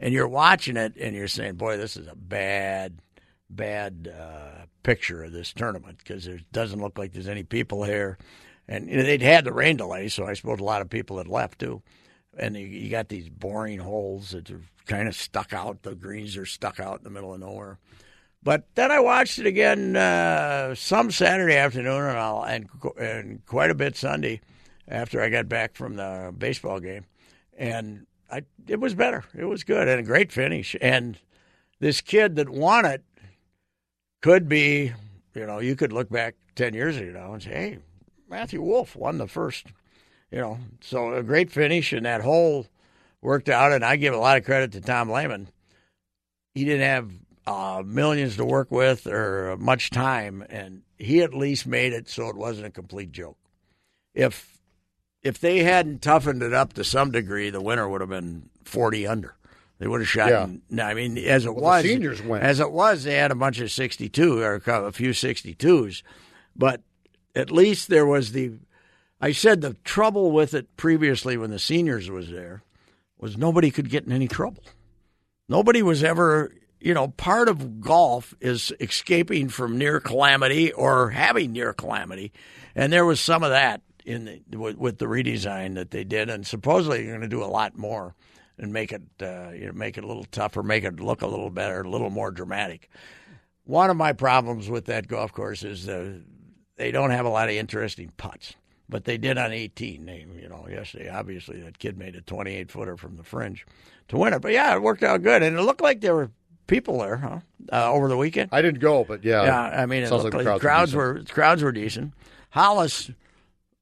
And 0.00 0.12
you're 0.12 0.26
watching 0.26 0.76
it, 0.76 0.94
and 0.98 1.14
you're 1.14 1.28
saying, 1.28 1.54
boy, 1.54 1.76
this 1.76 1.96
is 1.96 2.08
a 2.08 2.16
bad, 2.16 2.98
bad 3.48 4.12
uh, 4.12 4.64
picture 4.82 5.22
of 5.22 5.30
this 5.30 5.52
tournament 5.52 5.98
because 5.98 6.26
it 6.26 6.50
doesn't 6.50 6.80
look 6.80 6.98
like 6.98 7.12
there's 7.12 7.28
any 7.28 7.44
people 7.44 7.84
here. 7.84 8.18
And 8.68 8.88
you 8.88 8.96
know, 8.96 9.02
they'd 9.02 9.22
had 9.22 9.44
the 9.44 9.52
rain 9.52 9.76
delay, 9.76 10.08
so 10.08 10.26
I 10.26 10.34
suppose 10.34 10.60
a 10.60 10.64
lot 10.64 10.82
of 10.82 10.90
people 10.90 11.18
had 11.18 11.28
left 11.28 11.58
too. 11.58 11.82
And 12.36 12.56
you, 12.56 12.66
you 12.66 12.90
got 12.90 13.08
these 13.08 13.28
boring 13.28 13.78
holes 13.78 14.30
that 14.30 14.50
are 14.50 14.62
kind 14.86 15.08
of 15.08 15.14
stuck 15.14 15.52
out. 15.52 15.82
The 15.82 15.94
greens 15.94 16.36
are 16.36 16.46
stuck 16.46 16.80
out 16.80 16.98
in 16.98 17.04
the 17.04 17.10
middle 17.10 17.32
of 17.32 17.40
nowhere. 17.40 17.78
But 18.42 18.66
then 18.74 18.90
I 18.90 19.00
watched 19.00 19.38
it 19.38 19.46
again 19.46 19.96
uh, 19.96 20.74
some 20.74 21.10
Saturday 21.10 21.56
afternoon, 21.56 22.02
and, 22.02 22.18
I'll, 22.18 22.42
and 22.42 22.68
and 22.98 23.46
quite 23.46 23.70
a 23.70 23.74
bit 23.74 23.96
Sunday 23.96 24.42
after 24.86 25.22
I 25.22 25.30
got 25.30 25.48
back 25.48 25.74
from 25.74 25.96
the 25.96 26.34
baseball 26.36 26.78
game, 26.78 27.06
and 27.56 28.06
I 28.30 28.42
it 28.68 28.80
was 28.80 28.94
better. 28.94 29.24
It 29.34 29.46
was 29.46 29.64
good 29.64 29.88
and 29.88 29.98
a 29.98 30.02
great 30.02 30.30
finish. 30.30 30.76
And 30.82 31.18
this 31.80 32.02
kid 32.02 32.36
that 32.36 32.50
won 32.50 32.84
it 32.84 33.02
could 34.20 34.46
be, 34.46 34.92
you 35.34 35.46
know, 35.46 35.60
you 35.60 35.74
could 35.74 35.92
look 35.92 36.10
back 36.10 36.34
ten 36.54 36.74
years 36.74 36.98
ago 36.98 37.32
and 37.32 37.42
say, 37.42 37.50
hey, 37.50 37.78
Matthew 38.34 38.60
Wolff 38.60 38.96
won 38.96 39.18
the 39.18 39.28
first, 39.28 39.68
you 40.32 40.38
know, 40.38 40.58
so 40.80 41.14
a 41.14 41.22
great 41.22 41.52
finish, 41.52 41.92
and 41.92 42.04
that 42.04 42.20
hole 42.20 42.66
worked 43.22 43.48
out. 43.48 43.70
And 43.70 43.84
I 43.84 43.94
give 43.94 44.12
a 44.12 44.18
lot 44.18 44.36
of 44.36 44.44
credit 44.44 44.72
to 44.72 44.80
Tom 44.80 45.08
Lehman. 45.08 45.46
He 46.52 46.64
didn't 46.64 46.80
have 46.80 47.10
uh, 47.46 47.82
millions 47.86 48.36
to 48.36 48.44
work 48.44 48.72
with 48.72 49.06
or 49.06 49.56
much 49.56 49.90
time, 49.90 50.44
and 50.50 50.82
he 50.98 51.22
at 51.22 51.32
least 51.32 51.64
made 51.68 51.92
it 51.92 52.08
so 52.08 52.28
it 52.28 52.36
wasn't 52.36 52.66
a 52.66 52.70
complete 52.70 53.12
joke. 53.12 53.38
If 54.14 54.58
if 55.22 55.38
they 55.38 55.60
hadn't 55.60 56.02
toughened 56.02 56.42
it 56.42 56.52
up 56.52 56.72
to 56.72 56.82
some 56.82 57.12
degree, 57.12 57.50
the 57.50 57.62
winner 57.62 57.88
would 57.88 58.00
have 58.00 58.10
been 58.10 58.50
forty 58.64 59.06
under. 59.06 59.36
They 59.78 59.86
would 59.86 60.00
have 60.00 60.08
shot. 60.08 60.30
Yeah. 60.30 60.44
In, 60.44 60.80
I 60.80 60.94
mean, 60.94 61.18
as 61.18 61.46
it 61.46 61.54
Well, 61.54 61.64
was, 61.64 61.84
seniors 61.84 62.20
went. 62.20 62.42
As 62.42 62.58
it 62.58 62.72
was, 62.72 63.04
they 63.04 63.14
had 63.14 63.30
a 63.30 63.36
bunch 63.36 63.60
of 63.60 63.70
sixty-two 63.70 64.40
or 64.40 64.60
a 64.66 64.90
few 64.90 65.12
sixty-twos, 65.12 66.02
but 66.56 66.80
at 67.34 67.50
least 67.50 67.88
there 67.88 68.06
was 68.06 68.32
the. 68.32 68.52
I 69.20 69.32
said 69.32 69.60
the 69.60 69.74
trouble 69.84 70.32
with 70.32 70.54
it 70.54 70.76
previously 70.76 71.36
when 71.36 71.50
the 71.50 71.58
seniors 71.58 72.10
was 72.10 72.30
there 72.30 72.62
was 73.18 73.38
nobody 73.38 73.70
could 73.70 73.88
get 73.88 74.04
in 74.04 74.12
any 74.12 74.28
trouble. 74.28 74.62
Nobody 75.48 75.82
was 75.82 76.02
ever, 76.02 76.52
you 76.80 76.92
know, 76.92 77.08
part 77.08 77.48
of 77.48 77.80
golf 77.80 78.34
is 78.40 78.72
escaping 78.80 79.48
from 79.48 79.78
near 79.78 80.00
calamity 80.00 80.72
or 80.72 81.10
having 81.10 81.52
near 81.52 81.72
calamity, 81.72 82.32
and 82.74 82.92
there 82.92 83.06
was 83.06 83.20
some 83.20 83.42
of 83.42 83.50
that 83.50 83.82
in 84.04 84.42
the, 84.50 84.56
with, 84.56 84.98
the 84.98 85.06
redesign 85.06 85.74
that 85.76 85.90
they 85.90 86.04
did, 86.04 86.28
and 86.28 86.46
supposedly 86.46 87.04
you're 87.04 87.16
going 87.16 87.22
to 87.22 87.28
do 87.28 87.42
a 87.42 87.46
lot 87.46 87.76
more 87.76 88.14
and 88.58 88.72
make 88.72 88.92
it, 88.92 89.02
uh, 89.22 89.50
you 89.50 89.66
know, 89.66 89.72
make 89.72 89.98
it 89.98 90.04
a 90.04 90.06
little 90.06 90.24
tougher, 90.24 90.62
make 90.62 90.84
it 90.84 91.00
look 91.00 91.22
a 91.22 91.26
little 91.26 91.50
better, 91.50 91.80
a 91.80 91.88
little 91.88 92.10
more 92.10 92.30
dramatic. 92.30 92.88
One 93.64 93.90
of 93.90 93.96
my 93.96 94.12
problems 94.12 94.68
with 94.68 94.84
that 94.86 95.08
golf 95.08 95.32
course 95.32 95.64
is 95.64 95.86
the 95.86 96.22
they 96.76 96.90
don't 96.90 97.10
have 97.10 97.26
a 97.26 97.30
lot 97.30 97.48
of 97.48 97.54
interesting 97.54 98.12
putts, 98.16 98.54
but 98.88 99.04
they 99.04 99.18
did 99.18 99.38
on 99.38 99.52
18. 99.52 100.04
They, 100.06 100.26
you 100.40 100.48
know, 100.48 100.66
yesterday 100.70 101.08
obviously 101.08 101.60
that 101.62 101.78
kid 101.78 101.98
made 101.98 102.16
a 102.16 102.20
28 102.20 102.70
footer 102.70 102.96
from 102.96 103.16
the 103.16 103.22
fringe 103.24 103.66
to 104.08 104.16
win 104.16 104.32
it. 104.32 104.42
But 104.42 104.52
yeah, 104.52 104.74
it 104.74 104.82
worked 104.82 105.02
out 105.02 105.22
good, 105.22 105.42
and 105.42 105.56
it 105.58 105.62
looked 105.62 105.80
like 105.80 106.00
there 106.00 106.14
were 106.14 106.30
people 106.66 106.98
there, 107.00 107.16
huh? 107.16 107.40
Uh, 107.72 107.92
over 107.92 108.08
the 108.08 108.16
weekend. 108.16 108.50
I 108.52 108.62
didn't 108.62 108.80
go, 108.80 109.04
but 109.04 109.24
yeah. 109.24 109.44
Yeah, 109.44 109.82
I 109.82 109.86
mean, 109.86 110.02
it 110.02 110.10
looked 110.10 110.24
like 110.24 110.44
like 110.44 110.44
the 110.44 110.58
crowds, 110.60 110.94
were 110.94 111.14
crowds 111.14 111.28
were 111.28 111.34
crowds 111.34 111.62
were 111.62 111.72
decent. 111.72 112.12
Hollis 112.50 113.10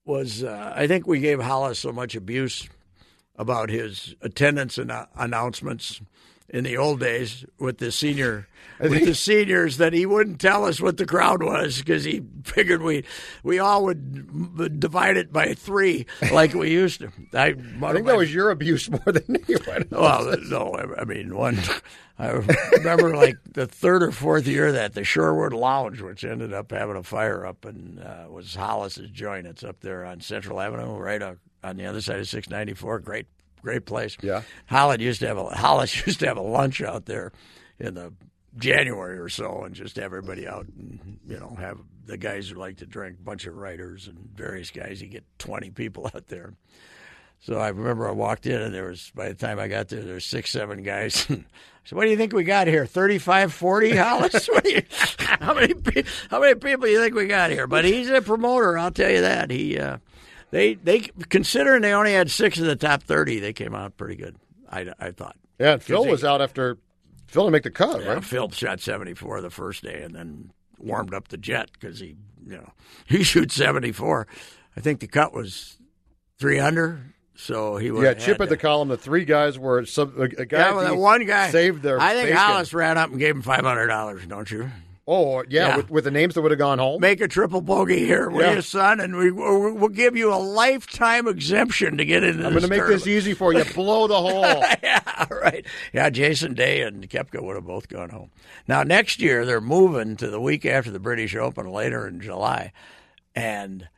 was, 0.05 0.43
uh, 0.43 0.73
I 0.75 0.87
think 0.87 1.07
we 1.07 1.21
gave 1.21 1.41
Hollis 1.41 1.79
so 1.79 1.93
much 1.93 2.15
abuse 2.15 2.69
about 3.37 3.71
his 3.71 4.15
attendance 4.21 4.79
and 4.79 4.93
announcements 5.15 6.01
in 6.53 6.65
the 6.65 6.77
old 6.77 7.01
days 7.01 7.45
with 7.59 7.79
the 7.79 7.91
senior 7.91 8.47
with 8.79 9.05
the 9.05 9.15
seniors 9.15 9.77
that 9.79 9.93
he 9.93 10.05
wouldn't 10.07 10.41
tell 10.41 10.65
us 10.65 10.81
what 10.81 10.97
the 10.97 11.07
crowd 11.07 11.43
was 11.43 11.79
because 11.79 12.05
he 12.05 12.23
figured 12.45 12.83
we 12.83 13.05
we 13.43 13.59
all 13.59 13.85
would 13.85 14.79
divide 14.81 15.17
it 15.17 15.33
by 15.33 15.55
three 15.55 16.07
like 16.33 16.53
we 16.55 16.71
used 16.71 17.01
to. 17.01 17.11
I, 17.33 17.55
I 17.83 17.93
think 17.93 18.07
that 18.07 18.17
was 18.17 18.33
your 18.35 18.51
abuse 18.51 18.91
more 18.91 19.01
than 19.07 19.37
anyone. 19.49 19.87
well, 19.91 20.35
no, 20.49 20.73
I- 20.75 21.01
I 21.03 21.05
mean 21.05 21.35
one. 21.37 21.59
I 22.19 22.29
remember 22.77 23.17
like 23.17 23.37
the 23.51 23.67
third 23.67 24.03
or 24.03 24.13
fourth 24.13 24.47
year 24.47 24.71
that 24.73 24.93
the 24.95 25.01
Shorewood 25.01 25.53
Lounge, 25.55 26.01
which 26.03 26.25
ended 26.25 26.53
up 26.53 26.71
having 26.71 26.95
a 26.97 27.03
fire 27.03 27.45
up 27.47 27.65
and 27.65 27.99
uh, 28.01 28.27
was 28.29 28.55
Hollis's 28.55 29.11
joint. 29.11 29.47
It's 29.47 29.65
up 29.65 29.81
there 29.81 30.05
on 30.05 30.21
Central 30.21 30.61
Avenue, 30.61 30.97
right 30.99 31.23
on 31.23 31.39
on 31.65 31.77
the 31.77 31.87
other 31.87 32.01
side 32.01 32.19
of 32.21 32.29
694. 32.29 32.99
Great, 33.01 33.27
great 33.63 33.87
place. 33.87 34.17
Yeah. 34.21 34.43
Hollis 34.67 35.01
used 35.01 35.21
to 35.21 35.29
have 35.29 35.39
a 35.39 35.45
Hollis 35.45 36.07
used 36.07 36.21
to 36.21 36.27
have 36.27 36.37
a 36.37 36.43
lunch 36.43 36.83
out 36.83 37.07
there 37.07 37.33
in 37.79 37.95
the 37.95 38.13
January 38.59 39.19
or 39.19 39.29
so, 39.29 39.63
and 39.65 39.75
just 39.75 39.97
have 39.97 40.05
everybody 40.07 40.47
out 40.47 40.67
and 40.67 41.19
you 41.27 41.39
know 41.39 41.57
have 41.59 41.79
the 42.07 42.17
guys 42.17 42.49
who 42.49 42.57
like 42.57 42.79
to 42.79 42.87
drink, 42.87 43.19
a 43.21 43.23
bunch 43.23 43.47
of 43.47 43.57
writers 43.57 44.09
and 44.09 44.19
various 44.35 44.71
guys. 44.71 45.01
You 45.01 45.09
get 45.09 45.25
20 45.39 45.71
people 45.71 46.11
out 46.15 46.27
there. 46.29 46.55
So 47.41 47.59
I 47.59 47.69
remember 47.69 48.09
I 48.09 48.13
walked 48.13 48.47
in 48.47 48.61
and 48.61 48.73
there 48.73 48.87
was, 48.87 49.11
by 49.17 49.29
the 49.29 49.35
time 49.35 49.59
I 49.59 49.67
got 49.67 49.89
there, 49.89 50.03
there 50.03 50.15
were 50.15 50.21
six, 50.21 50.51
seven 50.51 50.85
guys. 50.85 51.27
I 51.31 51.45
said, 51.85 51.97
what 51.97 52.05
do 52.05 52.11
you 52.11 52.17
think 52.17 52.33
we 52.33 52.45
got 52.45 52.69
here? 52.69 52.87
35, 52.87 53.53
40, 53.53 53.97
Hollis? 53.97 54.49
What 54.53 54.63
do 54.63 54.71
you, 54.71 54.83
how, 55.19 55.53
many, 55.55 55.75
how 56.31 56.41
many 56.41 56.55
people 56.55 56.87
do 56.87 56.93
you 56.93 57.01
think 57.01 57.17
we 57.17 57.27
got 57.27 57.51
here? 57.51 57.67
But 57.67 57.85
he's 57.85 58.09
a 58.11 58.23
promoter, 58.23 58.79
I'll 58.79 58.93
tell 58.93 59.11
you 59.11 59.23
that. 59.23 59.51
He, 59.51 59.77
uh, 59.77 59.99
they, 60.53 60.75
they, 60.75 61.01
considering 61.29 61.83
they 61.83 61.93
only 61.93 62.13
had 62.13 62.31
six 62.31 62.59
of 62.61 62.67
the 62.67 62.77
top 62.77 63.03
30, 63.03 63.41
they 63.41 63.53
came 63.53 63.75
out 63.75 63.97
pretty 63.97 64.15
good, 64.15 64.37
I, 64.71 64.87
I 65.01 65.11
thought. 65.11 65.37
Yeah, 65.59 65.73
and 65.73 65.83
Phil 65.83 66.05
they- 66.05 66.11
was 66.11 66.23
out 66.23 66.41
after 66.41 66.79
Phil 67.27 67.45
didn't 67.45 67.53
make 67.53 67.63
the 67.65 67.71
cut, 67.71 68.03
Yeah, 68.03 68.13
right? 68.15 68.25
Phil 68.25 68.51
shot 68.51 68.79
74 68.81 69.41
the 69.41 69.51
first 69.51 69.83
day 69.83 70.03
and 70.03 70.15
then 70.15 70.53
warmed 70.79 71.15
up 71.15 71.29
the 71.29 71.39
jet 71.39 71.71
because 71.73 71.99
he, 71.99 72.15
you 72.47 72.57
know, 72.59 72.71
he 73.07 73.23
shoots 73.25 73.55
74. 73.55 74.27
I 74.77 74.81
think 74.81 75.01
the 75.01 75.07
cut 75.07 75.33
was 75.33 75.79
three 76.39 76.59
under, 76.61 77.01
so 77.35 77.77
he 77.79 77.89
Yeah, 77.89 78.15
Chip 78.15 78.39
had 78.39 78.43
at 78.43 78.49
the 78.51 78.57
column. 78.57 78.89
The 78.89 78.97
three 78.99 79.25
guys 79.25 79.59
were 79.59 79.85
some 79.87 80.15
a, 80.19 80.23
a 80.23 80.45
guy. 80.47 80.59
Yeah, 80.59 80.75
well, 80.75 80.85
that 80.85 80.97
one 80.97 81.25
guy 81.27 81.51
saved 81.51 81.83
their. 81.83 81.99
I 82.01 82.13
think 82.15 82.27
bacon. 82.29 82.37
Hollis 82.37 82.75
ran 82.75 82.99
up 82.99 83.11
and 83.11 83.19
gave 83.19 83.35
him 83.35 83.43
five 83.43 83.65
hundred 83.65 83.87
dollars. 83.89 84.27
Don't 84.27 84.51
you? 84.51 84.71
Oh 85.07 85.43
yeah, 85.49 85.69
Yeah. 85.69 85.77
With, 85.79 85.91
with 85.91 86.05
the 86.05 86.11
names 86.13 86.35
that 86.35 86.43
would 86.43 86.53
have 86.53 86.59
gone 86.59 86.79
home. 86.79 87.01
Make 87.01 87.21
a 87.21 87.27
triple 87.29 87.61
bogey 87.61 87.99
here, 88.07 88.31
will 88.31 88.41
Yeah. 88.43 88.55
you, 88.55 88.63
son? 88.63 89.01
And 89.01 89.17
we 89.17 89.31
we'll, 89.33 89.89
give 89.89 90.17
you 90.17 90.33
a 90.33 90.37
lifetime 90.37 91.27
exemption 91.27 91.97
to 91.99 92.05
get 92.05 92.23
into. 92.23 92.39
This. 92.39 92.47
I'm 92.47 92.53
going 92.53 92.63
to 92.63 92.69
make 92.69 92.87
this 92.87 93.07
easy 93.07 93.35
for 93.35 93.53
you. 93.53 93.65
Blow 93.75 94.07
the 94.07 94.17
hole. 94.21 94.63
yeah, 94.83 95.27
right. 95.31 95.67
Yeah, 95.93 96.09
Jason 96.11 96.55
Day 96.55 96.83
and 96.83 97.09
Koepka 97.11 97.43
would 97.43 97.57
have 97.57 97.67
both 97.67 97.89
gone 97.89 98.11
home. 98.11 98.31
Now 98.69 98.85
next 98.85 99.21
year 99.21 99.45
they're 99.45 99.61
moving 99.61 100.17
to 100.17 100.29
the 100.31 100.41
week 100.41 100.65
after 100.65 100.91
the 100.93 101.01
British 101.01 101.35
Open, 101.35 101.67
later 101.71 102.07
in 102.07 102.21
July, 102.21 102.73
and 103.35 103.89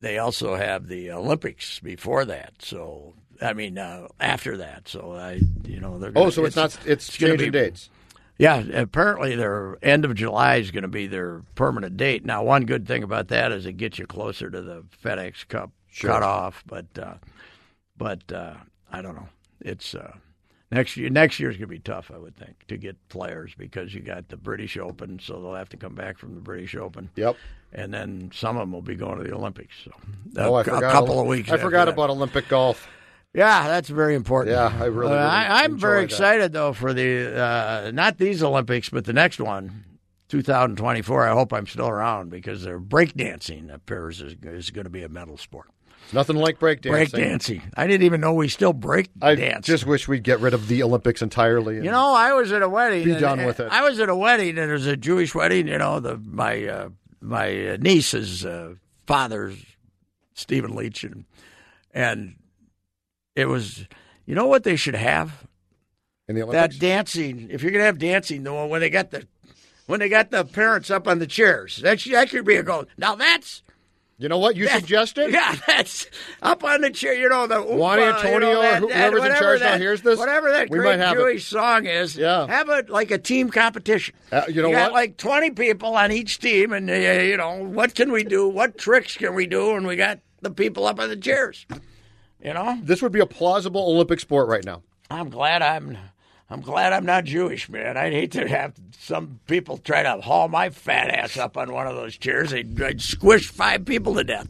they 0.00 0.18
also 0.18 0.56
have 0.56 0.88
the 0.88 1.10
Olympics 1.12 1.78
before 1.78 2.24
that. 2.24 2.54
So 2.60 3.14
I 3.40 3.52
mean, 3.52 3.78
uh, 3.78 4.08
after 4.18 4.56
that. 4.56 4.88
So 4.88 5.12
I, 5.12 5.40
you 5.64 5.78
know, 5.80 5.98
they're. 5.98 6.10
Gonna, 6.10 6.26
Oh, 6.26 6.30
so 6.30 6.44
it's, 6.44 6.56
not. 6.56 6.76
It's, 6.84 7.16
gonna 7.16 7.30
changing 7.34 7.52
be- 7.52 7.58
dates. 7.60 7.88
Yeah, 8.38 8.58
apparently 8.72 9.34
their 9.34 9.78
end 9.82 10.04
of 10.04 10.14
July 10.14 10.56
is 10.56 10.70
going 10.70 10.82
to 10.82 10.88
be 10.88 11.06
their 11.08 11.42
permanent 11.56 11.96
date. 11.96 12.24
Now, 12.24 12.44
one 12.44 12.66
good 12.66 12.86
thing 12.86 13.02
about 13.02 13.28
that 13.28 13.50
is 13.50 13.66
it 13.66 13.72
gets 13.74 13.98
you 13.98 14.06
closer 14.06 14.48
to 14.48 14.62
the 14.62 14.84
FedEx 15.04 15.46
Cup 15.48 15.72
Sure. 15.90 16.10
cutoff, 16.10 16.62
but 16.66 16.86
uh, 16.98 17.14
but 17.96 18.30
uh, 18.32 18.54
I 18.92 19.02
don't 19.02 19.16
know. 19.16 19.28
It's 19.60 19.94
uh, 19.94 20.12
next 20.70 20.96
year. 20.96 21.08
Next 21.10 21.40
year's 21.40 21.54
going 21.56 21.62
to 21.62 21.66
be 21.66 21.78
tough, 21.80 22.12
I 22.14 22.18
would 22.18 22.36
think, 22.36 22.64
to 22.68 22.76
get 22.76 22.96
players 23.08 23.52
because 23.58 23.92
you 23.94 24.00
got 24.02 24.28
the 24.28 24.36
British 24.36 24.76
Open, 24.76 25.18
so 25.18 25.40
they'll 25.42 25.54
have 25.54 25.70
to 25.70 25.76
come 25.76 25.94
back 25.96 26.18
from 26.18 26.34
the 26.36 26.40
British 26.40 26.76
Open. 26.76 27.10
Yep. 27.16 27.36
And 27.72 27.92
then 27.92 28.30
some 28.32 28.56
of 28.56 28.60
them 28.62 28.72
will 28.72 28.82
be 28.82 28.94
going 28.94 29.18
to 29.18 29.24
the 29.24 29.34
Olympics. 29.34 29.74
So 29.84 29.90
Oh, 30.36 30.54
I 30.54 30.60
a, 30.60 30.64
forgot. 30.64 30.84
a 30.84 30.92
couple 30.92 31.18
of 31.20 31.26
weeks. 31.26 31.50
I 31.50 31.56
forgot 31.56 31.88
about 31.88 32.10
Olympic 32.10 32.48
golf. 32.48 32.86
Yeah, 33.34 33.68
that's 33.68 33.88
very 33.88 34.14
important. 34.14 34.56
Yeah, 34.56 34.72
I 34.80 34.86
really, 34.86 35.12
Uh, 35.12 35.16
really 35.16 35.22
I, 35.22 35.62
I'm 35.64 35.78
very 35.78 36.00
that. 36.00 36.04
excited 36.04 36.52
though 36.52 36.72
for 36.72 36.92
the 36.94 37.36
uh, 37.40 37.90
not 37.92 38.18
these 38.18 38.42
Olympics, 38.42 38.88
but 38.88 39.04
the 39.04 39.12
next 39.12 39.38
one, 39.38 39.84
2024. 40.28 41.28
I 41.28 41.32
hope 41.32 41.52
I'm 41.52 41.66
still 41.66 41.88
around 41.88 42.30
because 42.30 42.62
their 42.62 42.80
breakdancing 42.80 43.72
appears 43.72 44.20
is, 44.20 44.34
is 44.42 44.70
going 44.70 44.84
to 44.84 44.90
be 44.90 45.02
a 45.02 45.08
medal 45.08 45.36
sport. 45.36 45.68
Nothing 46.12 46.36
like 46.36 46.58
breakdancing. 46.58 47.10
Breakdancing. 47.10 47.62
I 47.76 47.86
didn't 47.86 48.04
even 48.04 48.22
know 48.22 48.32
we 48.32 48.48
still 48.48 48.72
break 48.72 49.10
I 49.20 49.34
dance. 49.34 49.66
just 49.66 49.84
wish 49.84 50.08
we'd 50.08 50.22
get 50.24 50.40
rid 50.40 50.54
of 50.54 50.66
the 50.66 50.82
Olympics 50.82 51.20
entirely. 51.20 51.76
You 51.76 51.90
know, 51.90 52.14
I 52.14 52.32
was 52.32 52.50
at 52.50 52.62
a 52.62 52.68
wedding. 52.68 53.04
Be 53.04 53.14
done 53.16 53.44
with 53.44 53.60
it. 53.60 53.68
I 53.70 53.82
was 53.82 54.00
at 54.00 54.08
a 54.08 54.16
wedding, 54.16 54.58
and 54.58 54.70
it 54.70 54.72
was 54.72 54.86
a 54.86 54.96
Jewish 54.96 55.34
wedding. 55.34 55.68
You 55.68 55.76
know, 55.76 56.00
the 56.00 56.16
my 56.16 56.64
uh, 56.66 56.88
my 57.20 57.76
niece's 57.76 58.46
uh, 58.46 58.74
father's 59.06 59.62
Stephen 60.32 60.74
Leach, 60.74 61.04
and 61.04 61.26
and 61.92 62.36
it 63.38 63.46
was. 63.48 63.86
You 64.26 64.34
know 64.34 64.46
what 64.46 64.64
they 64.64 64.76
should 64.76 64.94
have? 64.96 65.46
in 66.28 66.34
the 66.34 66.42
Olympics. 66.42 66.74
That 66.76 66.80
dancing. 66.80 67.48
If 67.50 67.62
you're 67.62 67.72
gonna 67.72 67.84
have 67.84 67.98
dancing, 67.98 68.42
the 68.42 68.52
one 68.52 68.68
when 68.68 68.80
they 68.82 68.90
got 68.90 69.10
the 69.10 69.26
when 69.86 70.00
they 70.00 70.10
got 70.10 70.30
the 70.30 70.44
parents 70.44 70.90
up 70.90 71.08
on 71.08 71.18
the 71.20 71.26
chairs, 71.26 71.78
that 71.78 72.00
should, 72.00 72.12
that 72.12 72.28
could 72.28 72.44
be 72.44 72.56
a 72.56 72.62
goal. 72.62 72.84
Now 72.98 73.14
that's 73.14 73.62
You 74.18 74.28
know 74.28 74.38
what? 74.38 74.54
You 74.56 74.66
That- 74.66 74.80
suggested? 74.80 75.30
Yeah, 75.32 75.56
that's 75.66 76.06
up 76.42 76.62
on 76.64 76.82
the 76.82 76.90
chair. 76.90 77.14
You 77.14 77.30
know 77.30 77.46
the 77.46 77.62
Juan 77.62 77.98
Oompa, 77.98 78.02
you 78.02 78.12
Antonio 78.28 78.40
know, 78.40 78.58
or 78.58 78.62
that- 78.62 78.78
who- 78.80 78.88
that- 78.88 79.12
whoever's 79.12 79.24
in 79.30 79.38
charge 79.38 79.60
now 79.60 79.66
that- 79.70 79.80
hears 79.80 80.02
this, 80.02 80.18
Whatever 80.18 80.50
that 80.50 80.68
we 80.68 80.78
great 80.80 80.98
might 80.98 81.06
have 81.06 81.16
it. 81.16 81.20
Jewish 81.20 81.46
song 81.46 81.86
is, 81.86 82.14
Yeah. 82.16 82.46
have 82.46 82.68
it 82.68 82.90
like 82.90 83.10
a 83.10 83.16
team 83.18 83.48
competition. 83.48 84.14
Uh, 84.30 84.42
you 84.48 84.60
know 84.60 84.70
got 84.70 84.90
what? 84.92 85.00
like 85.00 85.16
twenty 85.16 85.50
people 85.52 85.96
on 85.96 86.12
each 86.12 86.40
team, 86.40 86.74
and 86.74 86.90
uh, 86.90 86.92
you 86.92 87.38
know 87.38 87.54
what 87.64 87.94
can 87.94 88.12
we 88.12 88.24
do? 88.24 88.46
What 88.48 88.76
tricks 88.76 89.16
can 89.16 89.34
we 89.34 89.46
do? 89.46 89.74
And 89.76 89.86
we 89.86 89.96
got 89.96 90.18
the 90.42 90.50
people 90.50 90.84
up 90.86 91.00
on 91.00 91.08
the 91.08 91.16
chairs. 91.16 91.64
You 92.42 92.54
know, 92.54 92.78
This 92.82 93.02
would 93.02 93.12
be 93.12 93.20
a 93.20 93.26
plausible 93.26 93.82
Olympic 93.82 94.20
sport 94.20 94.48
right 94.48 94.64
now. 94.64 94.82
I'm 95.10 95.30
glad 95.30 95.62
I'm. 95.62 95.96
I'm 96.50 96.62
glad 96.62 96.94
I'm 96.94 97.04
not 97.04 97.24
Jewish, 97.24 97.68
man. 97.68 97.98
I'd 97.98 98.14
hate 98.14 98.32
to 98.32 98.48
have 98.48 98.72
some 98.98 99.38
people 99.46 99.76
try 99.76 100.02
to 100.02 100.18
haul 100.22 100.48
my 100.48 100.70
fat 100.70 101.10
ass 101.10 101.36
up 101.36 101.58
on 101.58 101.72
one 101.72 101.86
of 101.86 101.94
those 101.94 102.16
chairs. 102.16 102.52
They'd, 102.52 102.80
I'd 102.80 103.02
squish 103.02 103.50
five 103.50 103.84
people 103.84 104.14
to 104.14 104.24
death. 104.24 104.48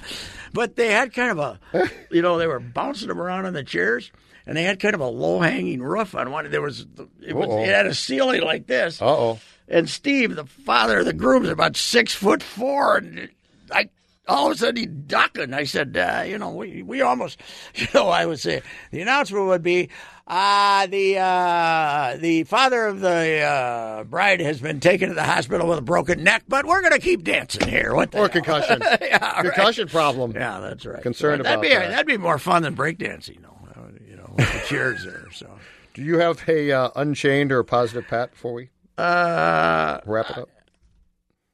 But 0.53 0.77
they 0.77 0.93
had 0.93 1.13
kind 1.13 1.37
of 1.37 1.39
a, 1.41 1.91
you 2.13 2.23
know, 2.23 2.39
they 2.39 2.47
were 2.47 2.61
bouncing 2.61 3.09
them 3.09 3.21
around 3.21 3.47
on 3.47 3.53
the 3.53 3.65
chairs, 3.65 4.13
and 4.47 4.57
they 4.57 4.63
had 4.63 4.79
kind 4.79 4.95
of 4.95 5.01
a 5.01 5.09
low 5.09 5.41
hanging 5.41 5.83
roof 5.83 6.15
on 6.15 6.31
one. 6.31 6.49
There 6.53 6.63
was, 6.63 6.87
it, 7.21 7.35
was, 7.35 7.49
it 7.49 7.75
had 7.75 7.87
a 7.87 7.95
ceiling 7.95 8.43
like 8.43 8.69
this. 8.69 9.03
Uh 9.03 9.07
oh. 9.07 9.41
And 9.67 9.91
Steve, 9.91 10.37
the 10.37 10.47
father 10.47 11.01
of 11.01 11.05
the 11.05 11.13
groom, 11.13 11.45
is 11.45 11.51
about 11.51 11.77
six 11.77 12.15
foot 12.15 12.45
four, 12.45 12.99
and 12.99 13.29
I 13.73 13.91
all 14.29 14.47
of 14.47 14.53
a 14.53 14.57
sudden 14.57 14.77
he 14.77 14.87
ducking. 14.87 15.55
I 15.55 15.65
said, 15.65 15.97
uh, 15.97 16.23
you 16.27 16.39
know, 16.39 16.51
we 16.51 16.83
we 16.83 17.01
almost, 17.03 17.41
you 17.75 17.87
know, 17.95 18.09
I 18.09 18.27
would 18.27 18.39
say 18.41 18.63
the 18.91 19.01
announcement 19.01 19.47
would 19.47 19.63
be, 19.63 19.89
uh, 20.27 20.87
the 20.87 21.19
uh, 21.19 22.17
the 22.21 22.45
father 22.45 22.87
of 22.87 23.01
the 23.01 23.41
uh, 23.41 24.05
bride 24.05 24.41
has 24.41 24.61
been 24.61 24.81
taken 24.81 25.09
to 25.09 25.15
the 25.15 25.25
hospital 25.25 25.67
with 25.69 25.79
a 25.79 25.83
broken 25.83 26.23
neck, 26.23 26.45
but 26.49 26.67
we're 26.67 26.81
going 26.83 26.93
to 26.93 26.99
keep 27.01 27.25
dancing 27.25 27.67
here. 27.69 27.95
What 27.95 28.13
the 28.13 28.19
Or 28.19 28.21
hell? 28.23 28.29
concussion. 28.29 28.81
yeah, 29.01 29.19
right. 29.41 29.43
Concussion 29.45 29.89
problem. 29.89 30.33
Yeah, 30.33 30.61
that's 30.61 30.85
right. 30.85 31.03
Concerned 31.03 31.45
that'd 31.45 31.59
about 31.59 31.63
be 31.63 31.71
that. 31.71 31.89
that'd 31.91 32.07
be 32.07 32.19
more 32.19 32.39
fun 32.39 32.63
than 32.63 32.77
breakdancing, 32.77 33.41
though. 33.43 33.57
uh, 33.81 33.87
You 34.09 34.17
know, 34.17 34.35
with 34.37 34.53
the 34.53 34.61
chairs 34.69 35.05
there. 35.05 35.29
So, 35.33 35.51
Do 35.95 36.03
you 36.03 36.19
have 36.19 36.47
a 36.49 36.71
uh, 36.73 36.91
unchained 36.97 37.51
or 37.51 37.61
a 37.61 37.65
positive 37.65 38.07
pat 38.07 38.33
before 38.33 38.53
we 38.53 38.69
uh, 38.99 40.01
wrap 40.05 40.29
it 40.31 40.39
up? 40.39 40.49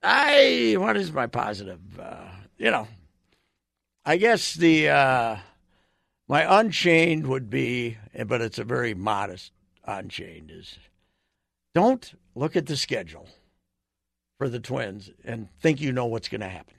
I 0.02 0.74
what 0.78 0.96
is 0.96 1.12
my 1.12 1.26
positive? 1.26 1.78
Uh, 1.98 2.16
you 2.56 2.70
know, 2.70 2.88
I 4.04 4.16
guess 4.16 4.54
the 4.54 4.88
uh, 4.88 5.36
my 6.28 6.60
unchained 6.60 7.26
would 7.26 7.50
be, 7.50 7.96
but 8.26 8.40
it's 8.40 8.58
a 8.58 8.64
very 8.64 8.94
modest 8.94 9.52
unchained. 9.84 10.50
Is 10.50 10.78
don't 11.74 12.14
look 12.34 12.56
at 12.56 12.66
the 12.66 12.76
schedule 12.76 13.28
for 14.38 14.48
the 14.48 14.60
Twins 14.60 15.10
and 15.24 15.48
think 15.60 15.80
you 15.80 15.92
know 15.92 16.06
what's 16.06 16.28
going 16.28 16.40
to 16.40 16.48
happen 16.48 16.74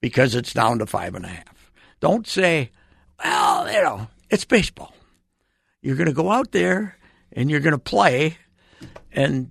because 0.00 0.34
it's 0.34 0.52
down 0.52 0.78
to 0.78 0.86
five 0.86 1.14
and 1.14 1.24
a 1.24 1.28
half. 1.28 1.72
Don't 2.00 2.26
say, 2.26 2.70
well, 3.22 3.70
you 3.72 3.82
know, 3.82 4.08
it's 4.30 4.44
baseball. 4.44 4.94
You're 5.80 5.96
going 5.96 6.08
to 6.08 6.12
go 6.12 6.30
out 6.30 6.52
there 6.52 6.98
and 7.32 7.50
you're 7.50 7.60
going 7.60 7.72
to 7.72 7.78
play, 7.78 8.38
and 9.12 9.50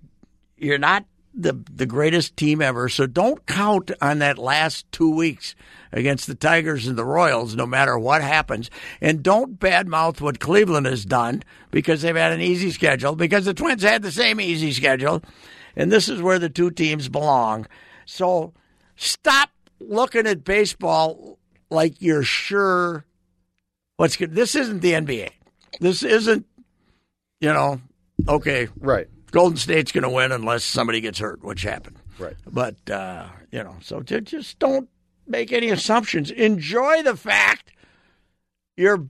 you're 0.55 0.77
not 0.77 1.05
the 1.33 1.53
the 1.71 1.85
greatest 1.85 2.37
team 2.37 2.61
ever. 2.61 2.89
So 2.89 3.07
don't 3.07 3.45
count 3.45 3.91
on 4.01 4.19
that 4.19 4.37
last 4.37 4.91
two 4.91 5.13
weeks 5.13 5.55
against 5.91 6.27
the 6.27 6.35
Tigers 6.35 6.87
and 6.87 6.97
the 6.97 7.05
Royals, 7.05 7.55
no 7.55 7.65
matter 7.65 7.97
what 7.97 8.21
happens. 8.21 8.69
And 9.01 9.23
don't 9.23 9.59
badmouth 9.59 10.21
what 10.21 10.39
Cleveland 10.39 10.85
has 10.85 11.05
done 11.05 11.43
because 11.71 12.01
they've 12.01 12.15
had 12.15 12.31
an 12.31 12.41
easy 12.41 12.71
schedule. 12.71 13.15
Because 13.15 13.45
the 13.45 13.53
Twins 13.53 13.83
had 13.83 14.01
the 14.01 14.11
same 14.11 14.39
easy 14.39 14.71
schedule, 14.71 15.21
and 15.75 15.91
this 15.91 16.09
is 16.09 16.21
where 16.21 16.39
the 16.39 16.49
two 16.49 16.71
teams 16.71 17.09
belong. 17.09 17.67
So 18.05 18.53
stop 18.95 19.49
looking 19.79 20.27
at 20.27 20.43
baseball 20.43 21.39
like 21.69 22.01
you're 22.01 22.23
sure 22.23 23.05
what's 23.97 24.15
good. 24.15 24.35
This 24.35 24.55
isn't 24.55 24.81
the 24.81 24.93
NBA. 24.93 25.29
This 25.79 26.03
isn't, 26.03 26.45
you 27.41 27.51
know, 27.51 27.81
okay, 28.27 28.67
Right. 28.79 29.07
Golden 29.33 29.57
State's 29.57 29.91
going 29.91 30.03
to 30.03 30.09
win 30.09 30.31
unless 30.31 30.63
somebody 30.63 31.01
gets 31.01 31.19
hurt, 31.19 31.43
which 31.43 31.63
happened. 31.63 31.97
Right. 32.17 32.35
But 32.49 32.89
uh, 32.89 33.27
you 33.51 33.63
know, 33.63 33.75
so 33.81 34.01
ju- 34.01 34.21
just 34.21 34.59
don't 34.59 34.87
make 35.27 35.51
any 35.51 35.69
assumptions. 35.69 36.31
Enjoy 36.31 37.03
the 37.03 37.17
fact 37.17 37.71
your 38.77 39.07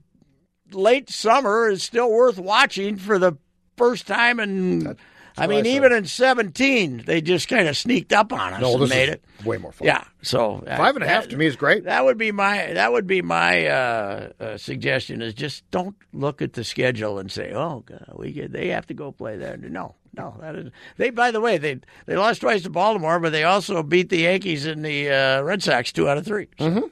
late 0.72 1.10
summer 1.10 1.68
is 1.68 1.82
still 1.82 2.10
worth 2.10 2.38
watching 2.38 2.96
for 2.96 3.18
the 3.18 3.34
first 3.76 4.06
time 4.06 4.40
in. 4.40 4.96
I 5.36 5.48
mean, 5.48 5.66
I 5.66 5.70
even 5.70 5.92
in 5.92 6.04
seventeen, 6.04 7.02
they 7.06 7.20
just 7.20 7.48
kind 7.48 7.66
of 7.66 7.76
sneaked 7.76 8.12
up 8.12 8.32
on 8.32 8.52
us 8.54 8.60
No, 8.60 8.76
and 8.80 8.88
made 8.88 9.08
it. 9.08 9.24
way 9.44 9.58
more 9.58 9.72
fun. 9.72 9.86
Yeah, 9.88 10.04
so 10.22 10.62
uh, 10.64 10.76
Five 10.76 10.94
and 10.94 11.04
a 11.04 11.08
half 11.08 11.24
that- 11.24 11.30
to 11.30 11.36
me 11.36 11.46
is 11.46 11.56
great. 11.56 11.84
that 11.84 12.04
would 12.04 12.16
be 12.16 12.30
my 12.30 12.72
that 12.74 12.92
would 12.92 13.06
be 13.08 13.20
my 13.20 13.66
uh, 13.66 14.28
uh, 14.38 14.56
suggestion 14.56 15.20
is 15.22 15.34
just 15.34 15.68
don't 15.72 15.96
look 16.12 16.40
at 16.40 16.52
the 16.52 16.62
schedule 16.62 17.18
and 17.18 17.32
say, 17.32 17.52
"Oh, 17.52 17.82
God, 17.84 18.12
we 18.16 18.30
get, 18.32 18.52
they 18.52 18.68
have 18.68 18.86
to 18.86 18.94
go 18.94 19.10
play 19.10 19.36
there." 19.36 19.56
No, 19.56 19.96
no. 20.16 20.36
That 20.40 20.56
is, 20.56 20.70
they 20.96 21.10
by 21.10 21.30
the 21.30 21.40
way 21.40 21.58
they 21.58 21.80
they 22.06 22.16
lost 22.16 22.40
twice 22.40 22.62
to 22.62 22.70
Baltimore, 22.70 23.20
but 23.20 23.30
they 23.32 23.44
also 23.44 23.82
beat 23.82 24.08
the 24.08 24.18
Yankees 24.18 24.66
and 24.66 24.84
the 24.84 25.10
uh, 25.10 25.42
Red 25.42 25.62
Sox 25.62 25.92
two 25.92 26.08
out 26.08 26.18
of 26.18 26.24
3 26.26 26.48
So, 26.58 26.64
Mm-hmm. 26.64 26.86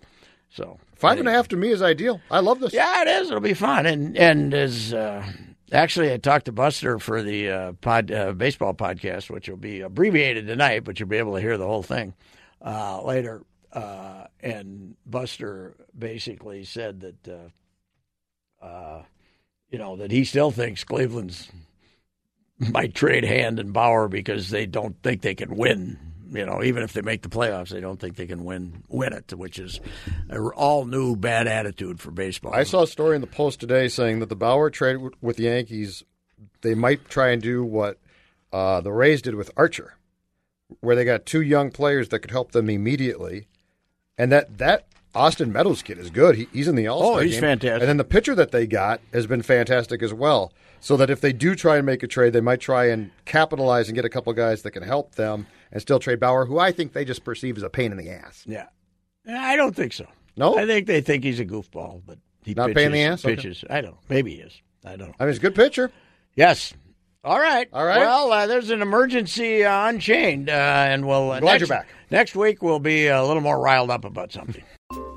so 0.50 0.78
Five 0.96 1.18
and 1.18 1.26
a 1.28 1.32
half 1.32 1.48
to 1.48 1.56
me 1.56 1.70
is 1.70 1.82
ideal. 1.82 2.20
I 2.30 2.38
love 2.40 2.60
this. 2.60 2.72
yeah, 2.72 3.02
it 3.02 3.08
is. 3.08 3.28
It'll 3.28 3.40
be 3.40 3.54
fun. 3.54 3.86
And 3.86 4.16
and 4.16 4.54
as 4.54 4.94
uh, 4.94 5.24
actually, 5.72 6.12
I 6.12 6.16
talked 6.18 6.44
to 6.44 6.52
Buster 6.52 7.00
for 7.00 7.24
the 7.24 7.50
uh, 7.50 7.72
pod 7.80 8.12
uh, 8.12 8.32
baseball 8.34 8.72
podcast, 8.72 9.28
which 9.28 9.48
will 9.48 9.56
be 9.56 9.80
abbreviated 9.80 10.46
tonight, 10.46 10.84
but 10.84 11.00
you'll 11.00 11.08
be 11.08 11.16
able 11.16 11.34
to 11.34 11.40
hear 11.40 11.58
the 11.58 11.66
whole 11.66 11.82
thing 11.82 12.14
uh, 12.64 13.02
later. 13.02 13.42
Uh, 13.72 14.26
and 14.40 14.94
Buster 15.04 15.74
basically 15.98 16.62
said 16.62 17.00
that 17.00 17.50
uh, 18.62 18.64
uh, 18.64 19.02
you 19.70 19.78
know 19.78 19.96
that 19.96 20.12
he 20.12 20.22
still 20.24 20.52
thinks 20.52 20.84
Cleveland's 20.84 21.50
might 22.70 22.94
trade 22.94 23.24
Hand 23.24 23.58
and 23.58 23.72
Bauer 23.72 24.08
because 24.08 24.50
they 24.50 24.66
don't 24.66 24.96
think 25.02 25.22
they 25.22 25.34
can 25.34 25.56
win. 25.56 25.98
You 26.32 26.46
know, 26.46 26.62
even 26.62 26.82
if 26.82 26.94
they 26.94 27.02
make 27.02 27.22
the 27.22 27.28
playoffs, 27.28 27.68
they 27.68 27.80
don't 27.80 28.00
think 28.00 28.16
they 28.16 28.26
can 28.26 28.44
win 28.44 28.84
win 28.88 29.12
it, 29.12 29.34
which 29.34 29.58
is 29.58 29.80
an 30.30 30.38
all 30.56 30.86
new 30.86 31.14
bad 31.14 31.46
attitude 31.46 32.00
for 32.00 32.10
baseball. 32.10 32.54
I 32.54 32.62
saw 32.62 32.82
a 32.82 32.86
story 32.86 33.16
in 33.16 33.20
the 33.20 33.26
Post 33.26 33.60
today 33.60 33.88
saying 33.88 34.20
that 34.20 34.30
the 34.30 34.36
Bauer 34.36 34.70
trade 34.70 34.98
with 35.20 35.36
the 35.36 35.44
Yankees, 35.44 36.02
they 36.62 36.74
might 36.74 37.08
try 37.10 37.30
and 37.30 37.42
do 37.42 37.62
what 37.62 37.98
uh, 38.50 38.80
the 38.80 38.92
Rays 38.92 39.20
did 39.20 39.34
with 39.34 39.50
Archer, 39.58 39.94
where 40.80 40.96
they 40.96 41.04
got 41.04 41.26
two 41.26 41.42
young 41.42 41.70
players 41.70 42.08
that 42.08 42.20
could 42.20 42.30
help 42.30 42.52
them 42.52 42.70
immediately, 42.70 43.46
and 44.16 44.32
that 44.32 44.56
that 44.56 44.86
Austin 45.14 45.52
Meadows 45.52 45.82
kid 45.82 45.98
is 45.98 46.10
good. 46.10 46.36
He, 46.36 46.48
he's 46.52 46.68
in 46.68 46.74
the 46.74 46.88
All 46.88 47.00
Star. 47.00 47.12
Oh, 47.12 47.18
he's 47.18 47.38
fantastic. 47.38 47.82
And 47.82 47.88
then 47.88 47.96
the 47.98 48.04
pitcher 48.04 48.34
that 48.34 48.50
they 48.50 48.66
got 48.66 49.00
has 49.12 49.26
been 49.26 49.42
fantastic 49.42 50.02
as 50.02 50.14
well. 50.14 50.52
So 50.80 50.96
that 50.96 51.10
if 51.10 51.20
they 51.20 51.32
do 51.32 51.54
try 51.54 51.76
and 51.76 51.86
make 51.86 52.02
a 52.02 52.08
trade, 52.08 52.32
they 52.32 52.40
might 52.40 52.60
try 52.60 52.86
and 52.86 53.10
capitalize 53.24 53.88
and 53.88 53.94
get 53.94 54.04
a 54.04 54.08
couple 54.08 54.32
guys 54.32 54.62
that 54.62 54.72
can 54.72 54.82
help 54.82 55.14
them 55.14 55.46
and 55.70 55.80
still 55.80 55.98
trade 55.98 56.18
Bauer, 56.18 56.44
who 56.46 56.58
I 56.58 56.72
think 56.72 56.92
they 56.92 57.04
just 57.04 57.24
perceive 57.24 57.56
as 57.56 57.62
a 57.62 57.70
pain 57.70 57.92
in 57.92 57.98
the 57.98 58.10
ass. 58.10 58.42
Yeah. 58.46 58.66
I 59.28 59.54
don't 59.54 59.76
think 59.76 59.92
so. 59.92 60.06
No? 60.36 60.56
I 60.56 60.66
think 60.66 60.86
they 60.86 61.00
think 61.00 61.22
he's 61.24 61.38
a 61.38 61.44
goofball, 61.44 62.02
but 62.04 62.18
he 62.42 62.54
Not 62.54 62.68
pitches, 62.68 62.74
pain 62.76 62.86
in 62.86 62.92
the 62.92 63.02
ass? 63.02 63.24
Okay. 63.24 63.36
Pitches. 63.36 63.64
I 63.70 63.80
don't 63.80 63.92
know. 63.92 63.98
Maybe 64.08 64.34
he 64.34 64.40
is. 64.40 64.60
I 64.84 64.96
don't 64.96 65.08
know. 65.08 65.14
I 65.20 65.24
mean, 65.24 65.32
he's 65.32 65.38
a 65.38 65.42
good 65.42 65.54
pitcher. 65.54 65.92
Yes. 66.34 66.74
All 67.22 67.38
right. 67.38 67.68
All 67.72 67.84
right. 67.84 68.00
Well, 68.00 68.32
uh, 68.32 68.46
there's 68.48 68.70
an 68.70 68.82
emergency 68.82 69.64
uh, 69.64 69.88
unchained, 69.88 70.48
uh, 70.50 70.52
and 70.52 71.06
we'll 71.06 71.30
uh, 71.30 71.38
Glad 71.38 71.52
next, 71.52 71.60
you're 71.60 71.68
back. 71.68 71.88
Next 72.10 72.34
week 72.34 72.62
we'll 72.62 72.80
be 72.80 73.06
a 73.06 73.22
little 73.22 73.42
more 73.42 73.60
riled 73.60 73.90
up 73.90 74.04
about 74.04 74.32
something. 74.32 74.64